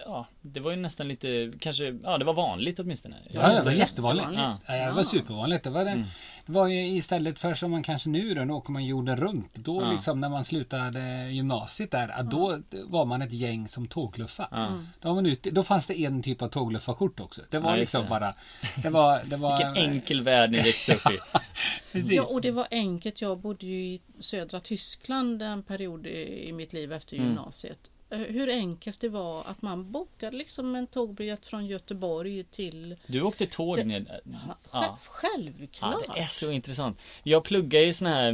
ja, 0.04 0.26
det 0.42 0.60
var 0.60 0.70
ju 0.70 0.76
nästan 0.76 1.08
lite, 1.08 1.52
kanske, 1.60 1.84
ja 2.02 2.18
det 2.18 2.24
var 2.24 2.34
vanligt 2.34 2.78
åtminstone. 2.78 3.16
Ja, 3.30 3.48
det 3.52 3.62
var 3.62 3.70
jättevanligt. 3.70 4.28
Ja, 4.34 4.58
det 4.66 4.92
var 4.92 5.02
supervanligt. 5.02 5.64
Det 5.64 5.70
var, 5.70 5.84
den, 5.84 5.92
Mm. 5.94 6.06
det 6.46 6.52
var 6.52 6.68
ju 6.68 6.86
istället 6.86 7.38
för 7.38 7.54
som 7.54 7.70
man 7.70 7.82
kanske 7.82 8.08
nu 8.08 8.34
då, 8.34 8.44
nu 8.44 8.52
åker 8.52 8.72
man 8.72 8.84
jorden 8.84 9.16
runt. 9.16 9.54
Då 9.54 9.82
Ja. 9.82 9.90
liksom 9.90 10.20
när 10.20 10.28
man 10.28 10.44
slutade 10.44 11.28
gymnasiet 11.30 11.90
där, 11.90 12.08
att 12.08 12.30
då 12.30 12.58
var 12.84 13.04
man 13.04 13.22
ett 13.22 13.32
gäng 13.32 13.68
som 13.68 13.86
tågluffade. 13.86 14.48
Ja. 14.52 14.78
Då, 15.00 15.08
var 15.08 15.14
man 15.14 15.26
ute, 15.26 15.50
då 15.50 15.62
fanns 15.62 15.86
det 15.86 16.04
en 16.04 16.22
typ 16.22 16.42
av 16.42 16.48
tågluffarkort 16.48 17.20
också. 17.20 17.42
Det 17.50 17.58
var 17.58 17.70
Ja, 17.70 17.76
liksom 17.76 18.02
det. 18.02 18.08
bara... 18.08 18.34
Det 18.82 18.90
var... 18.90 19.20
Det 19.24 19.36
var 19.36 19.56
Vilken 19.56 19.76
enkel 19.92 20.22
värld 20.22 20.50
ni 20.50 20.56
växte 20.58 20.94
upp 20.94 21.10
i. 21.12 21.18
Precis. 21.92 22.12
ja, 22.12 22.22
och 22.30 22.40
det 22.40 22.50
var 22.50 22.66
enkelt. 22.70 23.20
Jag 23.20 23.38
bodde 23.38 23.66
ju 23.66 23.80
i 23.84 24.00
södra 24.18 24.60
Tyskland 24.60 25.42
en 25.42 25.62
period 25.62 26.06
i 26.06 26.48
i 26.48 26.52
mitt 26.52 26.72
liv 26.72 26.92
efter 26.92 27.16
Mm. 27.16 27.28
gymnasiet. 27.28 27.90
Eh, 28.10 28.18
Hur 28.18 28.48
enkelt 28.50 29.00
det 29.00 29.08
var 29.08 29.40
att 29.44 29.62
man 29.62 29.92
bokade 29.92 30.36
liksom 30.36 30.74
en 30.76 30.86
tågbiljett 30.86 31.46
från 31.46 31.66
Göteborg 31.66 32.44
till... 32.44 32.96
Du 33.06 33.22
åkte 33.22 33.46
tåg 33.46 33.76
Det- 33.76 33.84
ned. 33.84 34.06
Ja, 34.24 34.56
Ja. 34.72 34.98
Självklart! 35.02 36.04
Ja, 36.06 36.14
det 36.14 36.20
är 36.20 36.26
så 36.26 36.50
intressant. 36.50 36.98
Jag 37.22 37.44
pluggar 37.44 37.80
i 37.80 37.92
såna 37.92 38.10
här 38.14 38.32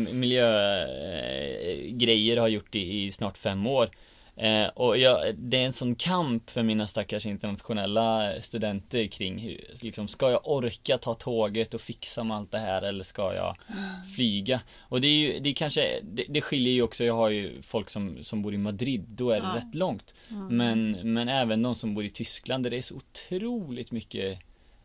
miljögrejer 1.12 2.36
har 2.36 2.48
gjort 2.48 2.74
i, 2.74 3.04
i 3.06 3.12
snart 3.12 3.38
fem 3.38 3.66
år. 3.66 3.90
Eh, 4.36 4.66
och 4.66 4.98
jag, 4.98 5.34
det 5.38 5.56
är 5.56 5.64
en 5.64 5.72
sån 5.72 5.94
kamp 5.94 6.50
för 6.50 6.62
mina 6.62 6.86
stackars 6.86 7.26
internationella 7.26 8.32
studenter 8.40 9.06
kring 9.06 9.38
hur, 9.38 9.64
liksom, 9.82 10.08
ska 10.08 10.30
jag 10.30 10.40
orka 10.48 10.98
ta 10.98 11.14
tåget 11.14 11.74
och 11.74 11.80
fixa 11.80 12.24
med 12.24 12.36
allt 12.36 12.50
det 12.50 12.58
här 12.58 12.82
eller 12.82 13.04
ska 13.04 13.34
jag 13.34 13.56
flyga? 14.16 14.60
Och 14.80 15.00
det 15.00 15.06
är 15.08 15.16
ju, 15.18 15.40
det 15.40 15.48
är 15.48 15.54
kanske, 15.54 16.00
det, 16.02 16.24
det 16.28 16.40
skiljer 16.40 16.72
ju 16.74 16.82
också, 16.82 17.04
jag 17.04 17.14
har 17.14 17.28
ju 17.30 17.62
folk 17.62 17.90
som, 17.90 18.18
som 18.24 18.42
bor 18.42 18.54
i 18.54 18.58
Madrid, 18.58 19.04
då 19.08 19.30
är 19.30 19.40
det 19.40 19.46
Ja. 19.54 19.56
rätt 19.60 19.74
långt. 19.74 20.14
Mm. 20.30 20.56
Men, 20.56 21.12
men 21.12 21.28
även 21.28 21.62
de 21.62 21.74
som 21.74 21.94
bor 21.94 22.04
i 22.04 22.10
Tyskland 22.10 22.64
där 22.64 22.70
det 22.70 22.78
är 22.78 22.82
så 22.82 22.96
otroligt 22.96 23.90
mycket 23.90 24.38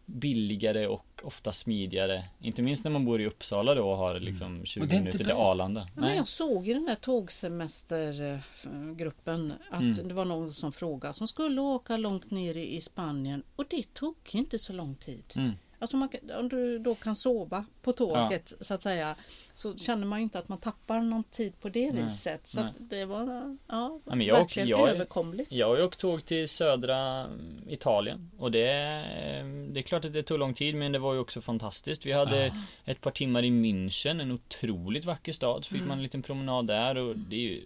billigare 0.09 0.87
och 0.87 1.21
ofta 1.23 1.51
smidigare. 1.51 2.23
Inte 2.41 2.61
minst 2.61 2.83
när 2.83 2.91
man 2.91 3.05
bor 3.05 3.21
i 3.21 3.25
Uppsala 3.25 3.75
då 3.75 3.89
och 3.91 3.97
har 3.97 4.19
liksom 4.19 4.65
20 4.65 4.81
Och 4.81 4.87
det 4.87 4.93
är 4.95 4.97
inte 4.97 5.07
minuter 5.09 5.25
till. 5.25 5.33
Arlanda. 5.33 5.87
Men 5.95 6.03
Nej. 6.03 6.17
jag 6.17 6.27
såg 6.27 6.67
i 6.67 6.73
den 6.73 6.85
där 6.85 6.95
tågsemestergruppen 6.95 9.53
att 9.69 9.81
Mm. 9.81 10.07
det 10.07 10.13
var 10.13 10.25
någon 10.25 10.53
som 10.53 10.71
frågade 10.71 11.13
som 11.13 11.27
skulle 11.27 11.61
åka 11.61 11.97
långt 11.97 12.31
ner 12.31 12.57
i 12.57 12.75
i 12.75 12.81
Spanien 12.81 13.43
och 13.55 13.65
det 13.69 13.93
tog 13.93 14.15
inte 14.31 14.59
så 14.59 14.73
lång 14.73 14.95
tid. 14.95 15.23
Mm. 15.35 15.51
Alltså 15.79 15.97
man, 15.97 16.09
om 16.39 16.49
du 16.49 16.79
då 16.79 16.95
kan 16.95 17.15
sova 17.15 17.65
på 17.81 17.91
tåget 17.91 18.53
så 18.61 18.73
att 18.73 18.81
säga 18.83 19.15
så 19.53 19.77
känner 19.77 20.05
man 20.07 20.19
ju 20.19 20.23
inte 20.23 20.39
att 20.39 20.49
man 20.49 20.57
tappar 20.57 21.01
någon 21.01 21.23
tid 21.23 21.59
på 21.61 21.69
det 21.69 21.91
Nej, 21.91 22.03
viset. 22.03 22.47
Så 22.47 22.59
att 22.61 22.73
det 22.79 23.05
var 23.05 23.19
ja, 23.67 23.99
Ja, 24.05 24.15
jag- 24.23 24.35
verkligen 24.35 24.67
jag- 24.67 24.89
överkomligt. 24.89 25.51
Jag 25.51 25.67
har 25.67 25.77
ju 25.77 25.83
åkt 25.83 25.99
tåg 25.99 26.25
till 26.25 26.49
södra 26.49 26.97
mm, 27.23 27.63
Italien 27.69 28.31
och 28.37 28.51
det, 28.51 28.67
är- 28.69 29.73
det 29.73 29.79
är 29.79 29.81
klart 29.81 30.05
att 30.05 30.13
det 30.13 30.23
tog 30.23 30.39
lång 30.39 30.53
tid 30.53 30.75
men 30.75 30.91
det 30.91 30.99
var 30.99 31.13
ju 31.13 31.19
också 31.19 31.41
fantastiskt. 31.41 32.05
Vi 32.05 32.11
hade 32.11 32.53
ett 32.85 33.01
par 33.01 33.11
timmar 33.11 33.43
i 33.45 33.49
München, 33.49 34.21
en 34.21 34.31
otroligt 34.31 35.05
vacker 35.05 35.31
stad. 35.31 35.65
Så 35.65 35.69
fick 35.69 35.77
Mm. 35.77 35.87
man 35.89 35.97
en 35.97 36.03
liten 36.03 36.21
promenad 36.23 36.67
där 36.67 36.95
och 36.97 37.15
det 37.17 37.35
är 37.35 37.39
ju 37.39 37.61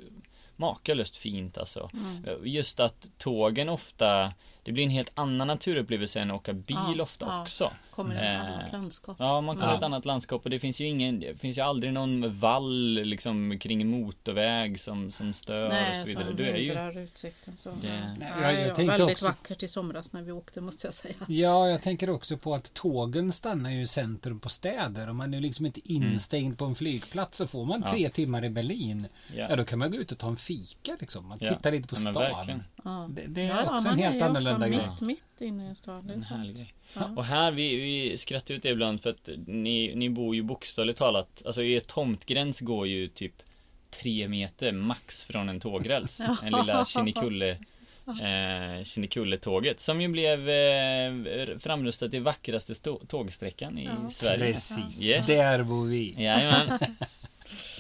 makalöst 0.56 1.18
fint 1.18 1.58
alltså. 1.58 1.90
Mm. 1.94 2.26
Just 2.48 2.80
att 2.80 3.10
tågen 3.18 3.70
ofta, 3.70 4.34
det 4.64 4.72
blir 4.72 4.84
en 4.84 4.90
helt 4.90 5.12
annan 5.16 5.48
naturupplevelse 5.48 6.20
än 6.20 6.32
att 6.32 6.38
åka 6.38 6.54
bil 6.54 6.76
Ja, 6.98 7.04
ofta 7.04 7.26
ja. 7.26 7.42
också. 7.42 7.72
Kommer 8.02 8.16
i 8.24 8.28
Eh, 8.28 8.42
ett 8.42 8.50
annat 8.54 8.72
landskap. 8.72 9.16
Ja, 9.20 9.42
man 9.42 9.56
kommer 9.56 9.72
Ja. 9.72 9.78
ett 9.78 9.84
annat 9.84 10.06
landskap 10.06 10.44
och 10.44 10.50
det 10.50 10.60
finns 10.60 10.82
ju 10.82 10.86
ingen, 10.88 11.20
det 11.20 11.40
finns 11.40 11.58
ju 11.58 11.62
aldrig 11.62 11.94
någon 11.94 12.40
vall 12.40 12.94
liksom 12.94 13.60
kring 13.60 13.82
en 13.82 13.88
motorväg 13.88 14.80
som, 14.82 15.12
som 15.12 15.34
stör 15.34 15.66
och 15.66 15.72
Nej, 15.74 16.00
så 16.02 16.06
vidare. 16.08 16.34
Du 16.38 16.44
är 16.46 16.58
ju 16.58 16.66
hindrar 16.66 16.98
utsikten. 16.98 17.58
Så. 17.58 17.70
Det- 17.70 18.16
Nej, 18.20 18.32
jag- 18.42 18.68
jag 18.68 18.76
tänkte 18.76 18.98
väldigt 18.98 19.16
också- 19.16 19.26
vackert 19.26 19.64
i 19.64 19.68
somras 19.68 20.14
när 20.14 20.22
vi 20.22 20.32
åkte 20.32 20.62
måste 20.62 20.88
jag 20.88 20.94
säga. 20.94 21.14
Ja, 21.28 21.68
jag 21.70 21.82
tänker 21.82 22.10
också 22.10 22.38
på 22.38 22.54
att 22.56 22.74
tågen 22.74 23.32
stannar 23.32 23.70
ju 23.72 23.82
i 23.82 23.88
centrum 23.88 24.40
på 24.40 24.50
städer. 24.50 25.08
Om 25.10 25.18
man 25.18 25.34
är 25.34 25.40
liksom 25.42 25.66
inte 25.66 25.94
instängd 25.94 26.58
på 26.58 26.66
en 26.66 26.76
flygplats 26.76 27.38
så 27.38 27.48
får 27.48 27.66
man 27.66 27.76
Mm. 27.76 27.88
Ja. 27.88 27.94
tre 27.94 28.10
timmar 28.10 28.46
i 28.46 28.50
Berlin. 28.50 29.08
Ja. 29.36 29.46
Ja, 29.50 29.56
då 29.56 29.64
kan 29.64 29.80
man 29.80 29.92
gå 29.92 29.98
ut 29.98 30.12
och 30.12 30.18
ta 30.18 30.28
en 30.28 30.38
fika 30.38 30.98
liksom. 31.00 31.28
Man 31.28 31.38
Ja. 31.42 31.50
tittar 31.56 31.72
lite 31.72 31.88
på 31.88 31.96
stan. 31.96 32.14
verkligen. 32.14 32.64
Ja. 32.84 33.10
Det, 33.12 33.26
det 33.28 33.42
är 33.42 33.48
Ja, 33.48 33.62
också 33.64 33.76
en 33.78 33.84
man 33.84 33.98
helt 34.00 34.14
är 34.16 34.18
ju 34.20 34.24
annorlunda 34.24 34.52
ofta 34.66 34.68
grej. 34.70 34.88
mitt, 34.90 35.02
mitt 35.02 35.42
inne 35.42 35.64
i 35.66 35.68
en 35.68 35.76
stad. 35.76 36.04
Det 36.06 36.14
är 36.14 36.18
En 36.18 36.24
sant. 36.24 36.38
härlig 36.40 36.56
grej. 36.56 36.74
Ja. 36.94 37.10
Och 37.16 37.26
här, 37.26 37.52
vi, 37.52 37.76
vi 37.76 38.18
skrattar 38.18 38.54
ut 38.54 38.64
det 38.64 38.70
ibland 38.70 39.02
för 39.02 39.10
att 39.10 39.30
ni, 39.48 39.96
ni 39.96 40.10
bor 40.10 40.36
ju 40.36 40.42
bokstavligt 40.42 41.00
talat, 41.00 41.42
alltså 41.46 41.64
er 41.64 41.80
tomtgräns 41.80 42.60
går 42.60 42.88
ju 42.88 43.08
typ 43.08 43.34
tre 44.02 44.28
meter 44.28 44.72
max 44.72 45.24
från 45.24 45.50
en 45.50 45.60
tågräls. 45.60 46.20
En 46.44 46.52
lilla 46.52 46.86
Kinnekulle 46.88 47.50
eh, 48.08 48.84
Kinnekulletåget 48.84 49.80
som 49.80 50.02
ju 50.02 50.08
blev 50.08 50.50
eh, 50.50 51.58
framröstat 51.60 52.12
till 52.12 52.22
vackraste 52.22 52.74
tågsträckan 53.08 53.78
i 53.78 53.86
Ja. 53.86 54.10
Sverige. 54.10 54.54
Precis, 54.54 55.02
Yes. 55.04 55.28
där 55.28 55.64
bor 55.64 55.86
vi. 55.86 56.14
Jajamän. 56.18 56.80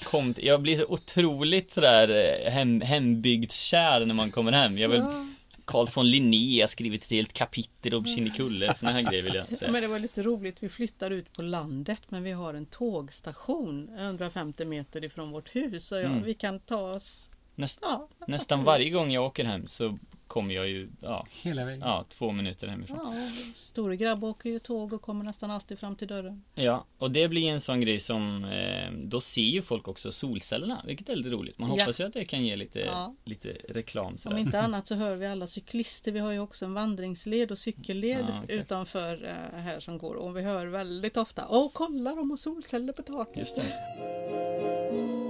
Kom, 0.03 0.33
jag 0.37 0.61
blir 0.61 0.75
så 0.75 0.85
otroligt 0.85 1.73
sådär 1.73 2.09
eh, 2.45 2.51
hem, 2.51 2.81
hembygdskär 2.81 4.05
när 4.05 4.13
man 4.13 4.31
kommer 4.31 4.51
hem. 4.51 4.77
Jag 4.77 4.89
vill, 4.89 4.99
Ja. 4.99 5.27
Carl 5.71 5.87
von 5.95 6.05
Linné 6.11 6.61
har 6.61 6.67
skrivit 6.67 7.03
ett 7.03 7.11
helt 7.11 7.33
kapitel 7.33 7.93
om 7.93 8.05
Kinnekulle, 8.05 8.75
såna 8.75 8.91
här 8.91 9.01
grejer 9.01 9.23
vill 9.23 9.35
jag 9.35 9.57
säga. 9.59 9.71
Men 9.71 9.81
det 9.81 9.87
var 9.87 9.99
lite 9.99 10.23
roligt. 10.23 10.63
Vi 10.63 10.69
flyttar 10.69 11.11
ut 11.11 11.33
på 11.33 11.41
landet 11.41 12.01
men 12.09 12.23
vi 12.23 12.31
har 12.31 12.53
en 12.53 12.65
tågstation 12.65 13.89
150 13.99 14.65
meter 14.65 15.03
ifrån 15.03 15.31
vårt 15.31 15.55
hus. 15.55 15.87
Så 15.87 15.95
ja, 15.95 16.01
Mm. 16.01 16.23
vi 16.23 16.33
kan 16.33 16.59
ta 16.59 16.93
oss 16.93 17.29
Näst, 17.55 17.79
Ja, 17.81 18.07
nästan 18.27 18.63
varje 18.63 18.89
gång 18.89 19.11
jag 19.11 19.25
åker 19.25 19.45
hem 19.45 19.67
så 19.67 19.97
kommer 20.31 20.55
jag 20.55 20.69
ju, 20.69 20.89
ja, 21.01 21.27
Hela 21.43 21.65
vägen. 21.65 21.81
ja 21.85 22.05
två 22.09 22.31
minuter 22.31 22.67
hemifrån. 22.67 22.97
ja, 23.03 23.23
och 23.25 23.57
store 23.57 23.95
grabb 23.97 24.23
åker 24.23 24.49
ju 24.49 24.59
tåg 24.59 24.93
och 24.93 25.01
kommer 25.01 25.23
nästan 25.25 25.51
alltid 25.51 25.79
fram 25.79 25.95
till 25.95 26.07
dörren. 26.07 26.43
Ja, 26.55 26.85
och 26.97 27.11
det 27.11 27.27
blir 27.27 27.49
en 27.51 27.61
sån 27.61 27.81
grej 27.81 27.99
som 27.99 28.43
eh, 28.45 28.91
Då 28.91 29.21
ser 29.21 29.41
ju 29.41 29.61
folk 29.61 29.87
också 29.87 30.11
solcellerna 30.11 30.81
Vilket 30.87 31.09
är 31.09 31.15
lite 31.15 31.29
roligt 31.29 31.57
Man 31.57 31.69
Ja. 31.69 31.75
hoppas 31.83 31.99
ju 31.99 32.03
att 32.03 32.13
det 32.13 32.25
kan 32.25 32.45
ge 32.45 32.55
lite, 32.55 32.79
Ja. 32.79 33.15
lite 33.25 33.57
reklam 33.69 34.17
sådär. 34.17 34.35
Om 34.35 34.41
inte 34.41 34.59
annat 34.65 34.87
så 34.87 34.95
hör 34.95 35.15
vi 35.15 35.25
alla 35.27 35.47
cyklister. 35.47 36.11
Vi 36.11 36.19
har 36.19 36.31
ju 36.31 36.39
också 36.39 36.65
en 36.65 36.73
vandringsled 36.73 37.51
och 37.51 37.57
cykelled 37.57 38.25
Ja, 38.29 38.53
utanför 38.55 39.25
eh, 39.53 39.59
här 39.59 39.79
som 39.79 39.97
går. 39.97 40.15
Och 40.15 40.37
vi 40.37 40.41
hör 40.41 40.65
väldigt 40.67 41.17
ofta 41.17 41.45
Åh 41.49 41.69
kolla 41.73 42.15
de 42.15 42.29
har 42.29 42.37
solceller 42.37 42.93
på 42.93 43.01
taket. 43.01 43.37
Just 43.37 43.55
det. 43.55 45.20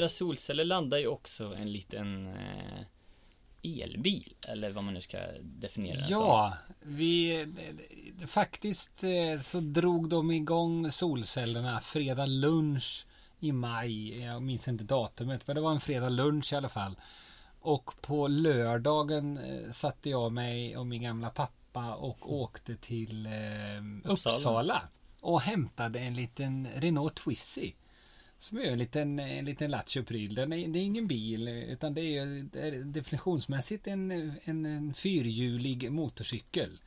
Era 0.00 0.08
solceller 0.08 0.64
laddar 0.64 0.98
ju 0.98 1.06
också 1.06 1.54
en 1.54 1.72
liten 1.72 2.26
eh, 2.26 2.82
elbil 3.62 4.34
Eller 4.48 4.70
vad 4.70 4.84
man 4.84 4.94
nu 4.94 5.00
ska 5.00 5.18
definiera 5.42 5.96
den 5.96 6.08
som. 6.08 6.16
Ja, 6.18 6.54
vi 6.82 7.46
faktiskt 8.26 9.04
eh, 9.04 9.40
så 9.40 9.60
drog 9.60 10.08
de 10.08 10.30
igång 10.30 10.90
solcellerna 10.90 11.80
fredag 11.80 12.26
lunch 12.26 13.06
i 13.38 13.52
maj. 13.52 14.20
Jag 14.20 14.42
minns 14.42 14.68
inte 14.68 14.84
datumet, 14.84 15.46
men 15.46 15.56
det 15.56 15.62
var 15.62 15.72
en 15.72 15.80
fredag 15.80 16.08
lunch 16.08 16.52
i 16.52 16.56
alla 16.56 16.68
fall. 16.68 16.96
Och 17.60 17.94
på 18.00 18.28
lördagen 18.28 19.38
eh, 19.38 19.70
satte 19.70 20.10
jag 20.10 20.32
mig 20.32 20.76
och 20.76 20.86
min 20.86 21.02
gamla 21.02 21.30
pappa 21.30 21.94
och 21.94 22.32
åkte 22.32 22.76
till 22.76 23.28
Uppsala. 24.04 24.36
Uppsala. 24.36 24.82
och 25.20 25.40
hämtade 25.40 25.98
en 25.98 26.14
liten 26.14 26.68
Renault 26.76 27.14
Twizy. 27.14 27.72
Som 28.40 28.58
är 28.58 28.62
en 28.62 28.78
liten, 28.78 29.18
en 29.18 29.44
liten 29.44 29.70
lattjo-pryl. 29.70 30.34
Den 30.34 30.52
är, 30.52 30.68
det 30.68 30.78
är 30.78 30.82
ingen 30.82 31.06
bil 31.06 31.48
utan 31.48 31.94
det 31.94 32.00
är, 32.18 32.26
det 32.52 32.60
är 32.60 32.72
definitionsmässigt 32.84 33.86
en, 33.86 34.10
en, 34.44 34.66
en 34.66 34.94
fyrhjulig 34.94 35.92
motorcykel. 35.92 36.80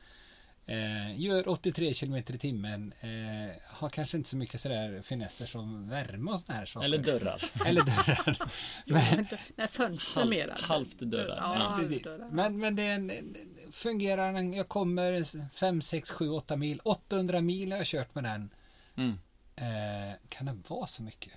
Eh, 0.66 1.20
gör 1.20 1.48
83 1.48 1.94
km 1.94 2.14
i 2.16 2.22
timmen. 2.22 2.92
Eh, 3.00 3.56
har 3.66 3.88
kanske 3.88 4.16
inte 4.16 4.28
så 4.30 4.36
mycket 4.36 4.60
sådär 4.60 5.02
finesser 5.02 5.46
som 5.46 5.88
värme 5.88 6.30
och 6.30 6.40
sådana 6.40 6.58
här 6.58 6.66
saker. 6.66 6.84
Eller 6.84 6.98
dörrar 6.98 7.42
Eller 7.66 7.80
dörrar. 7.82 8.36
Men 8.86 9.26
Nej, 9.56 9.68
fönster 9.68 10.20
Halv- 10.20 10.30
mera. 10.30 10.54
halvt 10.60 10.98
dörrar. 10.98 11.36
Ja, 11.36 11.78
Ja, 11.82 11.98
dörrar. 11.98 12.30
Men, 12.30 12.58
men 12.58 12.76
det 12.76 12.82
en, 12.82 13.34
fungerar. 13.72 14.54
Jag 14.54 14.68
kommer 14.68 15.48
5, 15.58 15.80
6, 15.82 16.10
7, 16.10 16.28
8 16.28 16.56
mil. 16.56 16.80
800 16.84 17.40
mil 17.40 17.72
har 17.72 17.78
jag 17.78 17.86
kört 17.86 18.14
med 18.14 18.24
den. 18.24 18.50
mm. 18.96 19.18
Eh, 19.56 20.14
kan 20.28 20.46
det 20.46 20.56
vara 20.68 20.86
så 20.86 21.02
mycket? 21.02 21.32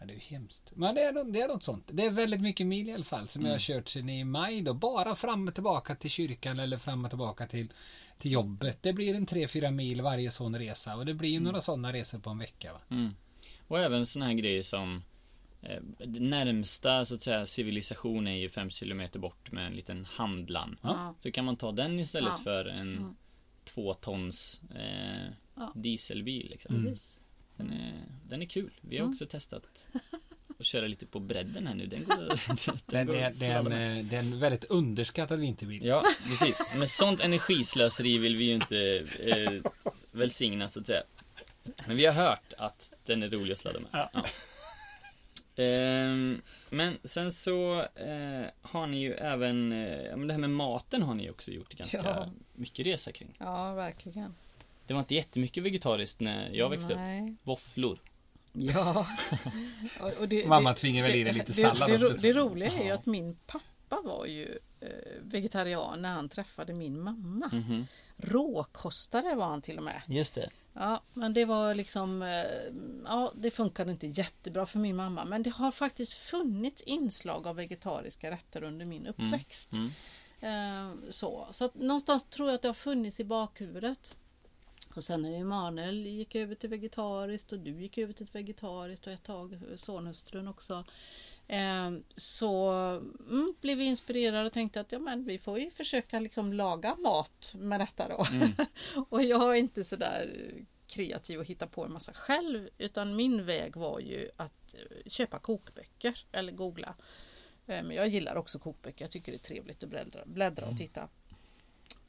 Ja, 0.00 0.06
det 0.06 0.12
är 0.12 0.14
ju 0.14 0.20
hemskt. 0.20 0.72
Men 0.74 0.94
det 0.94 1.00
är, 1.02 1.32
det 1.32 1.40
är 1.40 1.48
något 1.48 1.62
sånt. 1.62 1.88
Det 1.92 2.04
är 2.04 2.10
väldigt 2.10 2.40
mycket 2.40 2.66
mil 2.66 2.88
i 2.88 2.92
alla 2.92 3.04
fall 3.04 3.28
som 3.28 3.44
jag 3.44 3.52
har 3.52 3.58
kört 3.58 3.88
sedan 3.88 4.08
i 4.08 4.24
maj 4.24 4.62
då. 4.62 4.74
Bara 4.74 5.14
fram 5.14 5.48
och 5.48 5.54
tillbaka 5.54 5.94
till 5.94 6.10
kyrkan 6.10 6.58
eller 6.60 6.78
fram 6.78 7.04
och 7.04 7.10
tillbaka 7.10 7.46
till, 7.46 7.72
till 8.18 8.32
jobbet. 8.32 8.78
Det 8.82 8.92
blir 8.92 9.14
en 9.14 9.26
3-4 9.26 9.70
mil 9.70 10.02
varje 10.02 10.30
sån 10.30 10.58
resa 10.58 10.96
och 10.96 11.06
det 11.06 11.14
blir 11.14 11.30
ju 11.30 11.40
några 11.40 11.60
sådana 11.60 11.92
resor 11.92 12.18
på 12.18 12.30
en 12.30 12.38
vecka. 12.38 12.72
Va? 12.72 12.80
Mm. 12.90 13.14
Och 13.68 13.78
även 13.78 14.06
såna 14.06 14.24
här 14.26 14.32
grejer 14.34 14.62
som 14.62 15.02
eh, 15.62 15.82
Närmsta 16.06 17.04
så 17.04 17.14
att 17.14 17.22
säga 17.22 17.46
civilisation 17.46 18.26
är 18.26 18.36
ju 18.36 18.48
5 18.48 18.70
km 18.70 19.02
bort 19.14 19.52
med 19.52 19.66
en 19.66 19.72
liten 19.72 20.04
handlan 20.04 20.78
Ja. 20.82 21.14
Så 21.20 21.30
kan 21.32 21.44
man 21.44 21.56
ta 21.56 21.72
den 21.72 22.00
istället 22.00 22.32
Ja. 22.36 22.42
för 22.44 22.64
en 22.64 22.96
Mm. 22.98 23.16
två 23.64 23.94
tons 23.94 24.60
eh, 24.74 25.32
Ja. 25.56 25.72
dieselbil 25.74 26.46
liksom. 26.50 26.74
Den, 27.64 27.72
är, 27.72 27.92
den 28.28 28.42
är 28.42 28.46
kul 28.46 28.70
Vi 28.80 28.96
har 28.96 29.02
Mm. 29.04 29.12
också 29.12 29.26
testat 29.26 29.62
att 30.58 30.66
köra 30.66 30.86
lite 30.86 31.06
på 31.06 31.20
bredden 31.20 31.66
här 31.66 31.74
nu 31.74 31.86
Den 31.86 32.04
går, 32.04 32.16
Den 32.90 33.06
går 33.06 33.14
är, 33.16 33.42
en, 33.42 33.66
eh, 33.72 34.04
det 34.04 34.16
är 34.16 34.36
väldigt 34.38 34.64
underskattad 34.64 35.38
vinterbil. 35.40 35.84
Ja, 35.84 36.02
precis. 36.28 36.58
Men 36.76 36.88
sånt 36.88 37.20
energislöseri 37.20 38.18
vill 38.18 38.36
vi 38.36 38.44
ju 38.44 38.54
inte 38.54 39.06
eh, 39.20 39.72
välsigna 40.10 40.68
så 40.68 40.80
att 40.80 40.86
säga. 40.86 41.02
Men 41.86 41.96
vi 41.96 42.06
har 42.06 42.12
hört 42.12 42.52
att 42.58 42.92
den 43.06 43.22
är 43.22 43.28
rolig 43.28 43.52
att 43.52 43.58
sladda 43.58 43.80
med. 43.80 44.08
Ja. 44.12 44.24
Ehm, 45.56 46.40
men 46.70 46.98
sen 47.04 47.32
så 47.32 47.80
eh, 47.94 48.46
har 48.62 48.86
ni 48.86 49.00
ju 49.00 49.12
även, 49.14 49.72
eh, 49.72 50.02
ja, 50.02 50.16
men 50.16 50.26
det 50.26 50.34
här 50.34 50.40
med 50.40 50.50
maten 50.50 51.02
har 51.02 51.14
ni 51.14 51.30
också 51.30 51.50
gjort 51.50 51.74
ganska 51.74 51.96
Ja. 51.98 52.30
mycket 52.54 52.86
resa 52.86 53.12
kring. 53.12 53.36
Ja, 53.38 53.74
verkligen. 53.74 54.34
Det 54.90 54.94
var 54.94 55.00
inte 55.00 55.14
jättemycket 55.14 55.62
vegetariskt 55.62 56.20
när 56.20 56.50
jag 56.50 56.70
växte 56.70 56.92
upp. 56.92 56.98
Nej. 56.98 57.36
Våfflor. 57.42 58.02
Ja. 58.52 59.06
Och- 60.20 60.28
det, 60.28 60.46
Mamma 60.46 60.74
tvingar 60.74 61.02
väl 61.02 61.14
i 61.14 61.24
dig 61.24 61.32
lite 61.32 61.46
det, 61.46 61.52
sallad 61.52 61.90
det, 61.90 61.94
också, 61.96 62.08
det, 62.12 62.18
det 62.22 62.32
roliga 62.32 62.72
är 62.72 62.84
ju 62.84 62.90
att 62.90 63.06
min 63.06 63.36
pappa 63.46 64.00
var 64.04 64.26
ju 64.26 64.58
eh, 64.80 64.88
vegetarian 65.22 66.02
när 66.02 66.12
han 66.12 66.28
träffade 66.28 66.72
min 66.72 67.00
mamma. 67.00 67.50
Mhm. 67.52 67.86
Råkostare 68.16 69.34
var 69.34 69.46
han 69.46 69.62
till 69.62 69.78
och 69.78 69.84
med. 69.84 70.02
Just 70.06 70.34
det. 70.34 70.50
Ja, 70.72 71.02
men 71.14 71.32
det 71.34 71.44
var 71.44 71.74
liksom, 71.74 72.22
eh, 72.22 72.28
ja 73.04 73.32
det 73.36 73.50
funkade 73.50 73.90
inte 73.90 74.06
jättebra 74.06 74.66
för 74.66 74.78
min 74.78 74.96
mamma. 74.96 75.24
Men 75.24 75.42
det 75.42 75.50
har 75.50 75.72
faktiskt 75.72 76.12
funnits 76.14 76.82
inslag 76.82 77.46
av 77.46 77.56
vegetariska 77.56 78.30
rätter 78.30 78.62
under 78.62 78.86
min 78.86 79.06
uppväxt. 79.06 79.72
Mm. 79.72 79.90
Eh, 80.40 80.96
så 81.10 81.48
så 81.50 81.64
att 81.64 81.74
någonstans 81.74 82.24
tror 82.24 82.48
jag 82.48 82.54
att 82.54 82.62
det 82.62 82.68
har 82.68 82.74
funnits 82.74 83.20
i 83.20 83.24
bakhuvudet. 83.24 84.14
Och 84.94 85.04
sen 85.04 85.22
när 85.22 85.40
Emanuel 85.40 86.06
gick 86.06 86.34
över 86.34 86.54
till 86.54 86.70
vegetariskt 86.70 87.52
och 87.52 87.58
du 87.58 87.70
gick 87.70 87.98
över 87.98 88.12
till 88.12 88.26
vegetariskt 88.32 89.06
och 89.06 89.12
ett 89.12 89.22
tag 89.22 89.60
sonhustrun 89.76 90.48
också. 90.48 90.84
Eh, 91.48 91.90
så 92.16 92.70
mm, 93.28 93.54
blev 93.60 93.78
vi 93.78 93.84
inspirerade 93.84 94.46
och 94.46 94.52
tänkte 94.52 94.80
att 94.80 94.92
ja, 94.92 94.98
men 94.98 95.24
vi 95.24 95.38
får 95.38 95.58
ju 95.58 95.70
försöka 95.70 96.20
liksom 96.20 96.52
laga 96.52 96.96
mat 96.96 97.52
med 97.54 97.80
detta 97.80 98.08
då. 98.08 98.26
och 99.08 99.22
jag 99.22 99.50
är 99.50 99.54
inte 99.54 99.84
sådär 99.84 100.30
kreativ 100.86 101.38
och 101.38 101.46
hitta 101.46 101.66
på 101.66 101.84
en 101.84 101.92
massa 101.92 102.12
själv 102.12 102.68
utan 102.78 103.16
min 103.16 103.46
väg 103.46 103.76
var 103.76 104.00
ju 104.00 104.30
att 104.36 104.74
eh, 104.74 105.10
köpa 105.10 105.38
kokböcker 105.38 106.24
eller 106.32 106.52
googla. 106.52 106.94
Men 107.64 107.90
jag 107.90 108.08
gillar 108.08 108.36
också 108.36 108.58
kokböcker. 108.58 109.04
Jag 109.04 109.10
tycker 109.10 109.32
det 109.32 109.36
är 109.36 109.48
trevligt 109.54 109.84
att 109.84 109.90
bläddra, 109.90 110.20
bläddra 110.26 110.66
och 110.66 110.76
titta. 110.76 111.08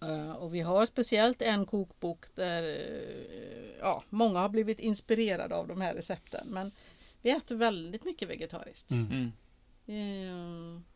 Eh, 0.01 0.31
Och 0.31 0.55
vi 0.55 0.61
har 0.61 0.85
speciellt 0.85 1.41
en 1.41 1.65
kokbok 1.65 2.25
där 2.35 2.63
eh, 2.63 3.79
ja, 3.79 4.03
många 4.09 4.39
har 4.39 4.49
blivit 4.49 4.79
inspirerade 4.79 5.55
av 5.55 5.67
de 5.67 5.81
här 5.81 5.93
recepten. 5.93 6.47
Men 6.47 6.71
vi 7.21 7.29
äter 7.31 7.55
väldigt 7.55 8.05
mycket 8.05 8.29
vegetariskt. 8.29 8.91
Mm. 8.91 9.31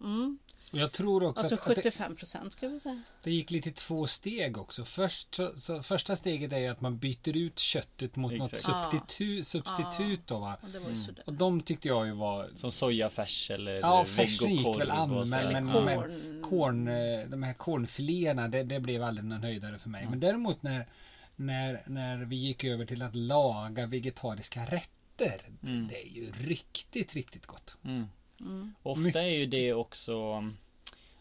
Mm. 0.02 0.38
Mm. 0.76 0.84
Och 0.84 0.84
Jag 0.84 0.92
tror 0.92 1.24
också 1.24 1.40
Alltså 1.42 1.56
att, 1.56 1.62
att 1.62 1.76
det, 1.76 1.82
75 1.82 2.16
procent 2.16 2.54
ska 2.54 2.68
vi 2.68 2.80
säga. 2.80 3.02
det 3.24 3.32
gick 3.32 3.52
lite 3.52 3.70
i 3.70 3.72
två 3.72 4.08
steg 4.08 4.58
också. 4.58 4.86
Först, 4.86 5.36
så, 5.36 5.52
så, 5.58 5.84
första 5.84 6.16
steget 6.16 6.54
är 6.54 6.58
ju 6.60 6.68
att 6.68 6.82
man 6.82 6.98
byter 6.98 7.38
ut 7.38 7.60
köttet 7.60 8.16
mot 8.16 8.34
något 8.34 8.54
Exakt. 8.54 8.92
substitut, 8.92 9.48
substitut 9.48 10.28
då 10.28 10.40
va. 10.40 10.58
Och 10.62 10.70
det 10.70 10.80
var 10.80 10.90
ju 10.90 10.96
sådär. 11.04 11.24
Och 11.28 11.34
de 11.34 11.62
tyckte 11.62 11.88
jag 11.88 12.06
ju 12.08 12.12
var 12.14 12.50
Som 12.56 12.72
sojafärs 12.72 13.52
eller 13.52 13.74
Ja, 13.74 14.06
färsen 14.06 14.56
gick 14.56 14.80
väl 14.80 14.92
an, 14.92 15.10
men, 15.10 15.30
men, 15.30 15.40
Eller 15.40 15.62
men 15.62 15.74
korn. 15.74 16.42
korn, 16.42 16.88
eh, 16.88 17.28
de 17.30 17.44
här 17.44 17.54
kornfiléerna, 17.54 18.48
det, 18.48 18.64
det 18.64 18.80
blev 18.80 19.04
aldrig 19.04 19.26
någon 19.26 19.44
höjdare 19.44 19.78
för 19.78 19.90
mig. 19.90 20.08
Men 20.10 20.20
däremot 20.20 20.64
när, 20.64 20.88
när, 21.36 21.84
när 21.86 22.18
vi 22.18 22.36
gick 22.36 22.64
över 22.64 22.86
till 22.86 23.02
att 23.02 23.16
laga 23.16 23.86
vegetariska 23.88 24.66
rätter, 24.66 25.42
Mm. 25.64 25.88
det 25.88 26.02
är 26.02 26.08
ju 26.08 26.32
riktigt, 26.32 27.14
riktigt 27.14 27.46
gott. 27.46 27.78
Mm. 27.86 28.06
Mm. 28.40 28.76
Ofta 28.84 29.22
är 29.22 29.30
ju 29.30 29.46
det 29.46 29.74
också 29.74 30.44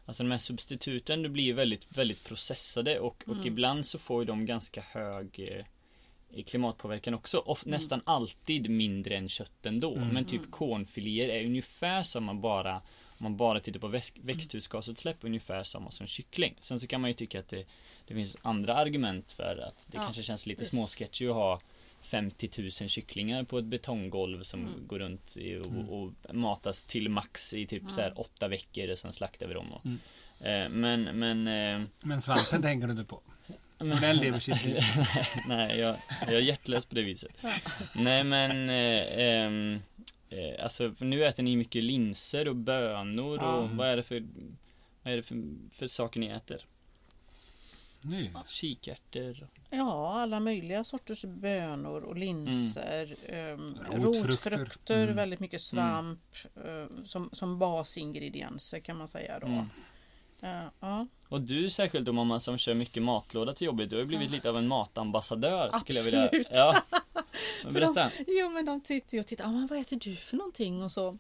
Alltså 0.07 0.23
de 0.23 0.31
här 0.31 0.39
substituten 0.39 1.23
det 1.23 1.29
blir 1.29 1.45
ju 1.45 1.53
väldigt, 1.53 1.87
väldigt 1.99 2.25
processade 2.25 3.01
och, 3.01 3.25
och 3.27 3.35
Mm. 3.35 3.47
ibland 3.47 3.87
så 3.87 3.99
får 3.99 4.23
ju 4.23 4.27
de 4.27 4.47
ganska 4.47 4.81
hög 4.81 5.65
eh, 6.37 6.45
klimatpåverkan 6.45 7.15
också. 7.15 7.39
Of, 7.39 7.63
Mm. 7.63 7.71
Nästan 7.71 8.01
alltid 8.05 8.71
mindre 8.71 9.17
än 9.17 9.29
kött 9.29 9.67
ändå. 9.67 9.97
Mm. 9.97 10.09
Men 10.09 10.25
typ 10.25 10.51
kornfiléer 10.51 11.29
är 11.29 11.45
ungefär 11.47 12.03
samma 12.03 12.35
bara 12.35 12.83
om 13.19 13.25
man 13.25 13.37
bara 13.37 13.61
tittar 13.61 13.81
på 13.81 13.89
väx, 13.89 14.13
växthusgasutsläpp 14.17 15.17
ungefär 15.21 15.63
samma 15.65 15.91
som 15.91 16.07
kyckling. 16.07 16.55
Sen 16.61 16.81
så 16.81 16.87
kan 16.87 17.01
man 17.01 17.11
ju 17.11 17.15
tycka 17.15 17.41
att 17.41 17.49
det, 17.49 17.65
det 18.07 18.15
finns 18.15 18.37
andra 18.43 18.75
argument 18.75 19.33
för 19.33 19.57
att 19.69 19.87
det 19.87 19.97
Ja, 19.97 20.05
kanske 20.05 20.23
känns 20.23 20.47
lite 20.47 20.65
småsketchy 20.65 21.29
att 21.29 21.35
ha 21.35 21.61
50 22.05 22.51
000 22.59 22.71
kycklingar 22.71 23.45
på 23.45 23.59
ett 23.59 23.65
betonggolv 23.65 24.43
som 24.43 24.61
Mm. 24.61 24.87
går 24.87 24.99
runt 24.99 25.37
i, 25.37 25.57
och, 25.57 26.03
och 26.03 26.35
matas 26.35 26.83
till 26.83 27.09
max 27.09 27.55
i 27.55 27.67
typ 27.67 27.83
Ja. 27.87 27.95
så 27.95 28.01
här 28.01 28.21
åtta 28.21 28.49
veckor 28.49 28.91
och 28.93 28.99
sen 28.99 29.13
slaktar 29.13 29.47
vi 29.47 29.55
dem. 29.55 29.73
Och, 29.73 29.85
Mm. 29.87 29.99
eh, 30.41 30.69
men 30.79 31.19
men 31.19 31.49
eh, 31.83 31.89
Men 32.03 32.21
svampen 32.21 32.63
tänker 32.63 32.87
du 32.87 32.93
inte 32.93 33.05
på? 33.05 33.21
Men 33.79 34.01
den 34.01 34.17
lever 34.17 34.39
sitt 34.39 34.65
liv. 34.65 34.79
Nej, 35.49 35.79
jag, 35.79 35.97
jag 36.21 36.35
är 36.35 36.41
hjärtlös 36.41 36.87
på 36.87 36.95
det 36.95 37.03
viset. 37.03 37.33
Nej 37.95 38.25
men, 38.25 38.69
eh, 38.71 39.19
ehm, 39.27 39.79
eh, 40.31 40.65
alltså 40.65 40.95
nu 40.99 41.25
äter 41.27 41.43
ni 41.43 41.57
mycket 41.57 41.85
linser 41.85 42.49
och 42.49 42.57
bönor 42.57 43.39
Ja. 43.39 43.55
och 43.57 43.71
vad 43.71 43.89
är 43.89 43.97
det 43.97 44.03
för, 44.03 44.25
vad 45.03 45.13
är 45.13 45.17
det 45.17 45.23
för, 45.23 45.37
för 45.73 45.89
saker 45.89 46.21
ni 46.21 46.27
äter? 46.27 46.65
Nu. 48.05 48.31
Kikärtor? 48.49 49.49
Ja, 49.71 50.21
alla 50.21 50.41
möjliga 50.41 50.85
sorters 50.85 51.25
bönor 51.25 52.03
och 52.03 52.17
linser. 52.17 53.17
ehm, 53.29 53.75
Rotfrukter. 53.93 54.51
rotfrukter, 54.51 55.03
Mm. 55.03 55.17
väldigt 55.17 55.41
mycket 55.41 55.61
svamp 55.61 56.21
eh, 56.65 57.03
som, 57.05 57.31
som 57.33 57.59
basingredienser 57.59 58.81
kan 58.81 58.97
man 58.97 59.09
säga 59.09 59.39
då. 59.39 59.47
Mm. 59.47 59.67
Eh, 60.43 60.65
ja, 60.81 61.07
Och 61.29 61.41
du 61.41 61.71
särskilt 61.71 62.07
då 62.07 62.13
mamma 62.13 62.41
som 62.41 62.59
kör 62.59 62.75
mycket 62.75 63.03
matlåda 63.03 63.55
till 63.55 63.65
jobbet, 63.67 63.91
du 63.91 63.97
har 63.97 64.01
ju 64.01 64.07
blivit 64.07 64.31
lite 64.31 64.51
av 64.51 64.57
en 64.59 64.69
matambassadör 64.69 65.71
skulle 65.81 65.99
jag 65.99 66.05
vilja 66.05 66.25
Absolut. 66.25 66.47
Ja 66.53 66.83
Berätta 67.71 68.11
Jo 68.27 68.51
men 68.51 68.65
de 68.67 68.81
tittar 68.81 69.15
ju 69.15 69.21
och 69.21 69.27
tittar, 69.27 69.45
ah, 69.45 69.53
men 69.53 69.67
vad 69.67 69.79
äter 69.79 69.97
du 70.01 70.17
för 70.17 70.37
någonting? 70.37 70.83
Och 70.83 70.93
så, 70.93 71.19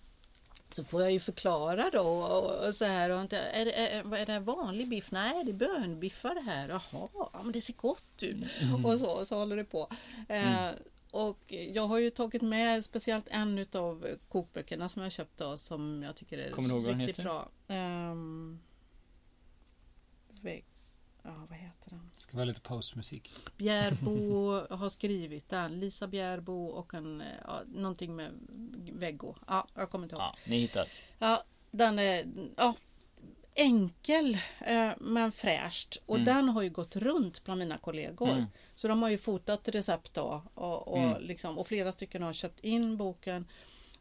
så 0.75 0.85
får 0.85 1.03
jag 1.03 1.13
ju 1.13 1.21
förklara 1.21 1.91
då 1.93 2.03
och, 2.03 2.69
och 2.69 2.75
så 2.75 2.85
här. 2.85 3.11
Och 3.11 3.21
inte, 3.21 3.39
är, 3.39 3.65
det, 3.65 3.73
är, 4.19 4.27
det 4.27 4.41
vanlig 4.41 4.89
biff? 4.89 5.11
Nej 5.11 5.45
det 5.45 5.51
är 5.51 5.55
bönbiffar 5.55 6.35
det 6.35 6.41
här. 6.41 6.69
Jaha, 6.69 7.09
ja, 7.15 7.41
men 7.43 7.53
det 7.53 7.61
ser 7.61 7.75
gott 7.75 8.23
ut. 8.23 8.63
Mm. 8.63 8.85
Och 8.85 9.01
så, 9.01 9.25
så 9.25 9.39
håller 9.39 9.57
det 9.57 9.65
på. 9.65 9.89
Eh, 10.29 10.71
och 11.11 11.39
jag 11.49 11.87
har 11.87 11.99
ju 11.99 12.11
tagit 12.11 12.43
med 12.43 12.85
speciellt 12.85 13.29
en 13.29 13.59
utav 13.59 14.07
kokböckerna 14.29 14.89
som 14.89 15.03
jag 15.03 15.13
köpt 15.13 15.39
då 15.39 15.57
som 15.57 16.03
jag 16.03 16.17
tycker 16.17 16.39
är 16.39 16.51
Kommer 16.51 16.81
riktigt 16.81 17.09
heter? 17.09 17.23
bra. 17.23 17.49
Um, 17.69 18.61
ja, 21.23 21.47
vad 21.49 21.59
heter 21.59 21.91
den? 21.91 22.11
Ska 22.35 22.38
vara 22.38 22.44
lite 22.44 22.61
pausmusik. 22.61 23.31
Bjärbo 23.57 24.53
har 24.70 24.88
skrivit 24.88 25.49
den. 25.49 25.81
Lisa 25.81 26.07
Bjärbo 26.07 26.64
och 26.66 26.94
en, 26.94 27.20
eh, 27.20 27.27
ja, 27.44 27.62
någonting 27.66 28.16
med 28.16 28.33
Veggo. 28.92 29.35
Ja, 29.47 29.66
jag 29.75 29.90
kommer 29.90 30.05
inte 30.05 30.14
ihåg. 30.14 30.23
Ja, 30.23 30.37
ni 30.47 30.59
hittar 30.59 30.87
Ja, 31.18 31.44
den 31.70 31.99
är 31.99 32.25
ja, 32.57 32.75
enkel 33.55 34.38
eh, 34.61 34.90
men 35.01 35.33
fräscht. 35.33 35.97
Och 36.07 36.14
Mm. 36.16 36.25
den 36.25 36.49
har 36.49 36.62
ju 36.62 36.70
gått 36.70 36.97
runt 36.97 37.44
bland 37.44 37.59
mina 37.59 37.79
kollegor. 37.79 38.31
Mm. 38.31 38.44
Så 38.77 38.88
de 38.88 39.03
har 39.03 39.09
ju 39.09 39.18
fotat 39.18 39.68
recept 39.68 40.14
då. 40.14 40.42
Och, 40.55 40.88
och, 40.88 40.99
Mm. 40.99 41.23
liksom, 41.23 41.59
och 41.59 41.66
flera 41.66 41.92
stycken 41.92 42.23
har 42.23 42.33
köpt 42.33 42.61
in 42.61 42.97
boken. 42.97 43.47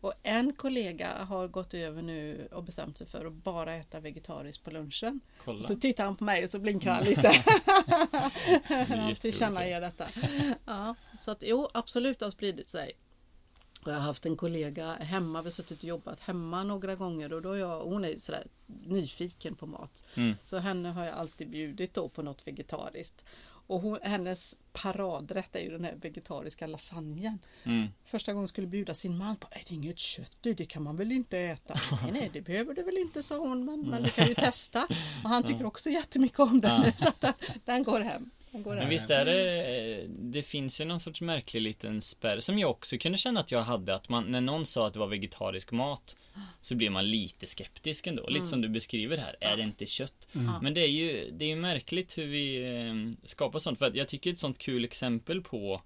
Och 0.04 0.14
en 0.24 0.54
kollega 0.54 1.24
har 1.24 1.48
gått 1.48 1.74
över 1.74 2.02
nu 2.02 2.48
och 2.52 2.64
bestämt 2.64 2.98
sig 2.98 3.08
för 3.08 3.26
att 3.26 3.34
bara 3.34 3.74
äta 3.74 4.00
vegetariskt 4.00 4.64
på 4.64 4.72
lunchen. 4.72 5.20
Kolla 5.46 5.64
Så 5.64 5.76
tittar 5.76 6.06
han 6.06 6.16
på 6.16 6.24
mig 6.24 6.44
och 6.44 6.50
så 6.50 6.60
blinkar 6.60 6.94
han 6.94 7.04
lite. 7.04 7.32
Han 8.96 9.16
tillkännager 9.16 9.82
detta. 9.82 10.08
Ja, 10.66 10.96
så 11.22 11.32
att 11.32 11.44
jo, 11.46 11.70
absolut 11.74 12.22
har 12.22 12.30
spridit 12.30 12.70
sig. 12.70 12.92
Jag 13.86 13.94
har 13.94 14.00
haft 14.00 14.26
en 14.26 14.38
kollega 14.38 14.94
hemma, 14.94 15.42
vi 15.42 15.46
har 15.46 15.52
suttit 15.52 15.78
och 15.78 15.84
jobbat 15.84 16.20
hemma 16.20 16.64
några 16.64 16.96
gånger 16.96 17.34
och 17.34 17.42
då 17.42 17.52
är 17.52 17.60
jag, 17.60 17.80
hon 17.80 18.06
är 18.06 18.18
sådär 18.18 18.48
nyfiken 18.66 19.56
på 19.56 19.66
mat. 19.66 20.04
Mm. 20.16 20.36
Så 20.44 20.58
henne 20.58 20.90
har 20.90 21.06
jag 21.06 21.14
alltid 21.14 21.50
bjudit 21.50 21.94
då 21.94 22.10
på 22.10 22.22
något 22.22 22.48
vegetariskt. 22.48 23.26
Och 23.68 23.82
hon, 23.82 24.00
hennes 24.02 24.58
paradrätt 24.74 25.56
är 25.56 25.60
ju 25.60 25.70
den 25.70 25.84
här 25.84 25.96
vegetariska 26.02 26.68
lasagnen. 26.68 27.40
Mm. 27.64 27.88
Första 28.06 28.32
gången 28.32 28.42
hon 28.42 28.48
skulle 28.48 28.68
bjuda 28.68 28.94
sin 28.94 29.18
man 29.18 29.36
på, 29.36 29.48
är 29.52 29.64
det 29.68 29.76
inget 29.76 30.00
kött 30.00 30.46
i, 30.46 30.54
det 30.54 30.66
kan 30.66 30.84
man 30.84 30.96
väl 30.96 31.12
inte 31.12 31.40
äta? 31.40 31.74
Nej, 32.04 32.12
nej, 32.12 32.30
det 32.34 32.42
behöver 32.42 32.74
du 32.74 32.84
väl 32.84 32.98
inte, 32.98 33.24
sa 33.24 33.38
hon, 33.38 33.66
men, 33.66 33.82
men 33.82 34.04
du 34.04 34.10
kan 34.10 34.28
ju 34.28 34.34
testa. 34.38 34.88
Och 35.24 35.30
han 35.30 35.44
tycker 35.44 35.66
också 35.66 35.90
jättemycket 35.90 36.40
om 36.40 36.62
den, 36.62 36.94
så 36.98 37.08
att 37.08 37.22
den, 37.22 37.34
den 37.66 37.84
går 37.84 38.00
hem. 38.00 38.32
Men 38.54 38.90
visst 38.90 39.10
är 39.10 39.26
det, 39.26 40.02
eh, 40.02 40.10
det 40.10 40.42
finns 40.42 40.82
ju 40.82 40.86
någon 40.86 41.00
sorts 41.00 41.22
märklig 41.22 41.62
liten 41.62 42.02
spärr 42.02 42.40
som 42.40 42.60
jag 42.60 42.72
också 42.72 42.98
kunde 42.98 43.18
känna 43.18 43.40
att 43.40 43.52
jag 43.52 43.64
hade 43.64 43.96
att 43.96 44.10
man, 44.10 44.32
när 44.32 44.42
någon 44.42 44.66
sa 44.66 44.88
att 44.88 44.94
det 44.94 45.00
var 45.00 45.08
vegetarisk 45.08 45.72
mat 45.72 46.16
så 46.62 46.76
blir 46.76 46.90
man 46.90 47.10
lite 47.12 47.48
skeptisk 47.48 48.08
ändå, 48.08 48.30
lite 48.30 48.46
som 48.46 48.62
du 48.62 48.70
beskriver 48.70 49.18
här, 49.18 49.36
är 49.42 49.58
det 49.58 49.64
inte 49.64 49.86
kött? 49.86 50.28
Men 50.62 50.74
det 50.74 50.82
är 50.82 50.88
ju, 50.88 51.32
det 51.32 51.46
är 51.46 51.50
ju 51.50 51.56
märkligt 51.56 52.18
hur 52.18 52.28
vi 52.28 52.76
eh, 52.76 53.28
skapar 53.28 53.60
sånt, 53.60 53.80
för 53.80 53.86
att 53.86 53.96
jag 53.96 54.08
tycker 54.08 54.34
ett 54.34 54.40
sånt 54.40 54.58
kul 54.58 54.86
exempel 54.86 55.42
på 55.42 55.82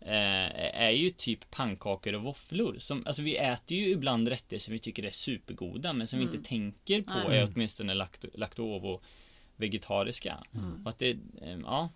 eh, 0.00 0.80
är 0.80 0.90
ju 0.90 1.10
typ 1.10 1.50
pannkakor 1.50 2.14
och 2.14 2.22
våfflor. 2.22 2.76
Som, 2.78 3.06
alltså 3.06 3.22
vi 3.22 3.36
äter 3.36 3.78
ju 3.78 3.90
ibland 3.90 4.28
rätter 4.28 4.58
som 4.58 4.72
vi 4.72 4.78
tycker 4.78 5.02
är 5.02 5.10
supergoda 5.10 5.92
men 5.92 6.06
som 6.06 6.18
vi 6.18 6.24
inte 6.24 6.48
tänker 6.48 7.02
på 7.02 7.28
Nej. 7.28 7.38
är 7.38 7.48
åtminstone 7.54 7.94
lakto, 7.94 8.28
lakto 8.34 9.00
vegetariska. 9.56 10.42
Och 10.84 10.90
att 10.90 10.98
det, 10.98 11.16
ja, 11.62 11.90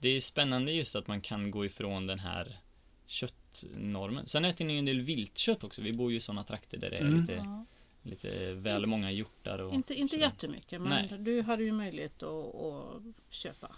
det 0.00 0.08
är 0.08 0.20
spännande 0.20 0.72
just 0.72 0.96
att 0.96 1.06
man 1.06 1.20
kan 1.20 1.50
gå 1.50 1.64
ifrån 1.64 2.06
den 2.06 2.18
här 2.18 2.58
köttnormen. 3.06 4.28
Sen 4.28 4.44
äter 4.44 4.64
ni 4.64 4.72
ju 4.72 4.78
en 4.78 4.84
del 4.84 5.00
viltkött 5.00 5.64
också. 5.64 5.82
Vi 5.82 5.92
bor 5.92 6.10
ju 6.10 6.16
i 6.16 6.20
sådana 6.20 6.44
trakter 6.44 6.78
där 6.78 6.90
det 6.90 6.96
är 6.96 7.00
Mm. 7.00 7.20
lite, 7.20 7.32
Ja. 7.32 7.64
lite 8.02 8.54
väl 8.54 8.86
många 8.86 9.10
hjortar 9.10 9.58
och 9.58 9.74
Inte, 9.74 9.94
inte 9.94 10.14
sådär. 10.16 10.24
jättemycket, 10.26 10.80
men 10.80 10.88
Nej. 11.10 11.18
du 11.18 11.42
hade 11.42 11.64
ju 11.64 11.72
möjlighet 11.72 12.22
att, 12.22 12.54
att 12.54 13.02
köpa. 13.30 13.70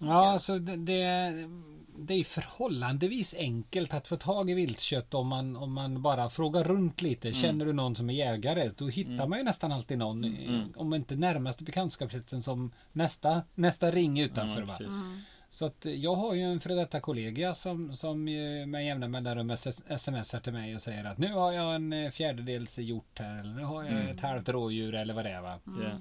Ja, 0.00 0.32
alltså 0.32 0.58
det, 0.58 0.76
det, 0.76 1.32
det 1.98 2.14
är 2.14 2.24
förhållandevis 2.24 3.34
enkelt 3.34 3.94
att 3.94 4.08
få 4.08 4.16
tag 4.16 4.50
i 4.50 4.54
viltkött 4.54 5.14
om 5.14 5.26
man, 5.28 5.56
om 5.56 5.72
man 5.72 6.02
bara 6.02 6.30
frågar 6.30 6.64
runt 6.64 7.02
lite. 7.02 7.32
Känner 7.32 7.64
du 7.66 7.72
någon 7.72 7.94
som 7.94 8.10
är 8.10 8.14
jägare? 8.14 8.70
Då 8.76 8.88
hittar 8.88 9.26
man 9.26 9.38
ju 9.38 9.44
nästan 9.44 9.72
alltid 9.72 9.98
någon. 9.98 10.24
Mm. 10.24 10.72
Om 10.76 10.94
inte 10.94 11.16
närmaste 11.16 11.64
bekantskapskretsen 11.64 12.42
som 12.42 12.72
nästa, 12.92 13.42
nästa 13.54 13.90
ring 13.90 14.20
utanför. 14.20 14.66
Ja. 14.68 14.78
Så 15.48 15.64
att 15.64 15.84
jag 15.84 16.14
har 16.14 16.34
ju 16.34 16.42
en 16.42 16.60
före 16.60 16.74
detta 16.74 17.00
kollega 17.00 17.54
som, 17.54 17.92
som 17.92 18.28
ju 18.28 18.66
med 18.66 18.86
jämna 18.86 19.08
mellanrum 19.08 19.56
smsar 19.56 20.40
till 20.40 20.52
mig 20.52 20.74
och 20.74 20.82
säger 20.82 21.04
att 21.04 21.18
nu 21.18 21.32
har 21.32 21.52
jag 21.52 21.74
en 21.74 21.92
eh, 21.92 22.10
fjärdedels 22.10 22.78
hjort 22.78 23.18
här 23.18 23.40
eller 23.40 23.52
nu 23.54 23.62
har 23.62 23.82
jag 23.84 23.92
Mm. 23.92 24.06
ett 24.08 24.20
halvt 24.20 24.48
rådjur 24.48 24.94
eller 24.94 25.14
vad 25.14 25.24
det 25.24 25.30
är. 25.30 25.40
Va? 25.40 25.58
Det, 25.64 26.00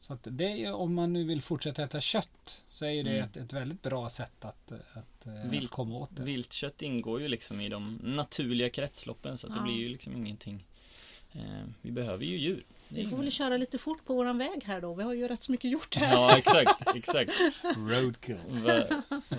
Så 0.00 0.12
att 0.12 0.26
det 0.30 0.44
är 0.44 0.56
ju, 0.56 0.72
om 0.72 0.94
man 0.94 1.12
nu 1.12 1.24
vill 1.24 1.42
fortsätta 1.42 1.82
äta 1.82 2.00
kött 2.00 2.64
så 2.68 2.84
är 2.84 3.04
det 3.04 3.10
Mm. 3.10 3.24
ett, 3.24 3.36
ett 3.36 3.52
väldigt 3.52 3.82
bra 3.82 4.08
sätt 4.08 4.44
att, 4.44 4.72
att, 4.72 5.26
eh, 5.26 5.50
Vilt- 5.50 5.64
att 5.64 5.70
komma 5.70 5.96
åt 5.98 6.16
det. 6.16 6.22
viltkött 6.22 6.82
ingår 6.82 7.20
ju 7.20 7.28
liksom 7.28 7.60
i 7.60 7.68
de 7.68 7.94
naturliga 8.02 8.70
kretsloppen 8.70 9.38
så 9.38 9.46
att 9.46 9.52
det 9.52 9.58
Ja. 9.58 9.64
blir 9.64 9.76
ju 9.76 9.88
liksom 9.88 10.16
ingenting. 10.16 10.64
Eh, 11.32 11.64
vi 11.82 11.90
behöver 11.90 12.24
ju 12.24 12.38
djur. 12.38 12.64
Vi 12.88 12.94
får 13.02 13.08
ingen- 13.08 13.20
väl 13.20 13.30
köra 13.32 13.56
lite 13.56 13.78
fort 13.78 14.04
på 14.04 14.14
våran 14.14 14.38
väg 14.38 14.64
här 14.64 14.80
då. 14.80 14.94
Vi 14.94 15.02
har 15.02 15.14
ju 15.14 15.28
rätt 15.28 15.42
så 15.42 15.52
mycket 15.52 15.70
gjort 15.70 15.94
här. 15.96 16.12
Ja 16.14 16.38
exakt, 16.38 16.96
exakt. 16.96 17.32
Roadkill. 17.76 18.38
Var, 18.48 18.86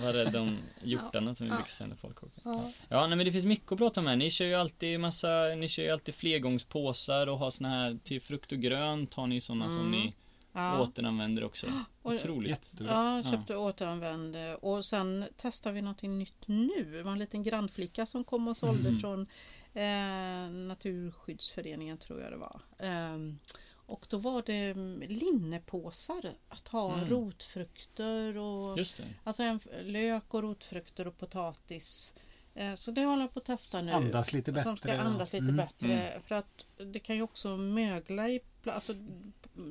var 0.04 0.12
rädd 0.12 0.36
om 0.36 0.58
hjortarna 0.82 1.34
som 1.34 1.46
vi 1.46 1.50
Ja. 1.52 1.56
brukar 1.56 1.70
säga 1.70 1.88
när 1.88 1.96
folk 1.96 2.22
åker. 2.22 2.40
Ja. 2.44 2.70
Ja, 2.88 3.06
nej 3.06 3.16
men 3.16 3.26
det 3.26 3.32
finns 3.32 3.44
mycket 3.44 3.72
att 3.72 3.78
prata 3.78 4.00
om 4.00 4.06
här. 4.06 4.16
Ni 4.16 4.30
kör 4.30 4.44
ju 4.46 4.54
alltid 4.54 5.00
massa, 5.00 5.28
ni 5.56 5.68
kör 5.68 5.82
ju 5.82 5.90
alltid 5.90 6.14
flergångspåsar 6.14 7.26
och 7.26 7.38
har 7.38 7.50
såna 7.50 7.68
här 7.68 7.98
till 8.04 8.20
frukt 8.20 8.52
och 8.52 8.58
grönt 8.58 9.14
har 9.14 9.26
ni 9.26 9.40
som 9.40 9.62
Mm. 9.62 9.90
ni 9.90 10.14
Ja. 10.52 10.80
återanvänder 10.82 11.44
också. 11.44 11.66
Och- 12.02 12.12
Otroligt. 12.12 12.48
Jättebra. 12.50 12.92
Ja, 12.92 13.16
jag 13.16 13.30
köpte 13.30 13.56
och 13.56 13.64
återanvände 13.64 14.54
och 14.56 14.84
sen 14.84 15.24
testar 15.36 15.72
vi 15.72 15.82
någonting 15.82 16.18
nytt 16.18 16.48
nu. 16.48 16.88
Det 16.92 17.02
var 17.02 17.12
en 17.12 17.18
liten 17.18 17.42
grannflicka 17.42 18.06
som 18.06 18.24
kom 18.24 18.48
och 18.48 18.56
sålde 18.56 18.88
Mm. 18.88 19.00
från 19.00 19.26
eh, 19.74 20.50
Naturskyddsföreningen 20.50 21.98
tror 21.98 22.20
jag 22.20 22.32
det 22.32 22.36
var. 22.36 22.60
Ehm, 22.78 23.38
och 23.72 24.06
då 24.10 24.16
var 24.18 24.42
det 24.46 24.74
linnepåsar 25.08 26.34
att 26.48 26.68
ha 26.68 26.94
Mm. 26.94 27.08
rotfrukter 27.08 28.36
och 28.36 28.78
alltså 29.24 29.42
en, 29.42 29.60
lök 29.82 30.34
och 30.34 30.42
rotfrukter 30.42 31.06
och 31.06 31.18
potatis. 31.18 32.14
Eh, 32.54 32.74
så 32.74 32.90
det 32.90 33.04
håller 33.04 33.22
jag 33.22 33.34
på 33.34 33.38
att 33.38 33.44
testa 33.44 33.82
nu. 33.82 33.92
Andas 33.92 34.32
lite 34.32 34.52
bättre. 34.52 34.64
Som 34.64 34.76
ska 34.76 34.98
andas 34.98 35.32
lite 35.32 35.42
Mm. 35.44 35.56
bättre. 35.56 36.12
För 36.26 36.34
att 36.34 36.64
det 36.92 36.98
kan 36.98 37.16
ju 37.16 37.22
också 37.22 37.56
mögla 37.56 38.28
i 38.28 38.40
plast. 38.62 38.90
Alltså, 38.90 39.02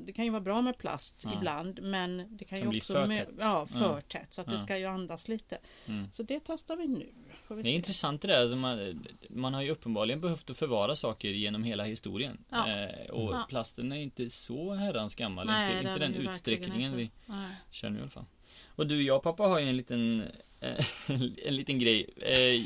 det 0.06 0.12
kan 0.12 0.24
ju 0.24 0.30
vara 0.30 0.40
bra 0.40 0.62
med 0.62 0.78
plast 0.78 1.22
Ja. 1.24 1.34
ibland 1.38 1.82
men 1.82 2.36
det 2.36 2.44
kan 2.44 2.58
Som 2.58 2.64
ju 2.66 2.70
blir 2.70 2.80
också 2.80 2.92
för 2.92 3.06
mö- 3.06 3.18
tätt. 3.24 3.34
ja, 3.40 3.66
för 3.66 3.80
Ja. 3.80 4.00
tätt 4.00 4.32
så 4.34 4.40
att 4.40 4.46
Ja. 4.46 4.52
det 4.52 4.58
ska 4.58 4.78
ju 4.78 4.86
andas 4.86 5.28
lite. 5.28 5.58
Mm. 5.88 6.08
Så 6.12 6.22
det 6.22 6.40
testar 6.46 6.76
vi 6.76 6.88
nu. 6.88 7.06
Vi 7.48 7.54
Det 7.54 7.60
är 7.60 7.62
se. 7.62 7.70
intressant 7.70 8.22
det 8.22 8.28
där. 8.28 8.40
Alltså 8.40 8.56
man, 8.56 9.06
man 9.30 9.54
har 9.54 9.62
ju 9.62 9.70
uppenbarligen 9.70 10.20
behövt 10.20 10.50
att 10.50 10.56
förvara 10.56 10.96
saker 10.96 11.28
genom 11.28 11.64
hela 11.64 11.84
historien. 11.84 12.44
Ja. 12.48 12.68
Eh, 12.68 13.10
och 13.10 13.34
Ja. 13.34 13.46
plasten 13.48 13.92
är 13.92 13.96
inte 13.96 14.30
så 14.30 14.74
herrans 14.74 15.14
gammal. 15.14 15.46
Nej, 15.46 15.72
inte 15.72 15.84
det 15.98 16.06
inte 16.06 16.20
den 16.20 16.28
utsträckningen 16.28 16.84
inte. 16.92 16.96
vi 16.96 17.10
Nej. 17.26 17.54
kör 17.70 17.90
nu 17.90 17.98
i 17.98 18.00
alla 18.02 18.10
fall. 18.10 18.24
Och 18.66 18.86
du, 18.86 19.02
jag 19.02 19.16
och 19.16 19.22
pappa 19.22 19.42
har 19.42 19.58
ju 19.58 19.68
en 19.68 19.76
liten, 19.76 20.24
en 21.44 21.56
liten 21.56 21.78
grej. 21.78 22.06
Eh, 22.16 22.62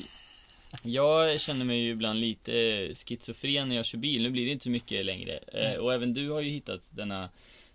jag 0.82 1.40
känner 1.40 1.64
mig 1.64 1.78
ju 1.78 1.90
ibland 1.90 2.20
lite 2.20 2.52
schizofren 2.94 3.68
när 3.68 3.76
jag 3.76 3.84
kör 3.84 3.98
bil. 3.98 4.22
Nu 4.22 4.30
blir 4.30 4.46
det 4.46 4.52
inte 4.52 4.64
så 4.64 4.70
mycket 4.70 5.06
längre. 5.06 5.36
Eh, 5.36 5.74
och 5.74 5.94
även 5.94 6.14
du 6.14 6.30
har 6.30 6.40
ju 6.40 6.50
hittat 6.50 6.80
denna 6.90 7.28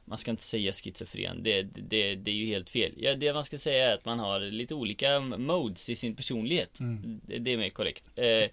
man 0.10 0.18
ska 0.18 0.32
inte 0.32 0.44
säga 0.44 0.74
schizofren, 0.74 1.44
det, 1.44 1.62
det, 1.62 2.16
det 2.16 2.32
är 2.32 2.36
ju 2.36 2.46
helt 2.46 2.70
fel. 2.70 2.94
Ja, 2.98 3.16
det 3.16 3.34
man 3.34 3.44
ska 3.44 3.58
säga 3.58 3.90
är 3.90 3.94
att 3.94 4.06
man 4.06 4.20
har 4.20 4.40
lite 4.40 4.76
olika 4.76 5.20
modes 5.20 5.90
i 5.90 5.96
sin 5.96 6.16
personlighet. 6.16 6.80
Mm. 6.80 7.22
Det, 7.28 7.38
det 7.38 7.54
är 7.54 7.58
mer 7.58 7.70
korrekt. 7.70 8.04
Eh, 8.16 8.50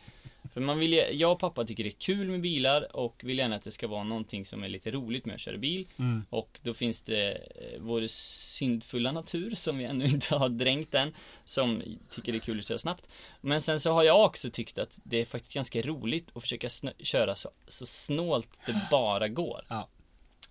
För 0.57 0.61
man 0.61 0.79
vill, 0.79 0.93
ju- 0.93 1.11
jag 1.13 1.33
och 1.33 1.39
pappa 1.39 1.65
tycker 1.65 1.85
det 1.85 1.91
är 1.91 2.01
kul 2.01 2.31
med 2.31 2.41
bilar 2.41 2.97
och 2.97 3.21
vill 3.25 3.39
gärna 3.39 3.57
att 3.57 3.65
det 3.65 3.71
ska 3.71 3.89
vara 3.89 4.05
någonting 4.05 4.45
som 4.45 4.65
är 4.65 4.69
lite 4.69 4.91
roligt 4.91 5.27
med 5.27 5.35
att 5.35 5.41
köra 5.41 5.57
bil. 5.57 5.87
Mm. 5.97 6.25
Och 6.31 6.61
då 6.63 6.75
finns 6.75 7.01
det 7.01 7.33
eh, 7.33 7.81
vår 7.81 8.07
syndfulla 8.07 9.13
natur 9.13 9.55
som 9.55 9.79
vi 9.79 9.85
ännu 9.85 10.05
inte 10.07 10.37
har 10.37 10.49
dränkt 10.49 10.95
än 10.95 11.15
Som 11.45 11.83
tycker 12.11 12.33
det 12.33 12.39
är 12.39 12.41
kul 12.41 12.59
att 12.59 12.69
köra 12.69 12.79
snabbt 12.79 13.09
Men 13.41 13.61
sen 13.61 13.81
så 13.81 13.93
har 13.93 14.03
jag 14.03 14.25
också 14.25 14.51
tyckt 14.51 14.79
att 14.79 14.99
det 15.05 15.21
är 15.21 15.25
faktiskt 15.25 15.55
ganska 15.55 15.83
roligt 15.83 16.29
att 16.35 16.43
försöka 16.43 16.69
köra 16.99 17.35
så, 17.35 17.51
så 17.69 17.87
snålt 17.87 18.61
det 18.67 18.89
bara 18.91 19.29
går 19.29 19.65
Ja. 19.69 19.89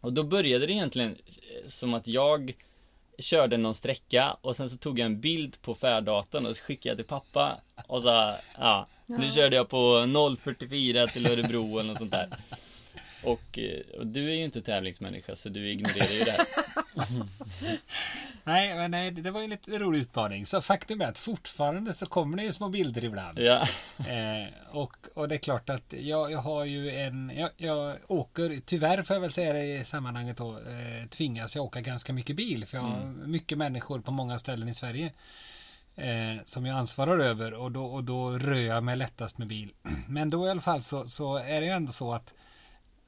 Och 0.01 0.13
då 0.13 0.23
började 0.23 0.65
det 0.65 0.73
egentligen 0.73 1.11
eh, 1.11 1.67
som 1.67 1.93
att 1.93 2.07
jag 2.07 2.53
körde 3.19 3.57
någon 3.57 3.73
sträcka 3.73 4.37
och 4.41 4.55
sen 4.55 4.69
så 4.69 4.77
tog 4.77 4.99
jag 4.99 5.05
en 5.05 5.21
bild 5.21 5.61
på 5.61 5.75
färddatorn 5.75 6.45
och 6.45 6.55
så 6.55 6.63
skickade 6.63 6.89
jag 6.89 6.97
till 6.97 7.05
pappa 7.05 7.61
och 7.87 8.01
sa 8.01 8.35
ja, 8.57 8.87
nu 9.05 9.25
Ja. 9.25 9.31
körde 9.31 9.55
jag 9.55 9.69
på 9.69 10.05
044 10.43 11.07
till 11.07 11.27
Örebro 11.27 11.79
eller 11.79 11.89
något 11.89 11.97
sånt 11.99 12.11
där. 12.11 12.27
Och, 13.23 13.59
eh, 13.59 13.99
och 13.99 14.07
du 14.07 14.29
är 14.29 14.33
ju 14.35 14.43
inte 14.45 14.61
tävlingsmänniska 14.61 15.35
så 15.35 15.49
du 15.49 15.69
ignorerar 15.71 16.11
ju 16.13 16.23
det 16.23 16.31
här. 16.31 16.45
Nej, 18.43 18.75
men 18.75 18.91
nej, 18.91 19.11
det 19.11 19.31
var 19.31 19.41
ju 19.41 19.47
lite 19.47 19.79
rolig 19.79 19.99
utmaning. 19.99 20.45
Så 20.45 20.61
faktum 20.61 21.01
är 21.01 21.05
att 21.07 21.17
fortfarande 21.17 21.93
så 21.93 22.05
kommer 22.05 22.37
det 22.37 22.43
ju 22.43 22.51
små 22.51 22.69
bilder 22.69 23.03
ibland. 23.03 23.39
Ja, 23.39 23.67
Eh, 23.97 24.49
och, 24.77 24.93
och 25.13 25.27
det 25.29 25.35
är 25.35 25.39
klart 25.39 25.69
att 25.69 25.93
jag, 25.99 26.31
jag 26.31 26.39
har 26.39 26.65
ju 26.65 26.91
en... 26.91 27.31
Jag, 27.37 27.49
jag 27.57 27.97
åker, 28.07 28.59
tyvärr 28.65 29.03
får 29.03 29.13
jag 29.15 29.21
väl 29.21 29.31
säga 29.31 29.53
det 29.53 29.63
i 29.65 29.83
sammanhanget 29.85 30.37
då, 30.37 30.51
eh, 30.51 31.07
tvingas 31.09 31.55
jag 31.55 31.65
åka 31.65 31.81
ganska 31.81 32.13
mycket 32.13 32.35
bil. 32.35 32.65
För 32.65 32.77
jag 32.77 32.83
har 32.83 33.05
mycket 33.27 33.57
människor 33.57 33.99
på 33.99 34.11
många 34.11 34.39
ställen 34.39 34.67
i 34.69 34.73
Sverige. 34.73 35.11
Eh, 35.97 36.43
som 36.45 36.65
jag 36.65 36.77
ansvarar 36.77 37.19
över 37.19 37.53
och 37.53 37.71
då, 37.71 37.85
och 37.85 38.03
då 38.03 38.31
rör 38.39 38.59
jag 38.59 38.83
mig 38.83 38.95
lättast 38.95 39.37
med 39.37 39.47
bil. 39.47 39.71
Men 40.07 40.29
då 40.29 40.47
i 40.47 40.49
alla 40.49 40.61
fall 40.61 40.81
så, 40.81 41.07
så 41.07 41.35
är 41.37 41.59
det 41.61 41.65
ju 41.67 41.71
ändå 41.73 41.91
så 41.91 42.13
att 42.13 42.33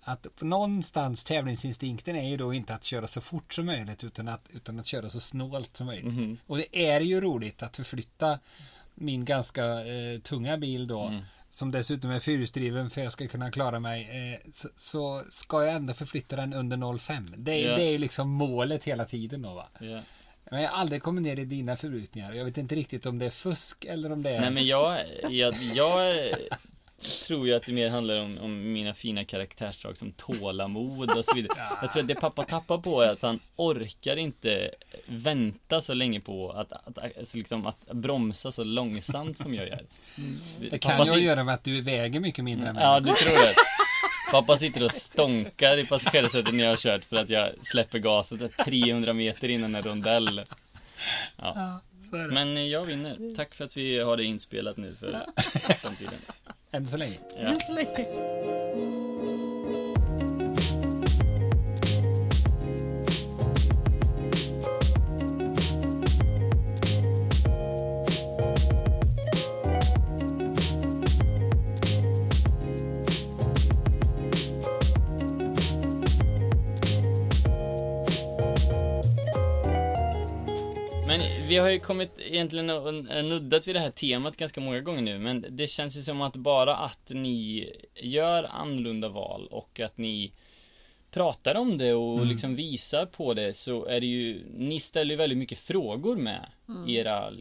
att 0.01 0.27
någonstans 0.41 1.23
tävlingsinstinkten 1.23 2.15
är 2.15 2.29
ju 2.29 2.37
då 2.37 2.53
inte 2.53 2.73
att 2.75 2.83
köra 2.83 3.07
så 3.07 3.21
fort 3.21 3.53
som 3.53 3.65
möjligt 3.65 4.03
utan 4.03 4.27
att, 4.27 4.47
utan 4.53 4.79
att 4.79 4.85
köra 4.85 5.09
så 5.09 5.19
snålt 5.19 5.77
som 5.77 5.87
möjligt. 5.87 6.13
Mhm. 6.13 6.37
Och 6.47 6.57
det 6.57 6.87
är 6.87 7.01
ju 7.01 7.21
roligt 7.21 7.63
att 7.63 7.75
förflytta 7.75 8.39
min 8.95 9.25
ganska 9.25 9.65
eh, 9.87 10.19
tunga 10.19 10.57
bil 10.57 10.87
då 10.87 11.01
Mm. 11.01 11.21
som 11.51 11.71
dessutom 11.71 12.11
är 12.11 12.19
fyrhjulsdriven 12.19 12.89
för 12.89 13.01
jag 13.01 13.11
ska 13.11 13.27
kunna 13.27 13.51
klara 13.51 13.79
mig 13.79 14.09
eh, 14.33 14.51
så, 14.53 14.69
så 14.75 15.23
ska 15.31 15.63
jag 15.63 15.73
ändå 15.75 15.93
förflytta 15.93 16.35
den 16.35 16.53
under 16.53 16.77
0,5. 16.77 17.33
Det, 17.37 17.51
är- 17.63 17.69
Ja. 17.69 17.75
det 17.75 17.83
är 17.83 17.91
ju 17.91 17.97
liksom 17.97 18.29
målet 18.29 18.83
hela 18.83 19.05
tiden 19.05 19.41
då 19.41 19.53
va. 19.53 19.67
ja. 19.79 20.01
Men 20.51 20.61
jag 20.61 20.69
har 20.69 20.79
aldrig 20.81 21.03
kommit 21.03 21.23
ner 21.23 21.39
i 21.39 21.45
dina 21.45 21.77
förbrukningar. 21.77 22.33
Jag 22.33 22.45
vet 22.45 22.57
inte 22.57 22.75
riktigt 22.75 23.05
om 23.05 23.19
det 23.19 23.25
är 23.25 23.29
fusk 23.29 23.85
eller 23.85 24.11
om 24.11 24.23
det 24.23 24.29
är... 24.29 24.41
Nej 24.41 24.51
men 24.51 24.65
jag, 24.65 24.99
jag, 25.29 25.55
jag 25.73 26.33
tror 27.27 27.47
ju 27.47 27.53
att 27.55 27.63
det 27.65 27.71
mer 27.73 27.89
handlar 27.89 28.21
om, 28.23 28.37
om 28.41 28.73
mina 28.73 28.93
fina 28.93 29.25
karaktärsdrag 29.25 29.97
som 29.97 30.11
tålamod 30.11 31.17
och 31.17 31.25
så 31.25 31.35
vidare. 31.35 31.57
Jag 31.81 31.91
tror 31.91 32.01
att 32.01 32.07
det 32.07 32.15
pappa 32.15 32.43
tappar 32.43 32.77
på 32.77 33.01
är 33.01 33.07
att 33.11 33.21
han 33.21 33.39
orkar 33.55 34.17
inte 34.17 34.71
vänta 35.07 35.81
så 35.81 35.93
länge 35.93 36.19
på 36.19 36.51
att, 36.51 36.71
att, 36.71 37.17
alltså 37.17 37.37
liksom 37.37 37.65
att 37.67 37.85
bromsa 37.91 38.51
så 38.51 38.63
långsamt 38.63 39.37
som 39.37 39.53
jag 39.53 39.67
gör. 39.67 39.85
Det 40.69 40.79
kan 40.79 40.97
Pappa 40.97 41.05
ju 41.05 41.11
sit- 41.11 41.23
göra 41.25 41.43
med 41.43 41.53
att 41.53 41.63
du 41.63 41.81
väger 41.81 42.19
mycket 42.19 42.43
mindre 42.43 42.69
än 42.69 42.75
mig. 42.75 42.83
Ja, 42.83 42.99
du 42.99 43.11
tror 43.13 43.31
det. 43.47 43.53
Pappa 44.31 44.55
sitter 44.55 44.83
och 44.83 44.91
stånkar 44.91 45.77
i 45.77 45.85
passagerarsätet 45.85 46.53
när 46.53 46.63
jag 46.63 46.71
har 46.71 46.77
kört 46.77 47.03
för 47.03 47.15
att 47.15 47.29
jag 47.29 47.49
släpper 47.63 47.99
gaset 47.99 48.57
300 48.57 49.13
meter 49.13 49.49
innan 49.49 49.75
en 49.75 49.83
rondell. 49.83 50.41
Ja, 51.35 51.81
det. 52.11 52.17
Men 52.17 52.69
jag 52.69 52.85
vinner. 52.85 53.35
Tack 53.35 53.55
för 53.55 53.65
att 53.65 53.77
vi 53.77 53.99
har 53.99 54.17
det 54.17 54.23
inspelat 54.23 54.77
nu 54.77 54.95
för 54.99 55.25
framtiden. 55.81 56.13
Än 56.71 56.87
så 56.87 56.97
länge. 56.97 57.17
Ja. 57.35 57.47
Än 57.47 57.59
så 57.59 57.73
länge. 57.73 58.05
Vi 81.47 81.57
har 81.57 81.69
ju 81.69 81.79
kommit 81.79 82.19
egentligen 82.19 82.69
och 82.69 82.87
och 82.87 82.93
nuddat 83.25 83.67
vid 83.67 83.75
det 83.75 83.79
här 83.79 83.91
temat 83.91 84.37
ganska 84.37 84.61
många 84.61 84.81
gånger 84.81 85.01
nu 85.01 85.19
Men 85.19 85.45
det 85.49 85.67
känns 85.67 85.97
ju 85.97 86.01
som 86.01 86.21
att 86.21 86.35
bara 86.35 86.75
att 86.75 87.09
ni 87.09 87.69
gör 87.95 88.43
annorlunda 88.43 89.09
val 89.09 89.47
och 89.51 89.79
att 89.79 89.97
ni 89.97 90.31
pratar 91.11 91.55
om 91.55 91.77
det 91.77 91.93
och 91.93 92.15
Mm. 92.17 92.27
liksom 92.29 92.55
visar 92.55 93.05
på 93.05 93.33
det 93.33 93.53
så 93.53 93.85
är 93.85 93.99
det 93.99 94.05
ju 94.07 94.43
Ni 94.55 94.79
ställer 94.79 95.11
ju 95.11 95.17
väldigt 95.17 95.37
mycket 95.37 95.59
frågor 95.59 96.15
med 96.15 96.45
era 96.87 97.33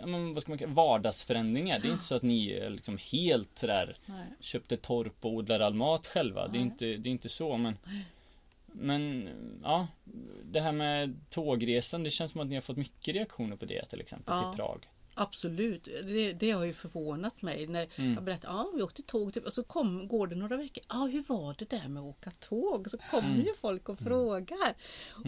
ja, 0.00 0.06
men, 0.06 0.34
vad 0.34 0.42
ska 0.42 0.52
man 0.52 0.58
kalla 0.58 0.72
vardagsförändringar 0.72 1.78
Det 1.78 1.88
är 1.88 1.92
inte 1.92 2.04
så 2.04 2.14
att 2.14 2.22
ni 2.22 2.50
är 2.52 2.70
liksom 2.70 2.98
helt 3.12 3.58
sådär 3.58 3.96
Nej. 4.06 4.26
köpte 4.40 4.76
torp 4.76 5.24
och 5.24 5.32
odlar 5.32 5.60
all 5.60 5.74
mat 5.74 6.06
själva. 6.06 6.48
Det 6.48 6.58
är 6.58 6.60
Nej. 6.60 6.62
inte, 6.62 6.84
det 6.84 7.08
är 7.08 7.12
inte 7.12 7.28
så 7.28 7.56
men 7.56 7.74
Men 8.76 9.28
ja 9.62 9.86
Det 10.44 10.60
här 10.60 10.72
med 10.72 11.16
tågresan 11.30 12.02
Det 12.02 12.10
känns 12.10 12.32
som 12.32 12.40
att 12.40 12.46
ni 12.46 12.54
har 12.54 12.62
fått 12.62 12.76
mycket 12.76 13.14
reaktioner 13.14 13.56
på 13.56 13.64
det 13.64 13.86
till 13.90 14.00
exempel 14.00 14.34
Ja. 14.34 14.50
till 14.52 14.56
Prag. 14.56 14.90
Absolut, 15.16 15.84
det, 15.84 16.32
det 16.32 16.50
har 16.50 16.64
ju 16.64 16.72
förvånat 16.72 17.42
mig 17.42 17.66
när 17.66 17.86
Mm. 17.96 18.14
jag 18.14 18.22
berättar, 18.24 18.48
ja 18.48 18.70
vi 18.74 18.82
åkte 18.82 19.02
tåg 19.02 19.34
typ, 19.34 19.46
och 19.46 19.52
så 19.52 19.62
kom, 19.62 20.08
går 20.08 20.26
det 20.26 20.34
några 20.36 20.56
veckor, 20.56 20.84
ja 20.88 21.06
hur 21.06 21.22
var 21.28 21.54
det 21.58 21.70
där 21.70 21.88
med 21.88 22.00
att 22.02 22.06
åka 22.08 22.30
tåg? 22.30 22.90
Så 22.90 22.98
kommer 22.98 23.28
Mm. 23.34 23.40
ju 23.46 23.54
folk 23.54 23.88
och 23.88 23.98
frågar. 23.98 24.74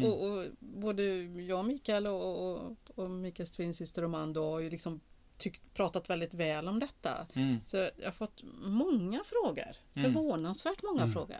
Och, 0.04 0.24
och 0.30 0.46
både 0.60 1.02
jag 1.22 1.58
och 1.58 1.64
Mikael 1.64 2.06
och, 2.06 2.50
och, 2.52 2.76
och 2.94 3.10
Mikaels 3.10 3.50
tvillingsyster 3.50 4.02
Amanda 4.02 4.40
har 4.40 4.60
ju 4.60 4.70
liksom 4.70 5.00
tyckt, 5.38 5.74
pratat 5.74 6.10
väldigt 6.10 6.34
väl 6.34 6.68
om 6.68 6.78
detta. 6.80 7.26
Mm. 7.34 7.56
Så 7.66 7.76
jag 7.76 7.90
har 8.04 8.12
fått 8.12 8.42
många 8.64 9.20
frågor, 9.24 9.76
Mm. 9.94 10.12
förvånansvärt 10.12 10.82
många 10.82 11.08
frågor. 11.12 11.36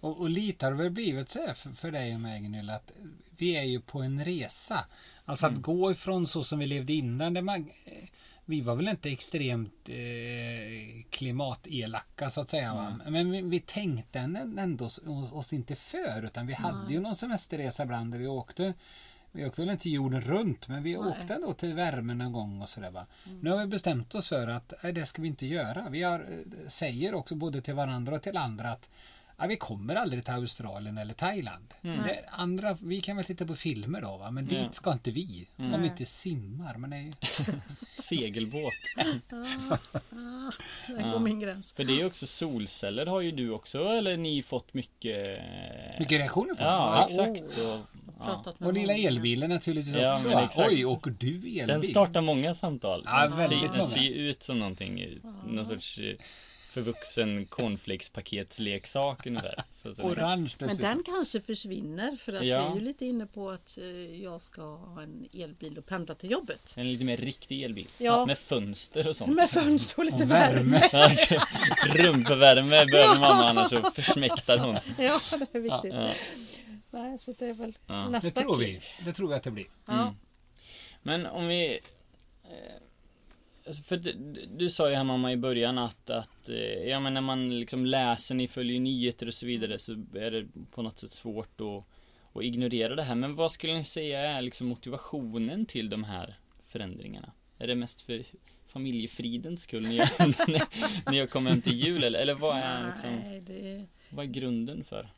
Mm. 0.00 0.12
Och, 0.12 0.20
och 0.20 0.30
lite 0.30 0.66
har 0.66 0.70
det 0.72 0.78
väl 0.78 0.90
blivit 0.90 1.28
så 1.28 1.38
här 1.46 1.54
för, 1.54 1.70
för 1.70 1.90
dig 1.90 2.14
och 2.14 2.20
mig 2.20 2.40
Gunilla 2.40 2.74
att 2.74 2.92
vi 3.36 3.56
är 3.56 3.62
ju 3.62 3.80
på 3.80 4.02
en 4.02 4.24
resa. 4.24 4.84
Alltså 5.24 5.46
att 5.46 5.56
gå 5.56 5.90
ifrån 5.90 6.26
så 6.26 6.44
som 6.44 6.58
vi 6.58 6.66
levde 6.66 6.92
innan. 6.92 7.34
Där 7.34 7.42
man, 7.42 7.70
vi 8.44 8.60
var 8.60 8.74
väl 8.74 8.88
inte 8.88 9.10
extremt 9.10 9.88
eh, 9.88 11.04
klimatelaka 11.10 12.30
så 12.30 12.40
att 12.40 12.50
säga. 12.50 12.74
Va? 12.74 13.00
Men 13.06 13.30
vi, 13.30 13.42
vi 13.42 13.60
tänkte 13.60 14.18
en- 14.18 14.58
ändå 14.58 14.84
oss, 14.84 15.00
oss 15.32 15.52
inte 15.52 15.76
för. 15.76 16.24
Utan 16.24 16.46
vi 16.46 16.54
hade 16.54 16.92
ju 16.92 17.00
någon 17.00 17.16
semesterresa 17.16 17.82
ibland 17.82 18.12
där 18.12 18.18
vi 18.18 18.26
åkte. 18.26 18.74
Vi 19.32 19.46
åkte 19.46 19.62
väl 19.62 19.70
inte 19.70 19.90
jorden 19.90 20.20
runt 20.20 20.68
men 20.68 20.82
vi 20.82 20.90
Nej. 20.96 21.08
åkte 21.08 21.34
ändå 21.34 21.54
till 21.54 21.74
värmen 21.74 22.18
någon 22.18 22.32
gång 22.32 22.62
och 22.62 22.68
sådär 22.68 22.90
va. 22.90 23.06
Nu 23.40 23.50
har 23.50 23.58
vi 23.58 23.66
bestämt 23.66 24.14
oss 24.14 24.28
för 24.28 24.48
att 24.48 24.72
nej, 24.82 24.92
det 24.92 25.06
ska 25.06 25.22
vi 25.22 25.28
inte 25.28 25.46
göra. 25.46 25.88
Vi 25.90 26.02
har, 26.02 26.20
eh, 26.20 26.68
säger 26.68 27.14
också 27.14 27.34
både 27.34 27.62
till 27.62 27.74
varandra 27.74 28.14
och 28.16 28.22
till 28.22 28.36
andra 28.36 28.70
att 28.72 28.88
Ja, 29.40 29.46
vi 29.46 29.56
kommer 29.56 29.96
aldrig 29.96 30.24
till 30.24 30.34
Australien 30.34 30.98
eller 30.98 31.14
Thailand. 31.14 31.74
Det 31.82 32.24
andra, 32.30 32.76
vi 32.82 33.00
kan 33.00 33.16
väl 33.16 33.24
titta 33.24 33.46
på 33.46 33.54
filmer 33.54 34.00
då 34.00 34.16
va? 34.16 34.30
Men 34.30 34.46
dit 34.46 34.58
Ja. 34.62 34.72
ska 34.72 34.92
inte 34.92 35.10
vi. 35.10 35.48
Om 35.56 35.68
Nej. 35.70 35.80
vi 35.80 35.86
inte 35.86 36.04
simmar. 36.06 36.76
Men 36.78 36.90
det 36.90 36.96
är, 36.96 37.12
Segelbåt. 38.02 38.72
Där 39.28 41.00
Ja. 41.00 41.12
går 41.12 41.20
min 41.20 41.40
gräns. 41.40 41.72
För 41.72 41.84
det 41.84 41.92
är 41.92 41.96
ju 41.96 42.06
också 42.06 42.26
solceller 42.26 43.06
har 43.06 43.20
ju 43.20 43.30
du 43.32 43.50
också 43.50 43.84
eller 43.88 44.16
ni 44.16 44.42
fått 44.42 44.74
mycket 44.74 45.40
mycket 45.98 46.18
reaktioner 46.18 46.54
på 46.54 46.62
Ja, 46.62 47.06
det. 47.08 47.14
exakt. 47.22 47.58
Oh, 47.58 47.72
Och, 47.72 47.80
ja. 48.20 48.44
Och 48.58 48.72
lilla 48.72 48.92
många. 48.92 49.08
elbilen 49.08 49.50
naturligtvis 49.50 49.94
Ja, 49.96 50.12
också. 50.12 50.28
men 50.28 50.36
va? 50.36 50.44
exakt. 50.44 50.68
Oj, 50.68 50.84
åker 50.84 51.10
du 51.10 51.26
elbil? 51.36 51.66
Den 51.66 51.82
startar 51.82 52.20
många 52.20 52.54
samtal. 52.54 53.02
Ja, 53.06 53.20
Den 53.20 53.30
ser- 53.30 53.38
väldigt 53.38 53.60
Den 53.62 53.70
många. 53.78 53.82
ser 53.90 54.00
ju 54.00 54.14
ut 54.30 54.42
som 54.42 54.58
någonting, 54.58 55.20
någon 55.46 55.64
sorts 55.66 55.98
förvuxen 56.68 57.46
cornflakespaketsleksak 57.46 59.26
ungefär. 59.26 59.64
Så, 59.74 59.94
så. 59.94 60.02
Orange 60.02 60.54
Men 60.60 60.76
den 60.76 61.02
kanske 61.02 61.40
försvinner 61.40 62.16
för 62.16 62.32
att 62.32 62.46
Ja. 62.46 62.60
vi 62.64 62.70
är 62.70 62.74
ju 62.74 62.80
lite 62.80 63.06
inne 63.06 63.26
på 63.26 63.50
att 63.50 63.78
eh, 63.78 63.86
jag 64.22 64.42
ska 64.42 64.62
ha 64.76 65.02
en 65.02 65.28
elbil 65.32 65.78
och 65.78 65.86
pendla 65.86 66.14
till 66.14 66.30
jobbet. 66.30 66.74
En 66.76 66.92
lite 66.92 67.04
mer 67.04 67.16
riktig 67.16 67.62
elbil. 67.62 67.88
Ja. 67.98 68.26
Med 68.26 68.38
fönster 68.38 69.08
och 69.08 69.16
sånt. 69.16 69.34
Med 69.34 69.50
fönster 69.50 69.98
och 69.98 70.04
lite 70.04 70.22
Och 70.22 70.30
värme. 70.30 70.88
värme. 70.92 71.42
Rumpvärme 72.04 72.86
behöver 72.86 73.20
mamma 73.20 73.44
annars 73.48 73.70
så 73.70 73.90
försmäktar 73.90 74.58
hon. 74.58 74.74
Ja, 74.98 75.20
det 75.30 75.58
är 75.58 75.62
viktigt. 75.62 75.94
ja. 75.94 76.10
Nej, 76.90 77.18
så 77.18 77.32
det 77.38 77.46
är 77.46 77.54
väl 77.54 77.78
Ja. 77.86 77.94
Det 77.94 78.08
nästa 78.10 78.40
tror 78.40 78.56
vi. 78.58 78.80
Det 79.04 79.12
tror 79.12 79.28
vi 79.28 79.34
att 79.34 79.42
det 79.42 79.50
blir. 79.50 79.66
Ja. 79.86 80.02
Mm. 80.02 80.14
Men 81.02 81.26
om 81.26 81.46
vi 81.48 81.80
eh, 82.44 82.50
alltså 83.68 83.82
för 83.82 83.96
du, 83.96 84.12
du 84.56 84.70
sa 84.70 84.90
ju 84.90 84.96
här 84.96 85.04
mamma 85.04 85.32
i 85.32 85.36
början 85.36 85.78
att, 85.78 86.10
att 86.10 86.48
eh, 86.48 86.56
ja 86.88 87.00
men 87.00 87.14
när 87.14 87.20
man 87.20 87.58
liksom 87.60 87.86
läser, 87.86 88.34
ni 88.34 88.48
följer 88.48 88.80
nyheter 88.80 89.26
och 89.26 89.34
så 89.34 89.46
vidare 89.46 89.78
så 89.78 89.92
är 90.14 90.30
det 90.30 90.46
på 90.70 90.82
något 90.82 90.98
sätt 90.98 91.10
svårt 91.10 91.60
att, 91.60 91.84
att 92.36 92.42
ignorera 92.42 92.94
det 92.94 93.02
här. 93.02 93.14
Men 93.14 93.34
vad 93.34 93.52
skulle 93.52 93.74
ni 93.74 93.84
säga 93.84 94.20
är 94.20 94.42
liksom 94.42 94.66
motivationen 94.66 95.66
till 95.66 95.90
de 95.90 96.04
här 96.04 96.38
förändringarna? 96.68 97.32
Är 97.58 97.66
det 97.66 97.74
mest 97.74 98.00
för 98.00 98.24
familjefridens 98.66 99.62
skull 99.62 99.82
ni 99.88 99.98
har, 100.18 101.10
när 101.10 101.18
jag 101.18 101.30
kommer 101.30 101.50
hem 101.50 101.62
till 101.62 101.74
jul 101.76 102.04
eller, 102.04 102.18
eller 102.18 102.34
vad 102.34 102.56
är 102.56 102.86
liksom, 102.92 103.16
Nej, 103.16 103.40
det, 103.40 103.84
vad 104.10 104.24
är 104.24 104.28
grunden 104.30 104.84
för? 104.84 105.08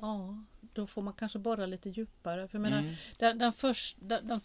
ja, 0.00 0.44
då 0.60 0.86
får 0.86 1.02
man 1.02 1.14
kanske 1.14 1.38
borra 1.38 1.66
lite 1.66 1.90
djupare. 1.90 2.48
För 2.48 2.58
jag 2.58 2.62
menar, 2.62 2.78
Mm. 2.78 2.94
den, 3.18 3.38
den 3.38 3.52
först, 3.52 3.96
den, 4.00 4.28
den, 4.28 4.40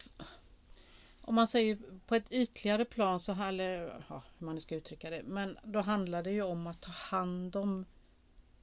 om 1.28 1.36
man 1.36 1.48
säger 1.48 1.78
på 2.06 2.16
ett 2.16 2.32
ytligare 2.32 2.86
plan 2.86 3.20
så 3.20 3.32
här, 3.32 3.50
eller 3.50 4.04
ja, 4.10 4.24
hur 4.38 4.46
man 4.46 4.62
ska 4.62 4.76
uttrycka 4.76 5.10
det, 5.10 5.24
men 5.24 5.58
då 5.64 5.80
handlar 5.80 6.24
det 6.24 6.32
ju 6.32 6.42
om 6.42 6.68
att 6.68 6.82
ta 6.82 6.92
hand 6.92 7.56
om 7.56 7.86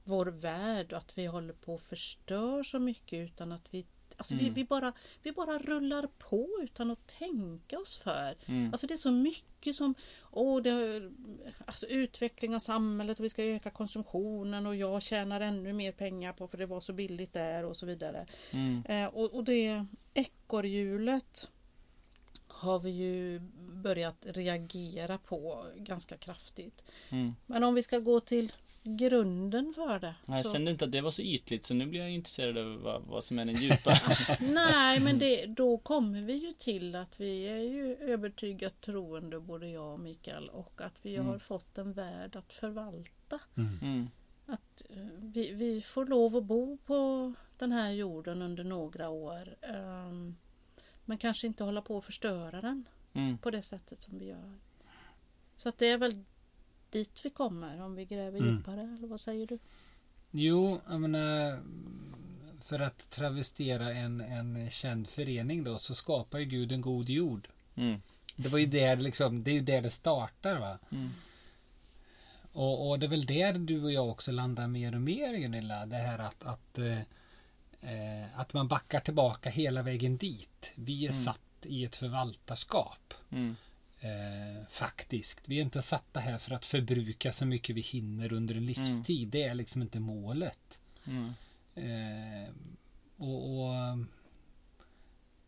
vår 0.03 0.25
värld 0.25 0.93
och 0.93 0.97
att 0.97 1.17
vi 1.17 1.25
håller 1.25 1.53
på 1.53 1.75
att 1.75 1.81
förstör 1.81 2.63
så 2.63 2.79
mycket 2.79 3.19
utan 3.19 3.51
att 3.51 3.67
vi 3.71 3.85
Alltså 4.17 4.35
vi, 4.35 4.41
Mm. 4.41 4.53
vi, 4.53 4.63
bara, 4.63 4.93
vi 5.23 5.31
bara 5.31 5.59
rullar 5.59 6.07
på 6.17 6.49
utan 6.63 6.91
att 6.91 7.07
tänka 7.07 7.79
oss 7.79 7.97
för. 7.97 8.35
Mm. 8.45 8.71
Alltså 8.71 8.87
det 8.87 8.93
är 8.93 8.97
så 8.97 9.11
mycket 9.11 9.75
som 9.75 9.95
åh, 10.31 10.61
det, 10.61 11.11
alltså 11.65 11.85
utveckling 11.85 12.55
av 12.55 12.59
samhället 12.59 13.19
och 13.19 13.25
vi 13.25 13.29
ska 13.29 13.43
öka 13.43 13.69
konsumtionen 13.69 14.65
och 14.65 14.75
jag 14.75 15.01
tjänar 15.01 15.41
ännu 15.41 15.73
mer 15.73 15.91
pengar 15.91 16.33
på 16.33 16.47
för 16.47 16.57
det 16.57 16.65
var 16.65 16.79
så 16.79 16.93
billigt 16.93 17.33
där 17.33 17.65
och 17.65 17.77
så 17.77 17.85
vidare. 17.85 18.25
Mm. 18.51 18.85
Eh, 18.85 19.07
och, 19.07 19.33
och 19.33 19.43
det 19.43 19.85
ekorrhjulet 20.13 21.49
har 22.55 22.79
vi 22.79 22.89
ju 22.89 23.39
börjat 23.83 24.15
reagera 24.25 25.17
på 25.17 25.65
ganska 25.77 26.17
kraftigt. 26.17 26.83
Mm. 27.09 27.35
Men 27.45 27.63
om 27.63 27.75
vi 27.75 27.83
ska 27.83 27.99
gå 27.99 28.19
till 28.19 28.51
grunden 28.83 29.73
för 29.75 29.99
det. 29.99 30.15
Jag 30.25 30.45
så- 30.45 30.51
kände 30.53 30.71
inte 30.71 30.85
att 30.85 30.91
det 30.91 31.01
var 31.01 31.11
så 31.11 31.21
ytligt 31.21 31.65
så 31.65 31.73
nu 31.73 31.85
blir 31.85 31.99
jag 31.99 32.11
intresserad 32.11 32.57
av 32.57 32.81
vad, 32.81 33.01
vad 33.01 33.23
som 33.23 33.39
är 33.39 33.45
den 33.45 33.55
djupa. 33.61 33.93
Nej, 34.39 34.99
men 34.99 35.19
det, 35.19 35.45
då 35.47 35.77
kommer 35.77 36.21
vi 36.21 36.33
ju 36.33 36.51
till 36.53 36.95
att 36.95 37.19
vi 37.19 37.43
är 37.47 37.57
ju 37.57 37.95
övertygat 37.95 38.81
troende 38.81 39.39
både 39.39 39.67
jag 39.69 39.93
och 39.93 39.99
Mikael 39.99 40.45
och 40.51 40.81
att 40.81 40.93
vi 41.01 41.15
Mm. 41.15 41.27
har 41.27 41.39
fått 41.39 41.77
en 41.77 41.93
värld 41.93 42.35
att 42.35 42.53
förvalta. 42.53 43.39
Mm. 43.57 43.79
Mm. 43.81 44.07
Att 44.45 44.81
eh, 44.89 44.97
vi, 45.17 45.51
vi 45.53 45.81
får 45.81 46.05
lov 46.05 46.35
att 46.35 46.43
bo 46.43 46.77
på 46.77 47.33
den 47.57 47.71
här 47.71 47.91
jorden 47.91 48.41
under 48.41 48.63
några 48.63 49.09
år. 49.09 49.55
ehm, 49.61 50.35
men 51.05 51.17
kanske 51.17 51.47
inte 51.47 51.63
hålla 51.63 51.81
på 51.81 51.97
att 51.97 52.05
förstöra 52.05 52.61
den 52.61 52.85
Mm. 53.13 53.37
på 53.37 53.51
det 53.51 53.61
sättet 53.61 54.01
som 54.01 54.19
vi 54.19 54.25
gör. 54.25 54.53
Så 55.55 55.69
att 55.69 55.77
det 55.77 55.87
är 55.89 55.97
väl 55.97 56.23
dit 56.89 57.21
vi 57.23 57.29
kommer 57.29 57.81
om 57.81 57.95
vi 57.95 58.05
gräver 58.05 58.39
Mm. 58.39 58.55
djupare, 58.55 58.81
eller 58.81 59.07
vad 59.07 59.21
säger 59.21 59.47
du? 59.47 59.59
Jo, 60.31 60.81
jag 60.89 61.01
menar, 61.01 61.59
för 62.61 62.79
att 62.79 63.09
travestera 63.09 63.91
en, 63.93 64.21
en 64.21 64.69
känd 64.71 65.07
förening 65.07 65.63
då 65.63 65.77
så 65.77 65.95
skapar 65.95 66.39
ju 66.39 66.45
Gud 66.45 66.71
en 66.71 66.81
god 66.81 67.09
jord. 67.09 67.47
Mm. 67.75 68.01
Det 68.35 68.49
var 68.49 68.59
ju 68.59 68.65
där 68.65 68.95
liksom, 68.95 69.43
det 69.43 69.51
är 69.51 69.55
ju 69.55 69.61
där 69.61 69.81
det 69.81 69.89
startar 69.91 70.59
va. 70.59 70.77
Mm. 70.91 71.09
Och, 72.51 72.89
och 72.89 72.99
det 72.99 73.05
är 73.05 73.09
väl 73.09 73.25
där 73.25 73.53
du 73.53 73.83
och 73.83 73.91
jag 73.91 74.09
också 74.09 74.31
landar 74.31 74.67
mer 74.67 74.95
och 74.95 75.01
mer 75.01 75.33
Gunilla. 75.37 75.85
Det 75.85 75.95
här 75.95 76.19
att, 76.19 76.43
att, 76.45 76.79
eh, 77.85 78.39
att 78.39 78.53
man 78.53 78.67
backar 78.67 78.99
tillbaka 78.99 79.49
hela 79.49 79.81
vägen 79.81 80.17
dit. 80.17 80.71
Vi 80.75 81.05
är 81.05 81.09
Mm. 81.09 81.23
satt 81.23 81.39
i 81.63 81.85
ett 81.85 81.95
förvaltarskap. 81.95 83.13
Mm. 83.31 83.55
Eh, 83.99 84.67
faktiskt. 84.69 85.41
Vi 85.45 85.57
är 85.57 85.61
inte 85.61 85.81
satta 85.81 86.19
här 86.19 86.37
för 86.37 86.51
att 86.55 86.65
förbruka 86.65 87.33
så 87.33 87.45
mycket 87.45 87.75
vi 87.75 87.81
hinner 87.81 88.33
under 88.33 88.55
en 88.55 88.65
livstid. 88.65 89.27
Det 89.27 89.43
är 89.43 89.53
liksom 89.53 89.81
inte 89.81 89.99
målet. 89.99 90.79
Mm. 91.05 91.33
Eh, 91.75 92.49
och, 93.17 93.67
och 93.69 93.75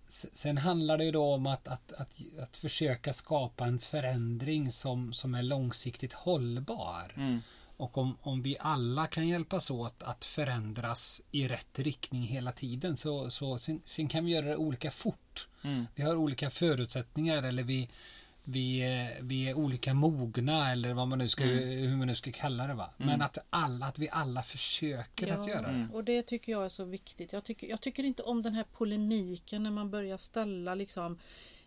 Sen 0.10 0.58
handlar 0.58 0.98
det 0.98 1.06
ju 1.06 1.12
då 1.12 1.34
om 1.34 1.46
att, 1.48 1.68
att, 1.68 1.92
att, 1.92 2.12
att 2.40 2.58
försöka 2.58 3.14
skapa 3.14 3.66
en 3.66 3.80
förändring 3.80 4.72
som, 4.72 5.14
som 5.14 5.36
är 5.36 5.44
långsiktigt 5.44 6.14
hållbar. 6.14 7.14
Mm. 7.18 7.40
Och 7.78 7.98
om, 7.98 8.18
om 8.22 8.42
vi 8.42 8.58
alla 8.60 9.08
kan 9.08 9.28
hjälpas 9.28 9.72
åt 9.72 10.04
att 10.04 10.26
förändras 10.26 11.22
i 11.32 11.48
rätt 11.48 11.80
riktning 11.80 12.24
hela 12.24 12.52
tiden 12.52 12.98
så, 12.98 13.30
så 13.30 13.60
sen, 13.60 13.82
sen 13.86 14.08
kan 14.08 14.26
vi 14.26 14.32
göra 14.32 14.46
det 14.46 14.56
olika 14.58 14.92
fort. 14.92 15.48
Mm. 15.64 15.86
Vi 15.96 16.04
har 16.04 16.16
olika 16.16 16.50
förutsättningar 16.50 17.44
eller 17.44 17.64
vi, 17.64 17.90
vi, 18.44 18.80
är- 18.80 19.22
vi 19.22 19.50
är 19.50 19.54
olika 19.54 19.94
mogna 19.94 20.72
eller 20.72 20.94
vad 20.94 21.08
man 21.08 21.20
nu 21.20 21.30
ska, 21.30 21.44
Mm. 21.44 21.70
hur 21.90 21.96
man 21.98 22.08
nu 22.08 22.16
ska 22.16 22.32
kalla 22.32 22.68
det. 22.68 22.74
Va? 22.74 22.90
Men 22.98 23.22
att, 23.22 23.38
alla, 23.50 23.86
att 23.86 24.00
vi 24.00 24.10
alla 24.10 24.44
försöker 24.44 25.28
att 25.32 25.48
göra 25.48 25.62
det. 25.62 25.68
Mm. 25.68 25.92
Och 25.92 26.04
det 26.04 26.22
tycker 26.24 26.52
jag 26.52 26.66
är 26.66 26.70
så 26.70 26.84
viktigt. 26.86 27.34
Jag 27.34 27.44
tycker, 27.44 27.68
jag 27.68 27.82
tycker 27.82 28.04
inte 28.04 28.24
om 28.24 28.42
den 28.42 28.54
här 28.54 28.66
polemiken 28.74 29.64
när 29.64 29.72
man 29.72 29.90
börjar 29.92 30.18
ställa 30.18 30.76
liksom 30.76 31.20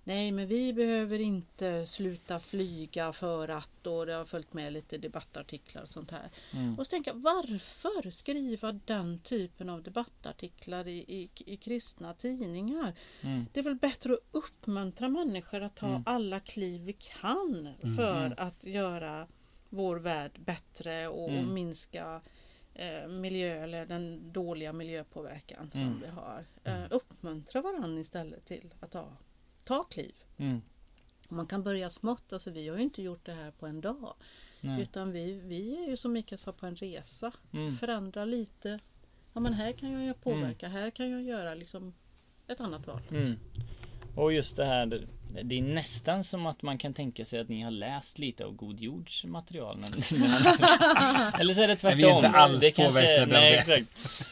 Nej 0.04 0.32
men 0.32 0.46
vi 0.46 0.72
behöver 0.72 1.18
inte 1.20 1.86
sluta 1.86 2.38
flyga 2.38 3.12
för 3.12 3.48
att 3.48 3.86
och 3.86 4.06
det 4.06 4.12
har 4.12 4.24
följt 4.24 4.52
med 4.52 4.72
lite 4.72 4.98
debattartiklar 4.98 5.82
och 5.82 5.88
sånt 5.88 6.10
här. 6.10 6.30
Mm. 6.52 6.78
Och 6.78 6.86
så 6.86 6.90
tänker 6.90 7.10
jag 7.10 7.18
varför 7.18 8.10
skriva 8.10 8.72
den 8.72 9.18
typen 9.18 9.68
av 9.68 9.82
debattartiklar 9.82 10.88
i, 10.88 10.98
i, 10.98 11.30
i 11.46 11.56
kristna 11.56 12.14
tidningar? 12.14 12.94
Mm. 13.20 13.46
Det 13.52 13.60
är 13.60 13.64
väl 13.64 13.74
bättre 13.74 14.12
att 14.12 14.18
uppmuntra 14.30 15.08
människor 15.08 15.60
att 15.62 15.76
ta 15.76 15.86
Mm. 15.86 16.02
alla 16.06 16.40
kliv 16.40 16.80
vi 16.82 16.92
kan 16.92 17.68
för 17.96 18.34
att 18.40 18.64
göra 18.64 19.26
vår 19.68 19.96
värld 19.96 20.40
bättre 20.44 21.08
och 21.08 21.30
Mm. 21.30 21.54
minska 21.54 22.20
eh, 22.74 23.08
miljö 23.08 23.64
eller 23.64 23.86
den 23.86 24.32
dåliga 24.32 24.72
miljöpåverkan 24.72 25.70
som 25.72 25.80
Mm. 25.80 26.00
vi 26.00 26.06
har. 26.06 26.46
Eh, 26.64 26.82
uppmuntra 26.90 27.62
varandra 27.62 28.00
istället 28.00 28.44
till 28.44 28.74
att 28.80 28.90
ta, 28.90 29.08
ta 29.64 29.84
kliv. 29.84 30.14
Mm. 30.36 30.62
Man 31.28 31.46
kan 31.46 31.62
börja 31.62 31.90
smått, 31.90 32.32
alltså 32.32 32.50
vi 32.50 32.68
har 32.68 32.76
ju 32.76 32.82
inte 32.82 33.02
gjort 33.02 33.24
det 33.24 33.32
här 33.32 33.50
på 33.50 33.66
en 33.66 33.80
dag. 33.80 34.14
Nej. 34.60 34.82
Utan 34.82 35.12
vi, 35.12 35.32
vi 35.32 35.84
är 35.84 35.90
ju 35.90 35.96
som 35.96 36.12
Mikael 36.12 36.38
sa 36.38 36.52
på 36.52 36.66
en 36.66 36.76
resa. 36.76 37.32
Mm. 37.52 37.72
Förändra 37.72 38.24
lite. 38.24 38.78
Ja 39.32 39.40
men 39.40 39.54
här 39.54 39.72
kan 39.72 39.92
jag 39.92 40.04
ju 40.04 40.14
påverka, 40.14 40.68
här 40.68 40.90
kan 40.90 41.10
jag 41.10 41.22
göra 41.22 41.54
liksom 41.54 41.94
ett 42.46 42.60
annat 42.60 42.86
val. 42.86 43.02
Och 44.14 44.32
just 44.32 44.56
det 44.56 44.64
här, 44.64 44.86
det- 45.42 45.58
är 45.58 45.62
nästan 45.62 46.24
som 46.24 46.46
att 46.46 46.62
man 46.62 46.78
kan 46.78 46.94
tänka 46.94 47.24
sig 47.24 47.40
att 47.40 47.48
ni 47.48 47.62
har 47.62 47.70
läst 47.70 48.18
lite 48.18 48.44
av 48.44 48.52
God 48.52 48.80
Jords 48.80 49.24
material. 49.24 49.76
Eller 51.40 51.54
så 51.54 51.62
är 51.62 51.68
det 51.68 51.76
tvärtom. 51.76 51.98
Vi 51.98 52.04
är 52.04 52.16
inte 52.16 52.28
alls 52.28 52.60
det 52.60 52.70
kanske, 52.70 53.00
nej, 53.00 53.26
det. 53.26 53.58
Exakt. 53.58 53.86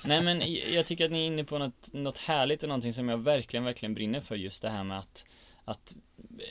Nej 0.06 0.22
men 0.22 0.42
jag 0.74 0.86
tycker 0.86 1.04
att 1.04 1.10
ni 1.10 1.18
är 1.18 1.26
inne 1.26 1.44
på 1.44 1.58
något, 1.58 1.92
något 1.92 2.18
härligt 2.18 2.62
och 2.62 2.68
någonting 2.68 2.94
som 2.94 3.08
jag 3.08 3.18
verkligen, 3.18 3.64
verkligen 3.64 3.94
brinner 3.94 4.20
för. 4.20 4.36
Just 4.36 4.62
det 4.62 4.70
här 4.70 4.84
med 4.84 4.98
att 4.98 5.24
att 5.64 5.94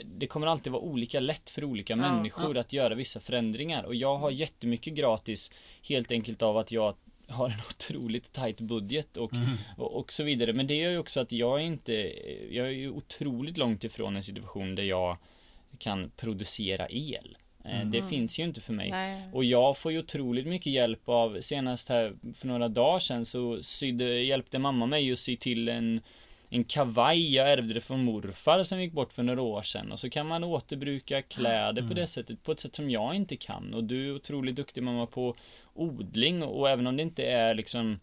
det 0.05 0.27
kommer 0.27 0.47
alltid 0.47 0.71
vara 0.71 0.81
olika 0.81 1.19
lätt 1.19 1.49
för 1.49 1.63
olika 1.63 1.93
Ja, 1.93 1.97
människor 1.97 2.57
att 2.57 2.73
göra 2.73 2.95
vissa 2.95 3.19
förändringar 3.19 3.83
och 3.83 3.95
jag 3.95 4.17
har 4.17 4.31
jättemycket 4.31 4.93
gratis 4.93 5.51
helt 5.83 6.11
enkelt 6.11 6.41
av 6.41 6.57
att 6.57 6.71
jag 6.71 6.95
har 7.27 7.49
en 7.49 7.59
otroligt 7.69 8.33
tight 8.33 8.61
budget 8.61 9.17
och, 9.17 9.31
och, 9.77 9.99
och 9.99 10.13
så 10.13 10.23
vidare. 10.23 10.53
Men 10.53 10.67
det 10.67 10.75
gör 10.75 10.91
ju 10.91 10.97
också 10.97 11.19
att 11.19 11.31
jag 11.31 11.59
är 11.61 11.65
inte, 11.65 11.93
jag 12.51 12.67
är 12.67 12.71
ju 12.71 12.89
otroligt 12.91 13.57
långt 13.57 13.83
ifrån 13.83 14.15
en 14.15 14.23
situation 14.23 14.75
där 14.75 14.83
jag 14.83 15.17
kan 15.77 16.11
producera 16.17 16.87
el. 16.89 17.37
Eh, 17.65 17.85
Det 17.85 18.01
finns 18.01 18.39
ju 18.39 18.43
inte 18.43 18.61
för 18.61 18.73
mig. 18.73 18.89
Nej. 18.89 19.21
Och 19.33 19.43
jag 19.43 19.77
får 19.77 19.91
ju 19.91 19.99
otroligt 19.99 20.47
mycket 20.47 20.73
hjälp 20.73 21.09
av, 21.09 21.41
senast 21.41 21.89
här 21.89 22.13
för 22.35 22.47
några 22.47 22.67
dagar 22.67 22.99
sedan 22.99 23.25
så 23.25 23.63
sydde, 23.63 24.21
hjälpte 24.23 24.59
mamma 24.59 24.85
mig 24.85 25.11
att 25.11 25.19
sy 25.19 25.37
till 25.37 25.69
en 25.69 26.01
en 26.49 26.63
kavaj 26.63 27.35
jag 27.35 27.51
ärvde 27.51 27.73
det 27.73 27.81
från 27.81 28.03
morfar 28.03 28.63
som 28.63 28.81
gick 28.81 28.93
bort 28.93 29.13
för 29.13 29.23
några 29.23 29.41
år 29.41 29.61
sedan. 29.61 29.91
Och 29.91 29.99
så 29.99 30.09
kan 30.09 30.27
man 30.27 30.43
återbruka 30.43 31.21
kläder 31.21 31.87
på 31.87 31.93
det 31.93 32.07
sättet 32.07 32.43
på 32.43 32.51
ett 32.51 32.59
sätt 32.59 32.75
som 32.75 32.89
jag 32.89 33.15
inte 33.15 33.35
kan. 33.35 33.73
Och 33.73 33.83
du 33.83 34.07
är 34.07 34.15
otroligt 34.15 34.55
duktig 34.55 34.83
mamma 34.83 35.05
på 35.05 35.35
odling. 35.73 36.43
Och 36.43 36.69
även 36.69 36.87
om 36.87 36.97
det 36.97 37.03
inte 37.03 37.23
är 37.23 37.55
liksom 37.55 37.99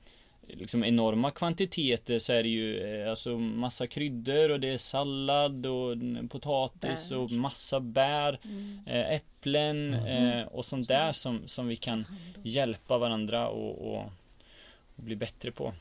liksom 0.49 0.85
enorma 0.85 1.31
kvantiteter 1.31 2.19
så 2.19 2.33
är 2.33 2.43
det 2.43 2.49
ju 2.49 3.01
eh, 3.01 3.11
alltså 3.11 3.39
massa 3.39 3.87
kryddor 3.87 4.51
och 4.51 4.61
det 4.61 4.69
är 4.69 4.79
sallad 4.79 5.67
och 5.67 5.97
potatis 6.31 7.11
Bär. 7.11 7.19
och 7.19 7.31
massa 7.31 7.81
bär 7.81 8.39
eh, 8.87 9.13
äpplen 9.13 9.95
eh, 9.95 10.47
och 10.47 10.65
sånt 10.65 10.89
där 10.89 11.13
som, 11.13 11.43
som 11.47 11.69
vi 11.69 11.77
kan 11.77 12.07
hjälpa 12.43 12.99
varandra 12.99 13.49
och, 13.49 13.95
och, 13.95 14.13
och 14.97 15.03
bli 15.05 15.17
bättre 15.17 15.51
på. 15.51 15.75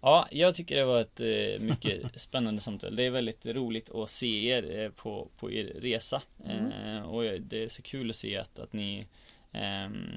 Ja, 0.00 0.28
jag 0.30 0.54
tycker 0.54 0.76
det 0.76 0.84
var 0.84 1.00
ett 1.00 1.20
eh, 1.20 1.66
mycket 1.66 2.02
spännande 2.20 2.60
samtal. 2.60 2.96
Det 2.96 3.02
är 3.02 3.10
väldigt 3.10 3.46
roligt 3.46 3.90
att 3.90 4.10
se 4.10 4.46
er 4.48 4.80
eh, 4.80 4.90
på, 4.90 5.28
på 5.38 5.52
er 5.52 5.64
resa. 5.64 6.22
Eh, 6.46 7.02
och 7.02 7.22
det 7.40 7.64
är 7.64 7.68
så 7.68 7.82
kul 7.82 8.10
att 8.10 8.16
se 8.16 8.36
att, 8.36 8.58
att 8.58 8.72
ni 8.72 9.06
ehm, 9.52 10.12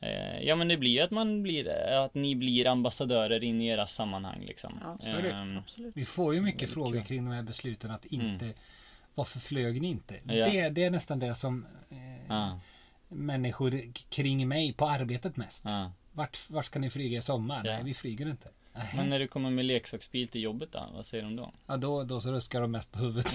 eh, 0.00 0.40
Ja 0.42 0.56
men 0.56 0.68
det 0.68 0.76
blir 0.76 0.90
ju 0.90 1.00
att 1.00 1.10
man 1.10 1.42
blir, 1.42 1.68
att 2.04 2.14
ni 2.14 2.36
blir 2.36 2.66
ambassadörer 2.66 3.44
in 3.44 3.60
i 3.60 3.66
era 3.66 3.86
sammanhang 3.86 4.44
liksom. 4.46 4.80
Det. 5.04 5.30
Ehm, 5.30 5.58
Absolut. 5.58 5.96
Vi 5.96 6.04
får 6.04 6.34
ju 6.34 6.40
mycket 6.40 6.70
frågor 6.70 6.98
kul. 6.98 7.04
kring 7.04 7.24
de 7.24 7.30
här 7.30 7.42
besluten 7.42 7.90
att 7.90 8.04
inte 8.04 8.44
Mm. 8.44 8.56
Varför 9.14 9.38
flög 9.38 9.82
ni 9.82 9.88
inte? 9.88 10.14
Ja. 10.24 10.50
Det, 10.50 10.68
det 10.68 10.84
är 10.84 10.90
nästan 10.90 11.18
det 11.18 11.34
som 11.34 11.66
eh, 11.90 12.26
ja, 12.28 12.60
människor 13.08 13.92
kring 14.08 14.48
mig 14.48 14.72
på 14.72 14.88
arbetet 14.88 15.36
mest. 15.36 15.64
ja. 15.64 15.92
Vart, 16.12 16.50
vart 16.50 16.64
ska 16.64 16.78
ni 16.78 16.90
flyga 16.90 17.18
i 17.18 17.22
sommar? 17.22 17.62
Ja. 17.64 17.72
Nej, 17.72 17.84
vi 17.84 17.94
flyger 17.94 18.28
inte. 18.28 18.48
Men 18.96 19.08
när 19.10 19.18
du 19.18 19.26
kommer 19.28 19.50
med 19.50 19.64
leksaksbil 19.64 20.28
till 20.28 20.42
jobbet 20.42 20.72
då? 20.72 20.88
Vad 20.94 21.06
säger 21.06 21.24
de 21.24 21.36
då? 21.36 21.52
Ja, 21.66 21.76
då, 21.76 22.02
då 22.04 22.20
så 22.20 22.32
ruskar 22.32 22.60
de 22.60 22.70
mest 22.70 22.92
på 22.92 22.98
huvudet. 22.98 23.34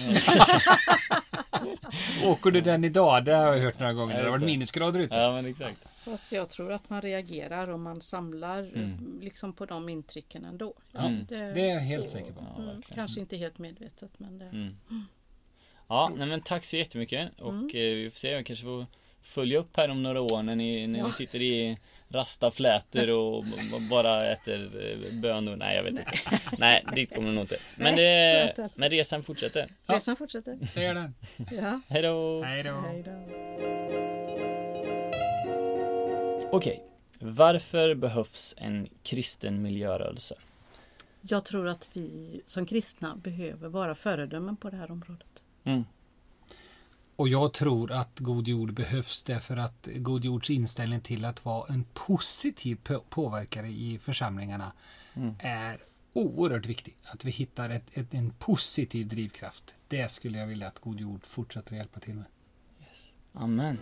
Åker 2.24 2.50
du 2.50 2.60
den 2.60 2.84
idag? 2.84 3.24
Det 3.24 3.32
har 3.34 3.54
jag 3.54 3.62
hört 3.62 3.78
några 3.78 3.92
gånger. 3.92 4.18
Det 4.18 4.22
har 4.24 4.30
varit 4.30 4.44
minusgrader 4.44 5.00
ute. 5.00 5.14
Ja, 5.18 5.32
men 5.32 5.46
exakt. 5.46 5.84
Fast 6.04 6.32
jag 6.32 6.48
tror 6.50 6.72
att 6.72 6.90
man 6.90 7.02
reagerar 7.02 7.68
och 7.68 7.80
man 7.80 8.00
samlar 8.00 8.58
Mm. 8.62 9.18
liksom 9.22 9.52
på 9.52 9.66
de 9.66 9.88
intrycken 9.88 10.44
ändå. 10.44 10.74
Mm. 10.98 11.26
Det 11.28 11.36
är 11.36 11.74
jag 11.74 11.80
helt 11.80 12.10
säker 12.10 12.32
på. 12.32 12.40
Ja, 12.56 12.62
Mm, 12.62 12.82
kanske 12.94 13.20
inte 13.20 13.36
helt 13.36 13.58
medvetet 13.58 14.10
men 14.18 14.38
det... 14.38 14.44
Mm. 14.44 14.76
Ja, 15.88 16.12
nej 16.16 16.26
men 16.26 16.40
tack 16.40 16.64
så 16.64 16.76
jättemycket 16.76 17.40
och 17.40 17.52
Mm. 17.52 17.64
eh, 17.66 17.70
vi 17.74 18.10
får 18.12 18.18
se, 18.18 18.28
jag 18.30 18.46
kanske 18.46 18.64
får 18.64 18.86
följa 19.22 19.58
upp 19.58 19.76
här 19.76 19.88
om 19.88 20.02
några 20.02 20.20
år 20.20 20.42
när 20.42 20.56
ni, 20.56 20.86
när 20.86 21.02
ni 21.04 21.10
sitter 21.12 21.42
i 21.42 21.78
rastaflätor 22.12 23.10
och 23.10 23.44
bara 23.90 24.26
äter 24.26 24.90
eh, 24.90 25.20
bönor. 25.20 25.56
Nej, 25.56 25.76
jag 25.76 25.82
vet 25.82 25.92
inte. 25.92 26.10
Nej, 26.58 26.84
dit 26.94 27.14
kommer 27.14 27.28
det 27.28 27.34
nog 27.34 27.44
inte. 27.44 27.56
Men, 27.76 27.94
Nej, 27.94 28.44
det, 28.44 28.48
inte. 28.48 28.68
men 28.74 28.90
resan 28.90 29.22
fortsätter. 29.22 29.68
Ja. 29.86 29.94
Resan 29.94 30.16
fortsätter. 30.16 30.58
Det 30.74 30.84
är 30.84 30.94
den. 30.94 31.14
Ja. 31.50 31.80
Hej 31.88 32.02
då! 32.02 32.42
Hej 32.42 32.62
då. 32.62 32.72
Hej 32.72 33.02
då. 33.02 33.12
Okej, 36.52 36.82
varför 37.18 37.94
behövs 37.94 38.54
en 38.58 38.88
kristen 39.02 39.62
miljörörelse? 39.62 40.34
Jag 41.20 41.44
tror 41.44 41.68
att 41.68 41.88
vi 41.92 42.40
som 42.46 42.66
kristna 42.66 43.16
behöver 43.16 43.68
vara 43.68 43.94
föredömen 43.94 44.56
på 44.56 44.70
det 44.70 44.76
här 44.76 44.90
området. 44.90 45.42
Mm. 45.64 45.84
Och 47.22 47.28
jag 47.28 47.52
tror 47.52 47.92
att 47.92 48.18
God 48.18 48.48
Jord 48.48 48.74
behövs 48.74 49.22
därför 49.22 49.56
att 49.56 49.88
God 49.96 50.24
Jords 50.24 50.50
inställning 50.50 51.00
till 51.00 51.24
att 51.24 51.44
vara 51.44 51.72
en 51.74 51.84
positiv 51.94 52.78
på- 52.84 53.04
påverkare 53.08 53.68
i 53.68 53.98
församlingarna 53.98 54.72
Mm. 55.14 55.34
är 55.38 55.78
oerhört 56.12 56.66
viktig. 56.66 56.96
Att 57.04 57.24
vi 57.24 57.30
hittar 57.30 57.70
ett, 57.70 57.84
ett, 57.92 58.14
en 58.14 58.30
positiv 58.30 59.08
drivkraft. 59.08 59.74
Det 59.88 60.10
skulle 60.12 60.38
jag 60.38 60.46
vilja 60.46 60.68
att 60.68 60.78
God 60.78 61.00
Jord 61.00 61.26
fortsätter 61.26 61.70
att 61.72 61.76
hjälpa 61.78 62.00
till 62.00 62.14
med. 62.14 62.24
Amen. 63.32 63.78